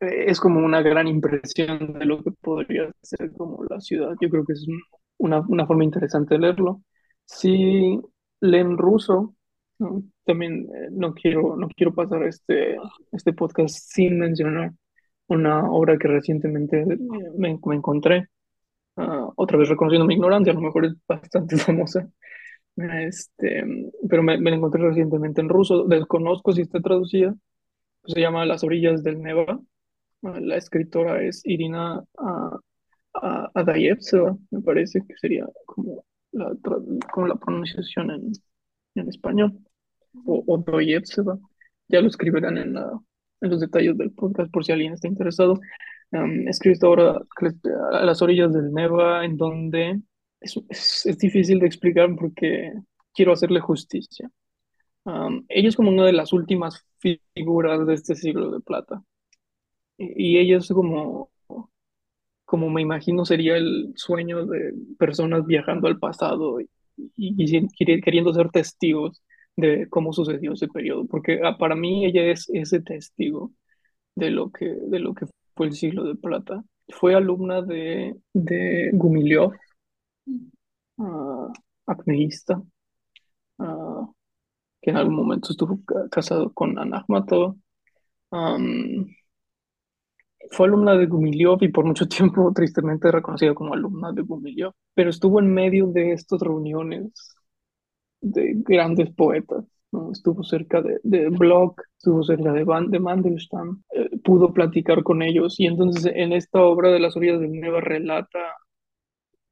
es 0.00 0.40
como 0.40 0.60
una 0.64 0.82
gran 0.82 1.08
impresión 1.08 1.98
de 1.98 2.04
lo 2.04 2.22
que 2.22 2.30
podría 2.32 2.90
ser 3.02 3.32
como 3.32 3.64
la 3.68 3.80
ciudad. 3.80 4.14
Yo 4.20 4.28
creo 4.30 4.44
que 4.44 4.52
es 4.54 4.66
un- 4.68 4.80
una, 5.18 5.40
una 5.48 5.66
forma 5.66 5.84
interesante 5.84 6.34
de 6.34 6.40
leerlo. 6.40 6.82
Si 7.24 8.00
leen 8.40 8.76
ruso. 8.78 9.34
También 10.24 10.68
eh, 10.74 10.88
no 10.90 11.12
quiero, 11.14 11.54
no 11.56 11.68
quiero 11.76 11.94
pasar 11.94 12.22
este, 12.24 12.76
este 13.12 13.32
podcast 13.34 13.74
sin 13.76 14.18
mencionar 14.18 14.72
una 15.28 15.70
obra 15.70 15.98
que 15.98 16.08
recientemente 16.08 16.84
me, 16.86 17.58
me 17.64 17.74
encontré. 17.76 18.28
Ah, 18.96 19.28
otra 19.36 19.58
vez 19.58 19.68
reconociendo 19.68 20.06
mi 20.06 20.14
ignorancia, 20.14 20.52
a 20.52 20.56
lo 20.56 20.62
mejor 20.62 20.86
es 20.86 20.94
bastante 21.08 21.56
famosa, 21.58 22.08
este, 22.76 23.64
pero 24.08 24.22
me, 24.22 24.38
me 24.38 24.50
la 24.50 24.56
encontré 24.56 24.82
recientemente 24.82 25.40
en 25.40 25.48
ruso. 25.48 25.84
Desconozco 25.86 26.52
si 26.52 26.62
está 26.62 26.80
traducida. 26.80 27.34
Se 28.06 28.20
llama 28.20 28.46
Las 28.46 28.64
orillas 28.64 29.02
del 29.02 29.20
Neva. 29.22 29.60
Ah, 30.24 30.40
La 30.40 30.56
escritora 30.56 31.22
es 31.22 31.42
Irina 31.44 32.04
ah, 32.18 32.58
ah, 33.14 33.50
Adayevseva, 33.54 34.36
me 34.50 34.62
parece 34.62 35.00
que 35.06 35.14
sería 35.18 35.46
como 35.66 36.04
la, 36.32 36.52
como 37.12 37.26
la 37.28 37.36
pronunciación 37.36 38.10
en, 38.12 38.32
en 38.96 39.08
español, 39.08 39.58
o, 40.26 40.44
o 40.46 40.58
Doyevseva. 40.58 41.38
Ya 41.88 42.00
lo 42.00 42.08
escribirán 42.08 42.58
en, 42.58 42.74
la- 42.74 43.00
en 43.40 43.50
los 43.50 43.60
detalles 43.60 43.96
del 43.98 44.12
podcast 44.12 44.50
por 44.52 44.64
si 44.64 44.72
alguien 44.72 44.92
está 44.94 45.08
interesado. 45.08 45.54
Um, 46.12 46.46
obra 46.84 47.20
que 47.38 47.46
les- 47.46 47.60
a 47.92 48.04
las 48.04 48.22
orillas 48.22 48.52
del 48.52 48.72
Neva, 48.72 49.24
en 49.24 49.36
donde 49.36 50.00
es, 50.40 50.56
es, 50.68 51.06
es 51.06 51.18
difícil 51.18 51.58
de 51.60 51.66
explicar 51.66 52.14
porque 52.16 52.72
quiero 53.14 53.32
hacerle 53.32 53.60
justicia. 53.60 54.30
Um, 55.04 55.44
ella 55.48 55.68
es 55.68 55.76
como 55.76 55.90
una 55.90 56.04
de 56.06 56.12
las 56.12 56.32
últimas 56.32 56.84
figuras 57.34 57.86
de 57.86 57.94
este 57.94 58.14
siglo 58.16 58.50
de 58.50 58.60
plata. 58.60 59.02
Y, 59.98 60.36
y 60.36 60.38
ella 60.38 60.58
es 60.58 60.68
como 60.68 61.30
como 62.44 62.70
me 62.70 62.80
imagino 62.82 63.24
sería 63.24 63.56
el 63.56 63.92
sueño 63.96 64.46
de 64.46 64.72
personas 64.98 65.46
viajando 65.46 65.88
al 65.88 65.98
pasado 65.98 66.60
y, 66.60 66.70
y- 67.16 67.34
y 67.36 67.60
queri- 67.68 68.02
queriendo 68.02 68.32
ser 68.32 68.50
testigos 68.50 69.22
de 69.56 69.88
cómo 69.90 70.12
sucedió 70.12 70.52
ese 70.52 70.68
periodo, 70.68 71.06
porque 71.06 71.40
ah, 71.44 71.56
para 71.58 71.74
mí 71.76 72.04
ella 72.06 72.24
es 72.30 72.48
ese 72.52 72.80
testigo 72.80 73.52
de 74.16 74.30
lo 74.30 74.50
que, 74.52 74.66
de 74.66 75.00
lo 75.00 75.14
que 75.14 75.26
fue 75.56 75.66
el 75.68 75.74
siglo 75.74 76.04
de 76.04 76.16
plata. 76.16 76.64
Fue 76.90 77.14
alumna 77.16 77.62
de, 77.62 78.16
de 78.34 78.90
Gumilyov, 78.94 79.54
ah, 80.98 81.48
acmeísta, 81.86 82.62
ah, 83.58 84.06
que 84.82 84.90
en 84.92 84.96
algún 84.98 85.16
momento 85.16 85.50
estuvo 85.52 85.80
ca- 85.86 86.08
casado 86.10 86.52
con. 86.54 86.78
Am, 88.32 89.06
Fue 90.50 90.66
alumna 90.66 90.94
de 90.96 91.06
Gumilyov 91.06 91.62
y 91.62 91.68
por 91.68 91.84
mucho 91.84 92.08
tiempo 92.08 92.52
tristemente 92.54 93.10
reconocida 93.12 93.54
como 93.54 93.74
alumna 93.74 94.12
de 94.12 94.22
Gumilyov, 94.22 94.72
pero 94.94 95.10
estuvo 95.10 95.38
en 95.40 95.52
medio 95.52 95.86
de 95.88 96.12
estas 96.12 96.40
reuniones 96.40 97.35
de 98.30 98.54
grandes 98.56 99.10
poetas, 99.14 99.64
¿no? 99.92 100.12
Estuvo 100.12 100.42
cerca 100.44 100.82
de, 100.82 100.98
de 101.02 101.28
Bloch, 101.30 101.76
estuvo 101.98 102.22
cerca 102.22 102.52
de, 102.52 102.64
Van, 102.64 102.90
de 102.90 103.00
Mandelstam, 103.00 103.82
eh, 103.94 104.10
pudo 104.24 104.52
platicar 104.52 105.02
con 105.02 105.22
ellos 105.22 105.58
y 105.60 105.66
entonces 105.66 106.06
en 106.14 106.32
esta 106.32 106.62
obra 106.62 106.90
de 106.92 107.00
las 107.00 107.16
orillas 107.16 107.40
del 107.40 107.52
Neva 107.52 107.80
relata 107.80 108.40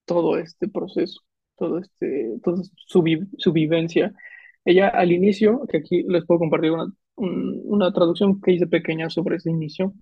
todo 0.04 0.36
este 0.38 0.68
proceso, 0.68 1.20
todo 1.56 1.78
este, 1.78 2.38
toda 2.42 2.62
su, 2.76 3.02
vi- 3.02 3.20
su 3.38 3.52
vivencia. 3.52 4.12
Ella 4.64 4.88
al 4.88 5.12
inicio, 5.12 5.62
que 5.68 5.78
aquí 5.78 6.02
les 6.08 6.24
puedo 6.26 6.40
compartir 6.40 6.72
una, 6.72 6.86
un- 7.16 7.62
una 7.64 7.92
traducción 7.92 8.40
que 8.40 8.52
hice 8.52 8.66
pequeña 8.66 9.10
sobre 9.10 9.36
ese 9.36 9.50
inicio, 9.50 9.92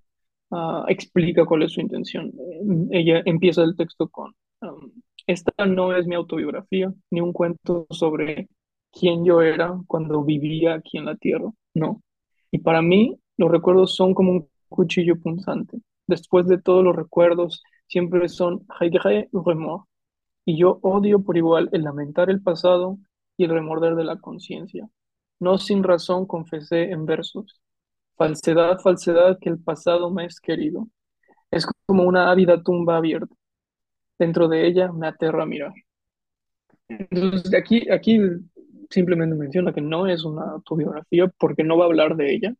ah, 0.51 0.85
explica 0.87 1.45
cuál 1.45 1.63
es 1.63 1.73
su 1.73 1.81
intención. 1.81 2.27
Eh, 2.29 2.99
Ella 2.99 3.21
empieza 3.25 3.63
el 3.63 3.75
texto 3.75 4.09
con, 4.09 4.33
um, 4.61 4.91
esta 5.27 5.65
no 5.65 5.95
es 5.95 6.07
mi 6.07 6.15
autobiografía, 6.15 6.93
ni 7.11 7.21
un 7.21 7.33
cuento 7.33 7.87
sobre 7.91 8.49
quién 8.93 9.25
yo 9.25 9.41
era 9.41 9.77
cuando 9.87 10.23
vivía 10.23 10.75
aquí 10.75 10.97
en 10.97 11.05
la 11.05 11.15
tierra, 11.15 11.51
no. 11.73 12.01
Y 12.51 12.59
para 12.59 12.81
mí 12.81 13.19
los 13.37 13.51
recuerdos 13.51 13.95
son 13.95 14.13
como 14.13 14.31
un 14.31 14.49
cuchillo 14.69 15.19
punzante. 15.19 15.79
Después 16.07 16.47
de 16.47 16.61
todos 16.61 16.83
los 16.83 16.95
recuerdos, 16.95 17.63
siempre 17.87 18.29
son 18.29 18.65
regret 18.79 19.29
y 19.33 19.37
remords. 19.45 19.85
Y 20.45 20.57
yo 20.57 20.79
odio 20.81 21.23
por 21.23 21.37
igual 21.37 21.69
el 21.71 21.83
lamentar 21.83 22.29
el 22.29 22.41
pasado 22.41 22.97
y 23.37 23.45
el 23.45 23.51
remorder 23.51 23.95
de 23.95 24.03
la 24.03 24.17
conciencia. 24.17 24.87
No 25.39 25.57
sin 25.57 25.83
razón 25.83 26.25
confesé 26.25 26.91
en 26.91 27.05
versos. 27.05 27.61
Falsedad, 28.15 28.79
falsedad 28.79 29.39
que 29.39 29.49
el 29.49 29.59
pasado 29.59 30.11
me 30.11 30.25
es 30.25 30.39
querido. 30.39 30.87
Es 31.49 31.65
como 31.85 32.03
una 32.03 32.29
ávida 32.29 32.61
tumba 32.61 32.97
abierta. 32.97 33.33
Dentro 34.19 34.47
de 34.47 34.67
ella 34.67 34.91
me 34.91 35.07
aterra 35.07 35.45
mirar. 35.45 35.73
Entonces, 36.87 37.53
aquí, 37.53 37.89
aquí 37.89 38.19
simplemente 38.89 39.35
menciona 39.35 39.73
que 39.73 39.81
no 39.81 40.07
es 40.07 40.23
una 40.25 40.43
autobiografía 40.51 41.27
porque 41.39 41.63
no 41.63 41.77
va 41.77 41.85
a 41.85 41.87
hablar 41.87 42.15
de 42.15 42.33
ella. 42.33 42.55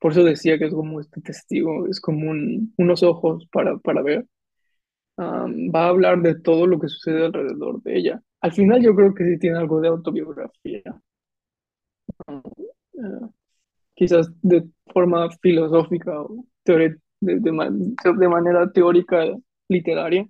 Por 0.00 0.12
eso 0.12 0.24
decía 0.24 0.58
que 0.58 0.66
es 0.66 0.74
como 0.74 1.00
este 1.00 1.20
testigo, 1.22 1.86
es 1.88 2.00
como 2.00 2.30
un- 2.30 2.74
unos 2.78 3.02
ojos 3.04 3.46
para, 3.52 3.78
para 3.78 4.02
ver. 4.02 4.26
Va 5.74 5.84
a 5.84 5.88
hablar 5.88 6.22
de 6.22 6.34
todo 6.40 6.66
lo 6.66 6.78
que 6.80 6.88
sucede 6.88 7.26
alrededor 7.26 7.82
de 7.82 7.98
ella. 7.98 8.22
Al 8.40 8.52
final 8.52 8.82
yo 8.82 8.94
creo 8.94 9.14
que 9.14 9.24
sí 9.24 9.38
tiene 9.38 9.58
algo 9.58 9.80
de 9.80 9.88
autobiografía. 9.88 10.82
Eh, 12.94 13.26
quizás 13.96 14.28
de 14.42 14.64
forma 14.94 15.30
filosófica 15.42 16.22
o 16.22 16.44
de, 17.26 17.40
de 17.40 17.52
ma- 17.52 17.70
de 17.70 18.28
manera 18.28 18.70
teórica 18.72 19.24
literaria, 19.68 20.28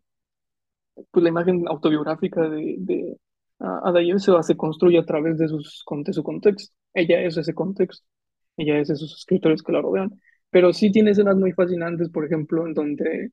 pues 1.10 1.22
la 1.22 1.28
imagen 1.30 1.64
autobiográfica 1.68 2.42
de 2.48 3.16
Adair 3.58 4.20
se, 4.20 4.56
construye 4.56 4.98
a 4.98 5.04
través 5.04 5.38
de, 5.38 5.48
sus, 5.48 5.84
de 6.04 6.12
su 6.12 6.22
contexto. 6.22 6.74
Ella 6.94 7.22
es 7.22 7.36
ese 7.36 7.54
contexto, 7.54 8.06
ella 8.56 8.78
es 8.78 8.90
esos 8.90 9.14
escritores 9.16 9.62
que 9.62 9.72
la 9.72 9.82
rodean. 9.82 10.10
Pero 10.50 10.72
sí 10.72 10.90
tiene 10.90 11.10
escenas 11.10 11.36
muy 11.36 11.52
fascinantes, 11.52 12.10
por 12.10 12.24
ejemplo, 12.24 12.66
en 12.66 12.74
donde 12.74 13.30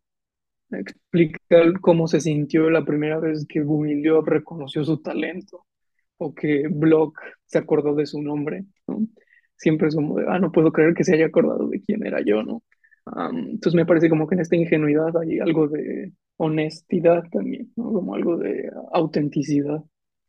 explica 0.72 1.40
cómo 1.82 2.08
se 2.08 2.20
sintió 2.20 2.70
la 2.70 2.84
primera 2.84 3.20
vez 3.20 3.46
que 3.48 3.62
Gumilyov 3.62 4.26
reconoció 4.26 4.84
su 4.84 5.02
talento 5.02 5.66
o 6.18 6.34
que 6.34 6.68
Block 6.70 7.20
se 7.46 7.60
acordó 7.60 7.96
de 7.96 8.06
su 8.06 8.22
nombre, 8.22 8.66
¿no? 8.88 9.08
Siempre 9.56 9.88
es 9.90 9.96
como 9.96 10.18
de, 10.18 10.26
ah, 10.28 10.40
no 10.40 10.52
puedo 10.52 10.72
creer 10.72 10.94
que 10.94 11.04
se 11.04 11.14
haya 11.16 11.28
acordado 11.28 11.68
de 11.68 11.82
quién 11.82 12.06
era 12.06 12.22
yo, 12.22 12.44
¿no? 12.44 12.64
Am, 13.06 13.38
entonces 13.38 13.76
me 13.76 13.86
parece 13.86 14.10
como 14.10 14.28
que 14.28 14.36
en 14.36 14.42
esta 14.42 14.56
ingenuidad 14.56 15.16
hay 15.22 15.40
algo 15.40 15.68
de 15.68 16.14
honestidad 16.38 17.24
también. 17.32 17.72
Como 17.76 18.16
algo 18.16 18.38
de 18.38 18.70
autenticidad 18.94 19.84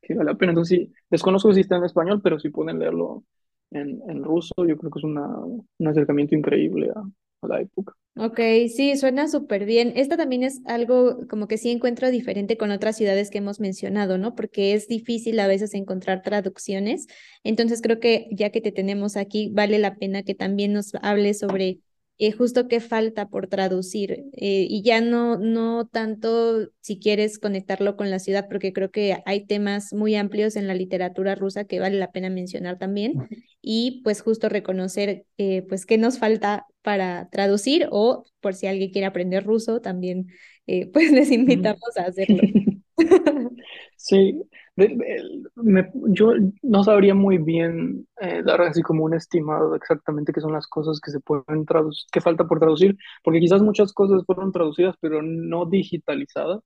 que 0.07 0.15
vale 0.15 0.33
la 0.33 0.39
pena. 0.39 0.53
Entonces 0.53 0.79
sí, 0.79 0.93
desconozco 1.11 1.53
si 1.55 1.61
está 1.61 1.77
en 1.77 1.85
español, 1.85 2.21
pero 2.23 2.39
si 2.39 2.51
pueden 2.51 2.79
leerlo 2.79 3.25
en, 3.71 4.01
en 4.09 4.25
ruso, 4.25 4.55
yo 4.67 4.77
creo 4.77 4.91
que 4.91 4.99
es 5.01 5.05
una, 5.05 5.27
un 5.39 5.89
acercamiento 5.89 6.35
increíble 6.37 6.91
a, 6.95 7.01
a 7.01 7.49
la 7.49 7.61
época. 7.61 7.95
Ok, 8.17 8.39
sí, 8.75 8.97
suena 8.97 9.27
súper 9.27 9.65
bien. 9.65 9.93
Esta 9.97 10.17
también 10.17 10.45
es 10.45 10.61
algo 10.67 11.27
como 11.29 11.49
que 11.49 11.59
sí 11.59 11.71
encuentro 11.73 12.11
diferente 12.13 12.57
con 12.57 12.71
otras 12.71 12.97
ciudades 12.97 13.29
que 13.29 13.39
hemos 13.39 13.59
mencionado, 13.59 14.19
¿no? 14.19 14.37
Porque 14.37 14.73
es 14.75 14.87
difícil 14.87 15.41
a 15.41 15.49
veces 15.49 15.75
encontrar 15.75 16.23
traducciones. 16.23 17.09
Entonces 17.43 17.83
creo 17.83 17.99
que 17.99 18.29
ya 18.31 18.51
que 18.51 18.61
te 18.61 18.71
tenemos 18.71 19.17
aquí, 19.17 19.51
vale 19.53 19.81
la 19.81 19.97
pena 19.97 20.23
que 20.23 20.35
también 20.37 20.73
nos 20.73 20.95
hables 21.03 21.41
sobre 21.41 21.81
eh, 22.19 22.33
justo 22.33 22.69
qué 22.69 22.81
falta 22.81 23.29
por 23.29 23.49
traducir. 23.49 24.13
eh, 24.33 24.67
y 24.69 24.83
ya 24.83 25.01
no, 25.01 25.37
no 25.39 25.87
tanto 25.87 26.69
si 26.81 26.99
quieres 26.99 27.39
conectarlo 27.39 27.97
con 27.97 28.11
la 28.11 28.19
ciudad, 28.19 28.47
porque 28.49 28.73
creo 28.73 28.91
que 28.91 29.19
hay 29.27 29.47
temas 29.47 29.93
muy 29.93 30.15
amplios 30.17 30.57
en 30.57 30.67
la 30.69 30.75
literatura 30.75 31.35
rusa 31.35 31.65
que 31.65 31.81
vale 31.81 31.99
la 31.99 32.13
pena 32.13 32.31
mencionar 32.31 32.79
también. 32.79 33.29
Y 33.63 34.03
pues 34.05 34.21
justo 34.23 34.49
reconocer 34.49 35.27
eh, 35.39 35.63
pues 35.69 35.87
qué 35.87 35.99
nos 35.99 36.19
falta 36.19 36.67
para 36.83 37.29
traducir 37.31 37.89
o 37.91 38.25
por 38.41 38.55
si 38.55 38.67
alguien 38.67 38.91
quiere 38.91 39.07
aprender 39.07 39.45
ruso, 39.45 39.81
también 39.81 40.29
eh, 40.67 40.87
pues 40.93 41.11
les 41.13 41.31
invitamos 41.31 41.97
a 41.97 42.03
hacerlo. 42.03 42.51
Sí, 43.97 44.43
me- 44.77 45.91
yo 46.09 46.33
no 46.63 46.85
sabría 46.85 47.15
muy 47.15 47.39
bien 47.39 48.07
eh, 48.21 48.43
dar 48.45 48.61
así 48.63 48.83
como 48.83 49.05
un 49.05 49.15
estimado 49.15 49.75
exactamente 49.77 50.33
qué 50.33 50.41
son 50.41 50.53
las 50.53 50.67
cosas 50.67 51.01
que 51.01 51.11
se 51.13 51.21
pueden 51.21 51.65
traducir, 51.67 52.07
que 52.13 52.21
falta 52.21 52.47
por 52.47 52.59
traducir, 52.59 52.97
porque 53.23 53.41
quizás 53.41 53.63
muchas 53.63 53.93
cosas 53.93 54.25
fueron 54.27 54.53
traducidas 54.53 54.97
pero 55.01 55.23
no 55.23 55.67
digitalizadas. 55.67 56.61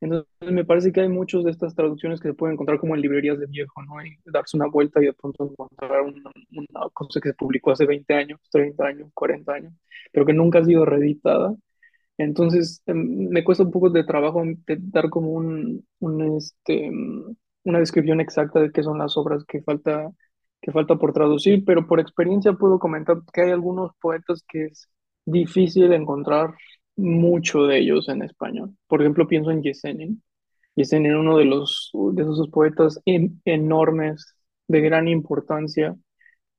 Entonces 0.00 0.28
me 0.40 0.64
parece 0.64 0.92
que 0.92 1.00
hay 1.02 1.08
muchas 1.08 1.44
de 1.44 1.50
estas 1.52 1.74
traducciones 1.74 2.20
que 2.20 2.28
se 2.28 2.34
pueden 2.34 2.54
encontrar 2.54 2.78
como 2.80 2.94
en 2.94 3.02
librerías 3.02 3.38
de 3.40 3.46
viejo, 3.46 3.82
¿no? 3.84 4.04
Y 4.04 4.16
darse 4.26 4.56
una 4.56 4.66
vuelta 4.68 5.00
y 5.02 5.06
de 5.06 5.14
pronto 5.14 5.44
encontrar 5.50 6.02
una, 6.02 6.30
una 6.52 6.90
cosa 6.92 7.20
que 7.20 7.30
se 7.30 7.34
publicó 7.34 7.72
hace 7.72 7.86
20 7.86 8.14
años, 8.14 8.40
30 8.50 8.86
años, 8.86 9.10
40 9.14 9.54
años, 9.54 9.72
pero 10.12 10.26
que 10.26 10.34
nunca 10.34 10.60
ha 10.60 10.64
sido 10.64 10.84
reeditada. 10.84 11.54
Entonces, 12.18 12.82
em, 12.86 13.28
me 13.30 13.44
cuesta 13.44 13.64
un 13.64 13.70
poco 13.70 13.90
de 13.90 14.04
trabajo 14.04 14.42
dar 14.66 15.10
como 15.10 15.32
un, 15.32 15.84
este, 16.38 16.90
mm, 16.90 17.36
una 17.64 17.78
descripción 17.80 18.20
exacta 18.20 18.60
de 18.60 18.70
qué 18.72 18.82
son 18.82 18.98
las 18.98 19.16
obras 19.16 19.44
que 19.46 19.62
falta, 19.62 20.10
que 20.62 20.72
falta 20.72 20.96
por 20.96 21.12
traducir, 21.12 21.64
pero 21.64 21.86
por 21.86 22.00
experiencia 22.00 22.54
puedo 22.54 22.78
comentar 22.78 23.18
que 23.32 23.42
hay 23.42 23.50
algunos 23.50 23.92
poetas 24.00 24.42
que 24.48 24.66
es 24.66 24.88
difícil 25.26 25.92
encontrar 25.92 26.54
mucho 26.96 27.64
de 27.66 27.78
ellos 27.78 28.08
en 28.08 28.22
español. 28.22 28.74
Por 28.86 29.02
ejemplo, 29.02 29.28
pienso 29.28 29.50
en 29.50 29.62
Yesenin. 29.62 30.22
Yesenin, 30.76 31.16
uno 31.16 31.38
de 31.38 31.44
los 31.46 31.90
de 32.14 32.22
esos 32.22 32.48
poetas 32.50 33.00
en- 33.06 33.40
enormes, 33.44 34.34
de 34.68 34.80
gran 34.80 35.08
importancia, 35.08 35.96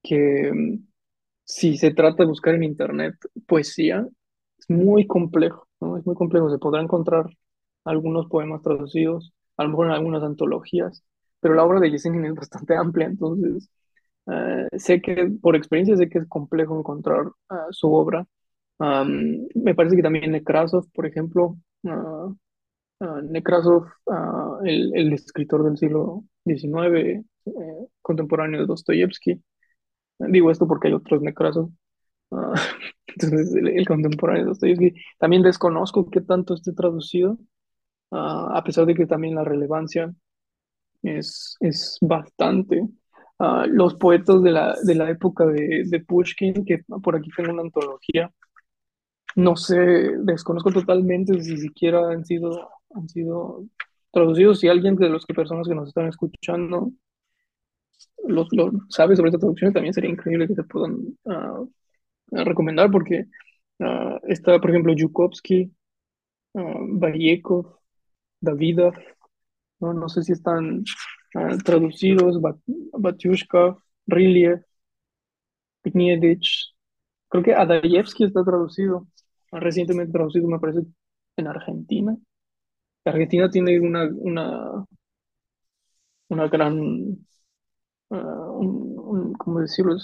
que 0.04 0.52
mm, 0.54 0.88
si 1.46 1.78
se 1.78 1.92
trata 1.94 2.24
de 2.24 2.30
buscar 2.30 2.56
en 2.56 2.64
internet 2.64 3.16
poesía, 3.48 4.02
es 4.02 4.17
muy 4.68 5.08
complejo, 5.08 5.68
¿no? 5.82 5.98
Es 5.98 6.06
muy 6.06 6.16
complejo. 6.16 6.50
Se 6.50 6.58
podrá 6.60 6.82
encontrar 6.82 7.28
algunos 7.86 8.28
poemas 8.28 8.62
traducidos, 8.62 9.34
a 9.58 9.64
lo 9.64 9.70
mejor 9.70 9.88
en 9.88 9.94
algunas 9.94 10.24
antologías, 10.24 11.04
pero 11.40 11.54
la 11.56 11.64
obra 11.66 11.80
de 11.80 11.92
Yesenin 11.92 12.26
es 12.26 12.36
bastante 12.36 12.76
amplia, 12.78 13.08
entonces 13.08 13.70
eh, 14.28 14.68
sé 14.78 15.02
que, 15.02 15.32
por 15.42 15.56
experiencia, 15.56 15.98
sé 15.98 16.10
que 16.10 16.20
es 16.20 16.28
complejo 16.28 16.78
encontrar 16.78 17.32
ah, 17.50 17.68
su 17.72 17.94
obra. 17.94 18.26
Me 18.80 19.74
parece 19.76 19.96
que 19.96 20.04
también 20.04 20.32
Nekrasov, 20.32 20.86
por 20.94 21.06
ejemplo, 21.06 21.58
ah, 21.88 22.30
ah, 23.02 23.22
Nekrasov, 23.24 23.86
ah, 24.10 24.60
el, 24.66 24.92
el 24.96 25.14
escritor 25.14 25.64
del 25.64 25.78
siglo 25.78 26.24
XIX, 26.46 27.26
eh, 27.46 27.88
contemporáneo 28.02 28.62
de 28.62 28.68
Dostoyevsky, 28.68 29.42
digo 30.20 30.52
esto 30.52 30.68
porque 30.68 30.90
hay 30.90 30.94
otros 30.96 31.22
Nekrasov, 31.22 31.72
Entonces, 33.08 33.56
el, 33.56 33.88
contemporáneo 33.88 34.44
de 34.44 34.50
Dostoyevsky. 34.50 34.94
También 35.18 35.42
desconozco 35.42 36.10
qué 36.10 36.22
tanto 36.22 36.54
esté 36.54 36.74
traducido, 36.74 37.38
ah, 38.12 38.52
a 38.54 38.64
pesar 38.64 38.86
de 38.86 38.96
que 38.96 39.06
también 39.06 39.36
la 39.36 39.44
relevancia 39.44 40.14
es, 41.04 41.56
es 41.60 41.98
bastante. 42.02 42.88
Ah, 43.40 43.66
los 43.68 43.96
poetas 43.96 44.42
de 44.44 44.52
la, 44.52 44.76
de 44.84 44.96
la 44.96 45.10
época 45.10 45.46
de, 45.46 46.04
Pushkin, 46.08 46.66
que 46.66 46.84
por 47.04 47.16
aquí 47.16 47.30
tengo 47.36 47.52
una 47.54 47.62
antología, 47.64 48.32
no 49.36 49.56
sé, 49.56 49.78
desconozco 50.24 50.72
totalmente 50.72 51.40
si 51.42 51.58
siquiera 51.58 52.10
han 52.10 52.26
sido, 52.26 52.70
han 52.96 53.08
sido 53.08 53.66
traducidos. 54.12 54.60
Si 54.60 54.68
alguien 54.68 54.96
de 54.96 55.16
que 55.28 55.34
personas 55.34 55.68
que 55.68 55.76
nos 55.76 55.90
están 55.90 56.08
escuchando 56.08 56.92
los, 58.28 58.48
los 58.52 58.74
sabe 58.90 59.16
sobre 59.16 59.30
esta 59.30 59.40
traducción, 59.40 59.74
también 59.74 59.94
sería 59.94 60.10
increíble 60.10 60.48
que 60.48 60.56
se 60.56 60.64
puedan 60.64 60.98
ah, 61.28 61.64
recomendar 62.32 62.92
porque 62.92 63.26
ah, 63.80 64.20
está, 64.28 64.60
por 64.60 64.70
ejemplo, 64.70 64.94
Yukovsky, 64.94 65.72
uh, 66.54 67.00
Bayekov, 67.00 67.78
Davidov, 68.42 68.96
¿no? 69.80 69.94
No 69.94 70.10
sé 70.10 70.24
si 70.24 70.34
están 70.34 70.84
ah, 71.36 71.58
traducidos, 71.64 72.42
Bat 72.42 72.58
Batyushka, 72.94 73.78
Riliev, 74.08 74.64
Pignievich. 75.82 76.74
Creo 77.30 77.44
que 77.44 77.54
Adayevsky 77.54 78.26
está 78.26 78.44
traducido, 78.44 79.08
ah, 79.52 79.60
recientemente 79.60 80.14
traducido, 80.14 80.48
me 80.48 80.60
parece, 80.60 80.82
en 81.38 81.48
Argentina. 81.48 82.18
Argentina 83.06 83.50
tiene 83.50 83.80
una, 83.80 84.10
una, 84.14 84.86
una 86.30 86.48
gran, 86.48 87.18
ah, 88.12 88.52
¿cómo 89.38 89.60
decirlo? 89.62 89.96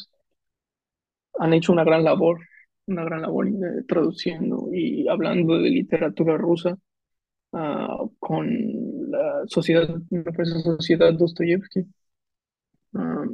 Han 1.40 1.54
hecho 1.54 1.72
una 1.74 1.84
gran 1.84 2.04
labor, 2.04 2.40
una 2.88 3.04
gran 3.06 3.22
labor 3.22 3.48
traduciendo 3.88 4.70
y 4.74 5.08
hablando 5.08 5.58
de 5.60 5.70
literatura 5.70 6.38
rusa 6.38 6.78
ah, 7.54 8.06
con 8.20 8.48
la 9.12 9.44
sociedad, 9.48 9.90
me 10.10 10.24
parece 10.24 10.62
Sociedad 10.62 11.14
Dostoyevsky. 11.14 11.86
Ah, 12.96 13.26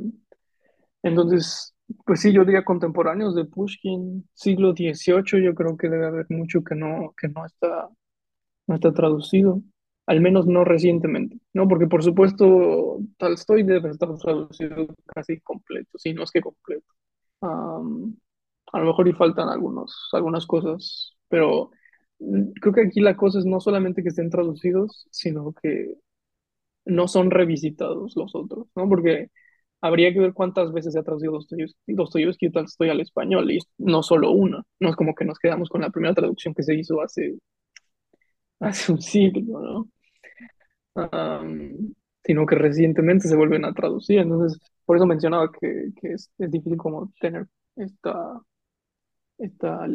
entonces, 1.03 1.75
pues 2.05 2.21
sí, 2.21 2.31
yo 2.33 2.45
diría 2.45 2.63
contemporáneos 2.65 3.35
de 3.35 3.45
Pushkin, 3.45 4.27
siglo 4.33 4.73
XVIII, 4.73 5.43
yo 5.43 5.55
creo 5.55 5.77
que 5.77 5.89
debe 5.89 6.07
haber 6.07 6.25
mucho 6.29 6.63
que 6.63 6.75
no, 6.75 7.13
que 7.19 7.29
no 7.29 7.45
está, 7.45 7.89
no 8.67 8.75
está 8.75 8.93
traducido, 8.93 9.61
al 10.07 10.21
menos 10.21 10.47
no 10.47 10.63
recientemente, 10.65 11.37
¿no? 11.53 11.67
Porque 11.67 11.87
por 11.87 12.03
supuesto 12.03 12.99
Tolstoy 13.17 13.63
debe 13.63 13.89
estar 13.91 14.09
traducido 14.17 14.87
casi 15.05 15.39
completo, 15.41 15.97
si 15.97 16.13
no 16.13 16.23
es 16.23 16.31
que 16.31 16.41
completo. 16.41 16.85
A 17.41 18.79
lo 18.79 18.85
mejor 18.87 19.07
y 19.07 19.13
faltan 19.13 19.49
algunos, 19.49 20.09
algunas 20.13 20.45
cosas, 20.45 21.15
pero 21.27 21.71
mm, 22.19 22.51
creo 22.61 22.73
que 22.73 22.81
aquí 22.81 22.99
la 23.01 23.17
cosa 23.17 23.39
es 23.39 23.45
no 23.45 23.59
solamente 23.59 24.03
que 24.03 24.09
estén 24.09 24.29
traducidos, 24.29 25.07
sino 25.11 25.53
que 25.53 25.95
no 26.85 27.07
son 27.07 27.31
revisitados 27.31 28.15
los 28.15 28.35
otros, 28.35 28.67
¿no? 28.75 28.89
Porque 28.89 29.29
habría 29.81 30.13
que 30.13 30.19
ver 30.19 30.33
cuántas 30.33 30.73
veces 30.73 30.93
se 30.93 30.99
ha 30.99 31.03
traducido 31.03 31.33
Dostoyevsky, 31.33 31.93
Dostoyevsky 31.95 32.51
Tolstoy 32.51 32.89
al 32.89 33.01
español, 33.01 33.51
y 33.51 33.59
no 33.79 34.03
solo 34.03 34.31
una, 34.31 34.63
no 34.79 34.89
es 34.89 34.95
como 34.95 35.15
que 35.15 35.25
nos 35.25 35.39
quedamos 35.39 35.69
con 35.69 35.81
la 35.81 35.91
primera 35.91 36.15
traducción 36.15 36.53
que 36.55 36.63
se 36.63 36.75
hizo 36.75 37.01
hace, 37.01 37.37
hace 38.59 38.91
un 38.91 39.01
siglo, 39.01 39.59
¿no? 39.61 39.89
Am, 40.95 41.93
sino 42.29 42.45
que 42.45 42.53
recientemente 42.53 43.27
se 43.27 43.35
vuelven 43.35 43.65
a 43.65 43.73
traducir, 43.73 44.19
entonces 44.19 44.59
por 44.85 44.95
eso 44.95 45.07
mencionaba 45.07 45.51
que, 45.51 45.89
que 45.99 46.13
es, 46.13 46.31
es 46.37 46.51
difícil 46.51 46.77
como 46.77 47.11
tener 47.19 47.47
esta 47.75 48.39
esta 49.39 49.87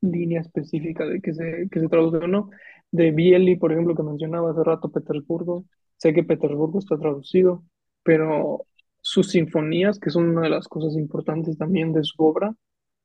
línea 0.00 0.40
específica 0.40 1.04
de 1.04 1.20
que 1.20 1.34
se, 1.34 1.68
que 1.70 1.80
se 1.80 1.88
traduce 1.88 2.16
o 2.16 2.26
no. 2.26 2.48
De 2.90 3.10
Bieli, 3.10 3.56
por 3.56 3.72
ejemplo, 3.72 3.94
que 3.94 4.02
mencionaba 4.02 4.52
hace 4.52 4.64
rato 4.64 4.90
Petersburgo. 4.90 5.66
Sé 5.98 6.14
que 6.14 6.24
Petersburgo 6.24 6.78
está 6.78 6.96
traducido, 6.96 7.62
pero 8.02 8.64
sus 9.02 9.30
sinfonías, 9.30 9.98
que 9.98 10.08
son 10.08 10.30
una 10.30 10.42
de 10.42 10.50
las 10.50 10.68
cosas 10.68 10.94
importantes 10.96 11.58
también 11.58 11.92
de 11.92 12.04
su 12.04 12.22
obra. 12.22 12.54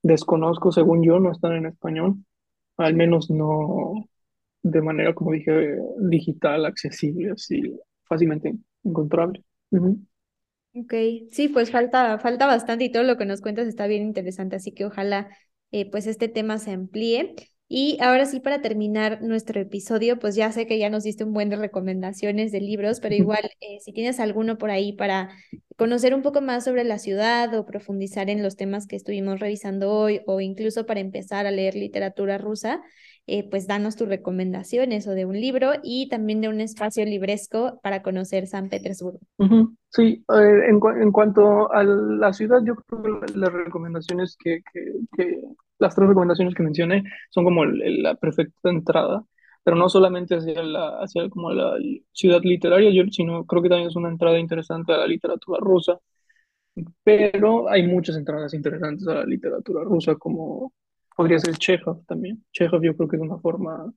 Desconozco, 0.02 0.72
según 0.72 1.04
yo, 1.04 1.20
no 1.20 1.34
están 1.34 1.56
en 1.56 1.66
español, 1.66 2.24
al 2.78 2.94
menos 2.94 3.30
no 3.30 4.06
de 4.64 4.82
manera, 4.82 5.14
como 5.14 5.34
dije, 5.34 5.78
digital, 6.00 6.66
accesible, 6.66 7.32
así 7.32 7.78
fácilmente 8.08 8.56
encontrable. 8.84 9.44
Ok, 10.74 10.94
sí, 11.32 11.48
pues 11.50 11.72
falta, 11.72 12.20
falta 12.20 12.46
bastante 12.46 12.84
y 12.86 12.92
todo 12.92 13.02
lo 13.04 13.18
que 13.18 13.26
nos 13.26 13.42
cuentas 13.42 13.68
está 13.68 13.88
bien 13.88 14.04
interesante, 14.04 14.56
así 14.58 14.72
que 14.74 14.86
ojalá 14.86 15.30
eh, 15.72 15.90
pues 15.90 16.06
este 16.06 16.28
tema 16.30 16.60
se 16.60 16.72
amplíe. 16.72 17.36
Y 17.70 17.98
ahora 18.02 18.26
sí, 18.26 18.40
para 18.40 18.62
terminar 18.62 19.22
nuestro 19.22 19.60
episodio, 19.60 20.20
pues 20.20 20.36
ya 20.36 20.52
sé 20.52 20.68
que 20.68 20.80
ya 20.80 20.90
nos 20.90 21.04
diste 21.04 21.26
un 21.26 21.34
buen 21.34 21.50
de 21.50 21.58
recomendaciones 21.58 22.52
de 22.52 22.62
libros, 22.62 23.00
pero 23.02 23.16
igual 23.42 23.50
eh, 23.62 23.80
si 23.82 23.92
tienes 23.92 24.20
alguno 24.20 24.58
por 24.58 24.70
ahí 24.70 24.94
para 24.94 25.30
conocer 25.76 26.14
un 26.14 26.22
poco 26.22 26.42
más 26.42 26.64
sobre 26.64 26.84
la 26.84 26.98
ciudad 26.98 27.54
o 27.54 27.66
profundizar 27.66 28.30
en 28.30 28.42
los 28.42 28.56
temas 28.56 28.88
que 28.88 28.96
estuvimos 28.96 29.40
revisando 29.40 29.92
hoy 29.92 30.22
o 30.26 30.42
incluso 30.42 30.86
para 30.86 31.00
empezar 31.00 31.46
a 31.46 31.52
leer 31.52 31.76
literatura 31.76 32.38
rusa, 32.38 32.82
eh, 33.30 33.48
pues 33.50 33.68
danos 33.68 33.98
tus 33.98 34.08
recomendaciones 34.08 35.06
o 35.06 35.12
de 35.12 35.26
un 35.26 35.40
libro 35.40 35.74
y 35.84 36.08
también 36.08 36.40
de 36.40 36.48
un 36.48 36.62
espacio 36.62 37.04
libresco 37.04 37.78
para 37.84 38.02
conocer 38.02 38.48
San 38.48 38.70
Petersburgo. 38.70 39.20
Sí, 39.90 40.24
eh, 40.34 40.70
en, 40.70 40.80
en, 41.02 41.12
cuanto 41.12 41.72
a 41.74 41.84
la 41.84 42.32
ciudad, 42.32 42.60
yo 42.64 42.76
creo 42.76 43.02
que 43.02 43.38
las 43.38 43.52
recomendaciones 43.52 44.38
que, 44.42 44.62
que, 44.72 45.42
las 45.80 45.96
tres 45.96 46.08
recomendaciones 46.08 46.56
que 46.56 46.64
mencioné 46.64 47.04
son 47.30 47.44
como 47.44 47.66
la 47.66 48.16
perfecta 48.16 48.70
entrada, 48.70 49.24
pero 49.64 49.78
no 49.78 49.90
solamente 49.90 50.36
hacia 50.36 50.64
la, 50.64 51.00
hacia 51.00 51.30
como 51.30 51.52
la 51.52 51.76
ciudad 52.14 52.42
literaria, 52.44 53.06
sino 53.12 53.46
creo 53.46 53.62
que 53.62 53.70
también 53.70 53.90
es 53.90 53.96
una 53.96 54.10
entrada 54.10 54.40
interesante 54.40 54.94
a 54.94 54.98
la 54.98 55.08
literatura 55.08 55.60
rusa, 55.62 56.00
pero 57.04 57.70
hay 57.70 57.88
muchas 57.88 58.18
entradas 58.18 58.54
interesantes 58.54 59.08
a 59.08 59.16
la 59.16 59.26
literatura 59.26 59.84
rusa, 59.84 60.16
como 60.16 60.74
Podría 61.18 61.40
ser 61.40 61.58
Chekhov 61.58 62.06
también. 62.06 62.46
Chekhov 62.54 62.84
yo 62.84 62.96
creo 62.96 63.10
que 63.10 63.16
es 63.16 63.22
una 63.24 63.40
forma 63.40 63.92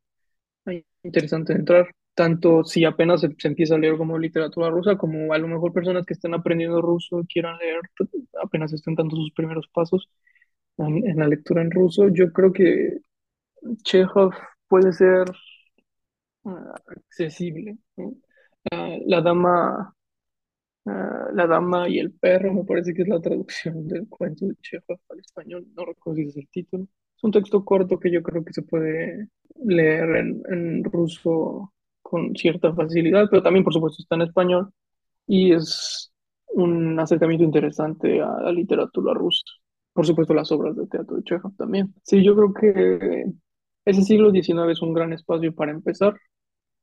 interesante 1.02 1.52
de 1.52 1.58
entrar, 1.58 1.90
tanto 2.14 2.64
si 2.64 2.86
apenas 2.86 3.20
se, 3.20 3.28
empieza 3.46 3.74
a 3.74 3.78
leer 3.78 3.98
como 3.98 4.18
literatura 4.18 4.70
rusa, 4.70 4.96
como 4.96 5.30
a 5.34 5.36
lo 5.36 5.46
mejor 5.46 5.74
personas 5.74 6.06
que 6.06 6.14
estén 6.14 6.32
aprendiendo 6.32 6.80
ruso 6.80 7.22
quieran 7.28 7.58
leer, 7.58 7.80
apenas 8.42 8.72
estén 8.72 8.94
dando 8.94 9.16
sus 9.16 9.32
primeros 9.32 9.68
pasos 9.68 10.08
en, 10.86 11.16
la 11.16 11.28
lectura 11.28 11.62
en 11.62 11.70
ruso. 11.70 12.08
Yo 12.08 12.32
creo 12.32 12.52
que 12.52 13.00
Chekhov 13.84 14.32
puede 14.68 14.92
ser 14.92 15.24
ah, 16.44 16.74
accesible. 16.86 17.78
la 19.06 19.20
dama 19.20 19.94
Ah, 20.86 21.28
la 21.34 21.46
dama 21.46 21.88
y 21.88 21.98
el 21.98 22.12
perro, 22.12 22.54
me 22.54 22.64
parece 22.64 22.94
que 22.94 23.02
es 23.02 23.08
la 23.08 23.20
traducción 23.20 23.86
del 23.86 24.08
cuento 24.08 24.46
de 24.46 24.56
Chekhov 24.56 24.98
al 25.10 25.20
español, 25.20 25.66
no 25.76 25.84
recuerdo 25.84 26.16
si 26.16 26.28
es 26.28 26.36
el 26.36 26.48
título. 26.48 26.84
Es 27.16 27.24
un 27.24 27.32
texto 27.32 27.64
corto 27.64 27.98
que 27.98 28.10
yo 28.10 28.22
creo 28.22 28.44
que 28.44 28.52
se 28.52 28.62
puede 28.62 29.28
leer 29.62 30.16
en, 30.16 30.42
en 30.48 30.84
ruso 30.84 31.72
con 32.02 32.34
cierta 32.34 32.74
facilidad, 32.74 33.28
pero 33.30 33.42
también, 33.42 33.64
por 33.64 33.74
supuesto, 33.74 34.02
está 34.02 34.14
en 34.16 34.22
español 34.22 34.72
y 35.26 35.52
es 35.52 36.12
un 36.54 36.98
acercamiento 36.98 37.44
interesante 37.44 38.20
a 38.22 38.40
la 38.42 38.52
literatura 38.52 39.14
rusa. 39.14 39.44
Por 39.92 40.06
supuesto, 40.06 40.34
las 40.34 40.50
obras 40.52 40.76
de 40.76 40.86
teatro 40.86 41.16
de 41.16 41.22
Chekhov 41.24 41.54
también. 41.56 41.94
Sí, 42.02 42.22
yo 42.24 42.34
creo 42.36 42.54
que 42.54 43.24
ese 43.84 44.02
siglo 44.02 44.30
XIX 44.30 44.70
es 44.70 44.82
un 44.82 44.94
gran 44.94 45.12
espacio 45.12 45.54
para 45.54 45.72
empezar 45.72 46.14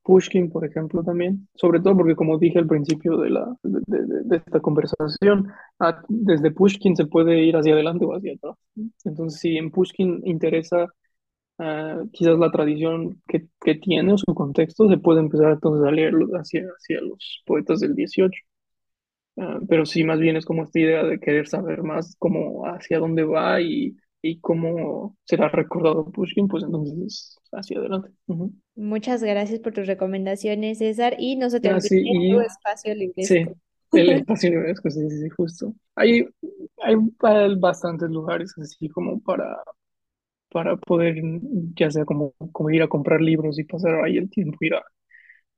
Pushkin, 0.07 0.49
por 0.49 0.65
ejemplo, 0.65 1.03
también, 1.03 1.49
sobre 1.53 1.81
todo 1.81 1.97
porque 1.97 2.15
como 2.15 2.37
dije 2.37 2.59
al 2.59 2.67
principio 2.67 3.17
de, 3.17 3.29
la, 3.29 3.53
de, 3.61 4.37
esta 4.37 4.61
conversación, 4.61 5.51
ah, 5.79 6.01
desde 6.07 6.51
Pushkin 6.51 6.95
se 6.95 7.05
puede 7.07 7.43
ir 7.43 7.57
hacia 7.57 7.73
adelante 7.73 8.05
o 8.05 8.13
hacia 8.15 8.33
atrás. 8.35 8.55
Entonces, 9.03 9.41
si 9.41 9.57
en 9.57 9.69
Pushkin 9.69 10.21
interesa 10.25 10.87
ah, 11.59 12.03
quizás 12.13 12.39
la 12.39 12.51
tradición 12.51 13.21
que, 13.27 13.47
que, 13.61 13.75
tiene 13.75 14.13
o 14.13 14.17
su 14.17 14.33
contexto, 14.33 14.87
se 14.89 14.97
puede 14.97 15.19
empezar 15.19 15.51
entonces 15.53 15.85
a 15.85 15.91
leerlo 15.91 16.27
hacia, 16.37 16.61
hacia 16.77 17.01
los 17.01 17.43
poetas 17.45 17.81
del 17.81 17.93
18. 17.93 18.31
Ah, 19.37 19.59
pero 19.69 19.85
sí, 19.85 20.03
más 20.03 20.19
bien 20.19 20.35
es 20.35 20.45
como 20.45 20.63
esta 20.63 20.79
idea 20.79 21.03
de 21.03 21.19
querer 21.19 21.47
saber 21.47 21.83
más 21.83 22.15
cómo 22.17 22.63
hacia 22.65 22.99
dónde 22.99 23.23
va 23.23 23.61
y 23.61 23.95
y 24.21 24.39
cómo 24.39 25.15
será 25.23 25.49
recordado 25.49 26.05
Pushkin, 26.11 26.47
pues 26.47 26.63
entonces 26.63 27.37
hacia 27.51 27.79
adelante. 27.79 28.09
Muchas 28.75 29.23
gracias 29.23 29.59
por 29.59 29.73
tus 29.73 29.87
recomendaciones, 29.87 30.79
César, 30.79 31.15
y 31.17 31.35
no 31.35 31.49
se 31.49 31.59
te 31.59 31.69
ah, 31.69 31.77
olvide 31.77 32.33
tu 32.33 32.41
espacio 32.41 32.95
libre. 32.95 33.23
Sí, 33.23 33.45
el 33.93 34.09
espacio 34.09 34.49
libre, 34.49 34.73
sí, 34.75 35.09
sí, 35.09 35.29
justo. 35.29 35.73
Hay, 35.95 36.25
hay 36.81 36.95
bastantes 37.57 38.09
lugares 38.09 38.53
así 38.57 38.89
como 38.89 39.19
para, 39.21 39.57
para 40.51 40.75
poder, 40.75 41.15
ya 41.75 41.89
sea 41.91 42.05
como, 42.05 42.33
como 42.51 42.69
ir 42.69 42.81
a 42.81 42.87
comprar 42.87 43.21
libros 43.21 43.59
y 43.59 43.63
pasar 43.63 44.03
ahí 44.03 44.17
el 44.17 44.29
tiempo, 44.29 44.57
ir 44.61 44.75
a, 44.75 44.83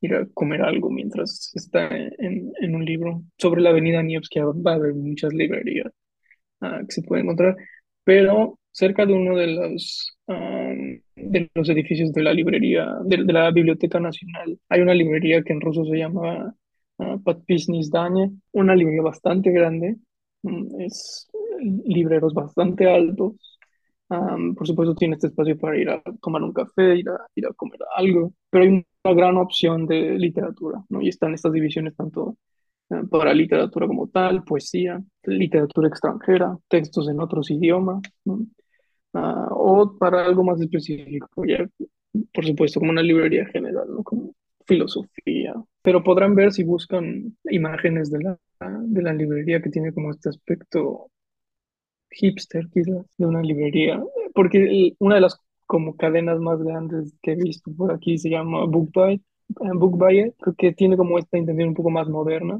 ir 0.01 0.15
a 0.15 0.25
comer 0.33 0.61
algo 0.61 0.89
mientras 0.89 1.51
está 1.55 1.87
en, 1.95 2.51
en 2.59 2.75
un 2.75 2.85
libro. 2.85 3.23
Sobre 3.37 3.61
la 3.61 3.69
avenida 3.71 4.03
Nevsky 4.03 4.39
va 4.39 4.71
a 4.71 4.75
haber 4.75 4.93
muchas 4.93 5.33
librerías 5.33 5.91
ah, 6.61 6.81
que 6.87 6.91
se 6.91 7.01
pueden 7.03 7.25
encontrar 7.25 7.55
pero 8.09 8.57
cerca 8.71 9.05
de 9.05 9.13
uno 9.13 9.37
de 9.37 9.45
los, 9.45 10.17
de 10.25 11.51
los 11.53 11.69
edificios 11.69 12.11
de 12.11 12.23
la 12.23 12.33
librería, 12.33 12.87
de, 13.05 13.17
la 13.17 13.51
Biblioteca 13.51 13.99
Nacional, 13.99 14.57
hay 14.67 14.81
una 14.81 14.95
librería 14.95 15.43
que 15.43 15.53
en 15.53 15.61
ruso 15.61 15.85
se 15.85 15.95
llama 15.95 16.55
uh, 16.97 17.21
Dane, 17.91 18.31
una 18.51 18.75
librería 18.75 19.03
bastante 19.03 19.51
grande, 19.51 19.97
mm, 20.41 20.81
es 20.81 21.29
libreros 21.85 22.33
bastante 22.33 22.89
altos. 22.89 23.35
Por 24.55 24.65
supuesto, 24.65 24.95
tiene 24.95 25.15
este 25.15 25.27
espacio 25.27 25.57
para 25.57 25.77
ir 25.77 25.89
a 25.89 26.01
tomar 26.21 26.41
un 26.41 26.51
café, 26.51 26.97
ir 26.97 27.09
a, 27.09 27.27
ir 27.35 27.45
a 27.45 27.53
comer 27.53 27.79
algo, 27.95 28.33
pero 28.49 28.63
hay 28.63 28.69
una 28.69 29.13
gran 29.15 29.37
opción 29.37 29.85
de 29.85 30.17
literatura, 30.17 30.83
¿no? 30.89 31.01
Y 31.01 31.09
están 31.09 31.33
estas 31.33 31.53
divisiones 31.53 31.95
tanto 31.95 32.37
para 33.11 33.33
literatura 33.33 33.87
como 33.87 34.07
tal, 34.07 34.43
poesía, 34.43 35.01
literatura 35.23 35.87
extranjera, 35.87 36.57
textos 36.67 37.07
en 37.07 37.19
otros 37.19 37.51
idiomas, 37.51 38.01
ah, 39.13 39.47
o 39.51 39.97
para 39.97 40.25
algo 40.25 40.43
más 40.43 40.59
específico, 40.59 41.45
ya, 41.45 41.67
por 42.33 42.45
supuesto, 42.45 42.79
como 42.79 42.91
una 42.91 43.03
librería 43.03 43.45
general, 43.45 43.87
¿no? 43.89 44.03
como 44.03 44.33
filosofía. 44.65 45.53
Pero 45.81 46.03
podrán 46.03 46.35
ver 46.35 46.51
si 46.51 46.63
buscan 46.63 47.37
imágenes 47.45 48.09
de 48.11 48.19
la, 48.23 48.39
de 48.81 49.01
la 49.01 49.13
librería 49.13 49.61
que 49.61 49.69
tiene 49.69 49.93
como 49.93 50.11
este 50.11 50.29
aspecto 50.29 51.11
hipster, 52.11 52.67
quizás, 52.69 53.05
de 53.17 53.25
una 53.25 53.41
librería, 53.41 54.03
porque 54.33 54.93
una 54.99 55.15
de 55.15 55.21
las 55.21 55.39
como 55.67 55.95
cadenas 55.95 56.39
más 56.39 56.61
grandes 56.63 57.13
que 57.21 57.33
he 57.33 57.35
visto 57.35 57.71
por 57.75 57.93
aquí 57.93 58.17
se 58.17 58.29
llama 58.29 58.65
Bookbuy, 58.65 59.21
Bookbuy, 59.49 60.33
que 60.57 60.73
tiene 60.73 60.97
como 60.97 61.19
esta 61.19 61.37
intención 61.37 61.69
un 61.69 61.75
poco 61.75 61.91
más 61.91 62.07
moderna 62.09 62.59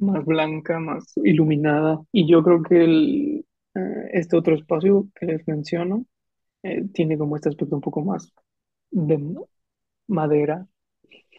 más 0.00 0.24
blanca, 0.24 0.78
más 0.78 1.12
iluminada. 1.16 2.00
Y 2.12 2.28
yo 2.28 2.42
creo 2.42 2.62
que 2.62 2.84
el, 2.84 3.46
eh, 3.74 4.10
este 4.12 4.36
otro 4.36 4.54
espacio 4.54 5.08
que 5.14 5.26
les 5.26 5.46
menciono 5.48 6.06
eh, 6.62 6.84
tiene 6.92 7.18
como 7.18 7.36
este 7.36 7.48
aspecto 7.48 7.74
un 7.76 7.80
poco 7.80 8.02
más 8.02 8.32
de 8.90 9.18
madera, 10.06 10.66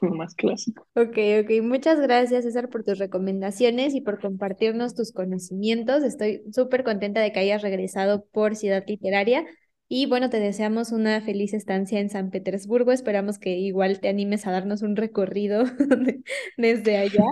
más 0.02 0.36
clásico. 0.36 0.88
Ok, 0.96 1.18
ok. 1.44 1.64
Muchas 1.64 2.00
gracias, 2.00 2.44
César, 2.44 2.70
por 2.70 2.84
tus 2.84 2.98
recomendaciones 2.98 3.96
y 3.96 4.02
por 4.02 4.20
compartirnos 4.20 4.96
tus 4.96 5.12
conocimientos. 5.12 6.04
Estoy 6.04 6.44
súper 6.52 6.84
contenta 6.84 7.22
de 7.22 7.32
que 7.32 7.40
hayas 7.40 7.62
regresado 7.62 8.26
por 8.32 8.56
Ciudad 8.56 8.84
Literaria. 8.88 9.46
Y 9.90 10.06
bueno, 10.06 10.30
te 10.30 10.40
deseamos 10.40 10.92
una 10.92 11.22
feliz 11.22 11.54
estancia 11.54 12.00
en 12.00 12.10
San 12.10 12.30
Petersburgo. 12.30 12.92
Esperamos 12.92 13.40
que 13.40 13.58
igual 13.58 14.00
te 14.00 14.10
animes 14.10 14.46
a 14.46 14.52
darnos 14.52 14.82
un 14.82 14.96
recorrido 14.96 15.64
desde 16.58 16.98
allá. 16.98 17.24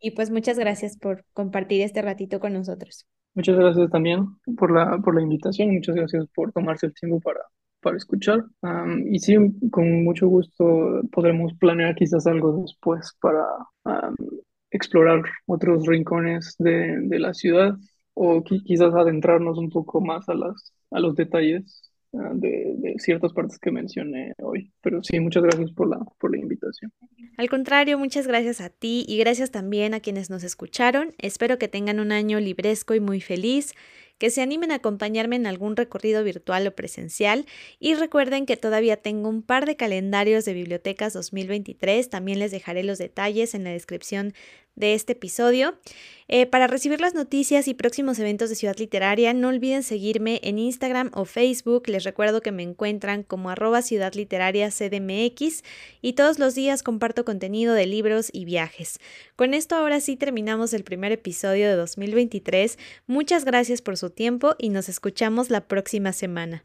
Y 0.00 0.12
pues 0.12 0.30
muchas 0.30 0.58
gracias 0.58 0.96
por 0.96 1.24
compartir 1.32 1.82
este 1.82 2.00
ratito 2.02 2.40
con 2.40 2.52
nosotros. 2.52 3.06
Muchas 3.34 3.56
gracias 3.56 3.90
también 3.90 4.26
por 4.56 4.72
la, 4.72 4.98
por 4.98 5.14
la 5.14 5.22
invitación, 5.22 5.70
muchas 5.72 5.94
gracias 5.94 6.26
por 6.34 6.50
tomarse 6.52 6.86
el 6.86 6.94
tiempo 6.94 7.20
para, 7.20 7.40
para 7.80 7.96
escuchar. 7.96 8.44
y 9.06 9.18
sí, 9.18 9.36
con 9.70 10.04
mucho 10.04 10.28
gusto 10.28 11.02
podremos 11.12 11.52
planear 11.54 11.94
quizás 11.94 12.26
algo 12.26 12.62
después 12.62 13.12
para 13.20 13.44
explorar 14.70 15.22
otros 15.46 15.86
rincones 15.86 16.54
de, 16.58 17.00
de 17.02 17.18
la 17.18 17.34
ciudad 17.34 17.74
o 18.14 18.42
quizás 18.42 18.94
adentrarnos 18.94 19.58
un 19.58 19.70
poco 19.70 20.00
más 20.00 20.28
a, 20.28 20.34
las, 20.34 20.72
a 20.90 21.00
los 21.00 21.14
detalles 21.14 21.88
Ah, 22.14 22.30
de, 22.32 22.94
ciertas 22.98 23.34
partes 23.34 23.58
que 23.58 23.70
mencioné 23.70 24.32
hoy. 24.38 24.72
Pero 24.80 25.02
sí, 25.02 25.20
muchas 25.20 25.42
gracias 25.42 25.70
por 25.72 25.90
la, 25.90 25.98
por 26.18 26.30
la 26.30 26.38
invitación. 26.38 26.90
Al 27.36 27.50
contrario, 27.50 27.98
muchas 27.98 28.26
gracias 28.26 28.62
a 28.62 28.70
ti 28.70 29.04
y 29.06 29.18
gracias 29.18 29.50
también 29.50 29.92
a 29.92 30.00
quienes 30.00 30.30
nos 30.30 30.42
escucharon. 30.42 31.14
Espero 31.18 31.58
que 31.58 31.68
tengan 31.68 32.00
un 32.00 32.10
año 32.10 32.40
libresco 32.40 32.94
y 32.94 33.00
muy 33.00 33.20
feliz, 33.20 33.74
que 34.18 34.30
se 34.30 34.42
animen 34.42 34.72
a 34.72 34.76
acompañarme 34.76 35.36
en 35.36 35.46
algún 35.46 35.76
recorrido 35.76 36.22
virtual 36.24 36.66
o 36.66 36.74
presencial 36.74 37.46
y 37.78 37.94
recuerden 37.94 38.46
que 38.46 38.56
todavía 38.56 38.96
tengo 38.96 39.28
un 39.28 39.42
par 39.42 39.66
de 39.66 39.76
calendarios 39.76 40.44
de 40.44 40.54
bibliotecas 40.54 41.12
2023, 41.12 42.10
también 42.10 42.38
les 42.38 42.50
dejaré 42.50 42.82
los 42.84 42.98
detalles 42.98 43.54
en 43.54 43.64
la 43.64 43.70
descripción 43.70 44.34
de 44.78 44.94
este 44.94 45.12
episodio. 45.12 45.76
Eh, 46.30 46.44
para 46.44 46.66
recibir 46.66 47.00
las 47.00 47.14
noticias 47.14 47.68
y 47.68 47.74
próximos 47.74 48.18
eventos 48.18 48.50
de 48.50 48.54
Ciudad 48.54 48.76
Literaria, 48.76 49.32
no 49.32 49.48
olviden 49.48 49.82
seguirme 49.82 50.40
en 50.44 50.58
Instagram 50.58 51.10
o 51.14 51.24
Facebook. 51.24 51.88
Les 51.88 52.04
recuerdo 52.04 52.42
que 52.42 52.52
me 52.52 52.62
encuentran 52.62 53.22
como 53.22 53.48
arroba 53.48 53.80
Ciudad 53.80 54.12
Literaria 54.12 54.70
CDMX 54.70 55.64
y 56.02 56.12
todos 56.12 56.38
los 56.38 56.54
días 56.54 56.82
comparto 56.82 57.24
contenido 57.24 57.72
de 57.74 57.86
libros 57.86 58.28
y 58.32 58.44
viajes. 58.44 59.00
Con 59.36 59.54
esto 59.54 59.74
ahora 59.74 60.00
sí 60.00 60.16
terminamos 60.16 60.74
el 60.74 60.84
primer 60.84 61.12
episodio 61.12 61.66
de 61.66 61.74
2023. 61.74 62.78
Muchas 63.06 63.46
gracias 63.46 63.80
por 63.80 63.96
su 63.96 64.07
tiempo 64.10 64.54
y 64.58 64.68
nos 64.70 64.88
escuchamos 64.88 65.50
la 65.50 65.62
próxima 65.62 66.12
semana. 66.12 66.64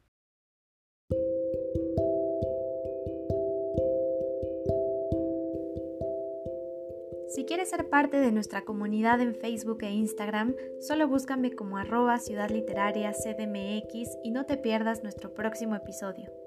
Si 7.34 7.46
quieres 7.46 7.70
ser 7.70 7.90
parte 7.90 8.18
de 8.18 8.32
nuestra 8.32 8.64
comunidad 8.64 9.20
en 9.20 9.34
Facebook 9.34 9.80
e 9.82 9.92
Instagram, 9.92 10.56
solo 10.80 11.08
búscame 11.08 11.52
como 11.52 11.78
arroba 11.78 12.20
Ciudad 12.20 12.52
Literaria 12.52 13.12
CDMX 13.12 14.20
y 14.24 14.30
no 14.30 14.46
te 14.46 14.58
pierdas 14.58 15.02
nuestro 15.02 15.34
próximo 15.34 15.76
episodio. 15.76 16.43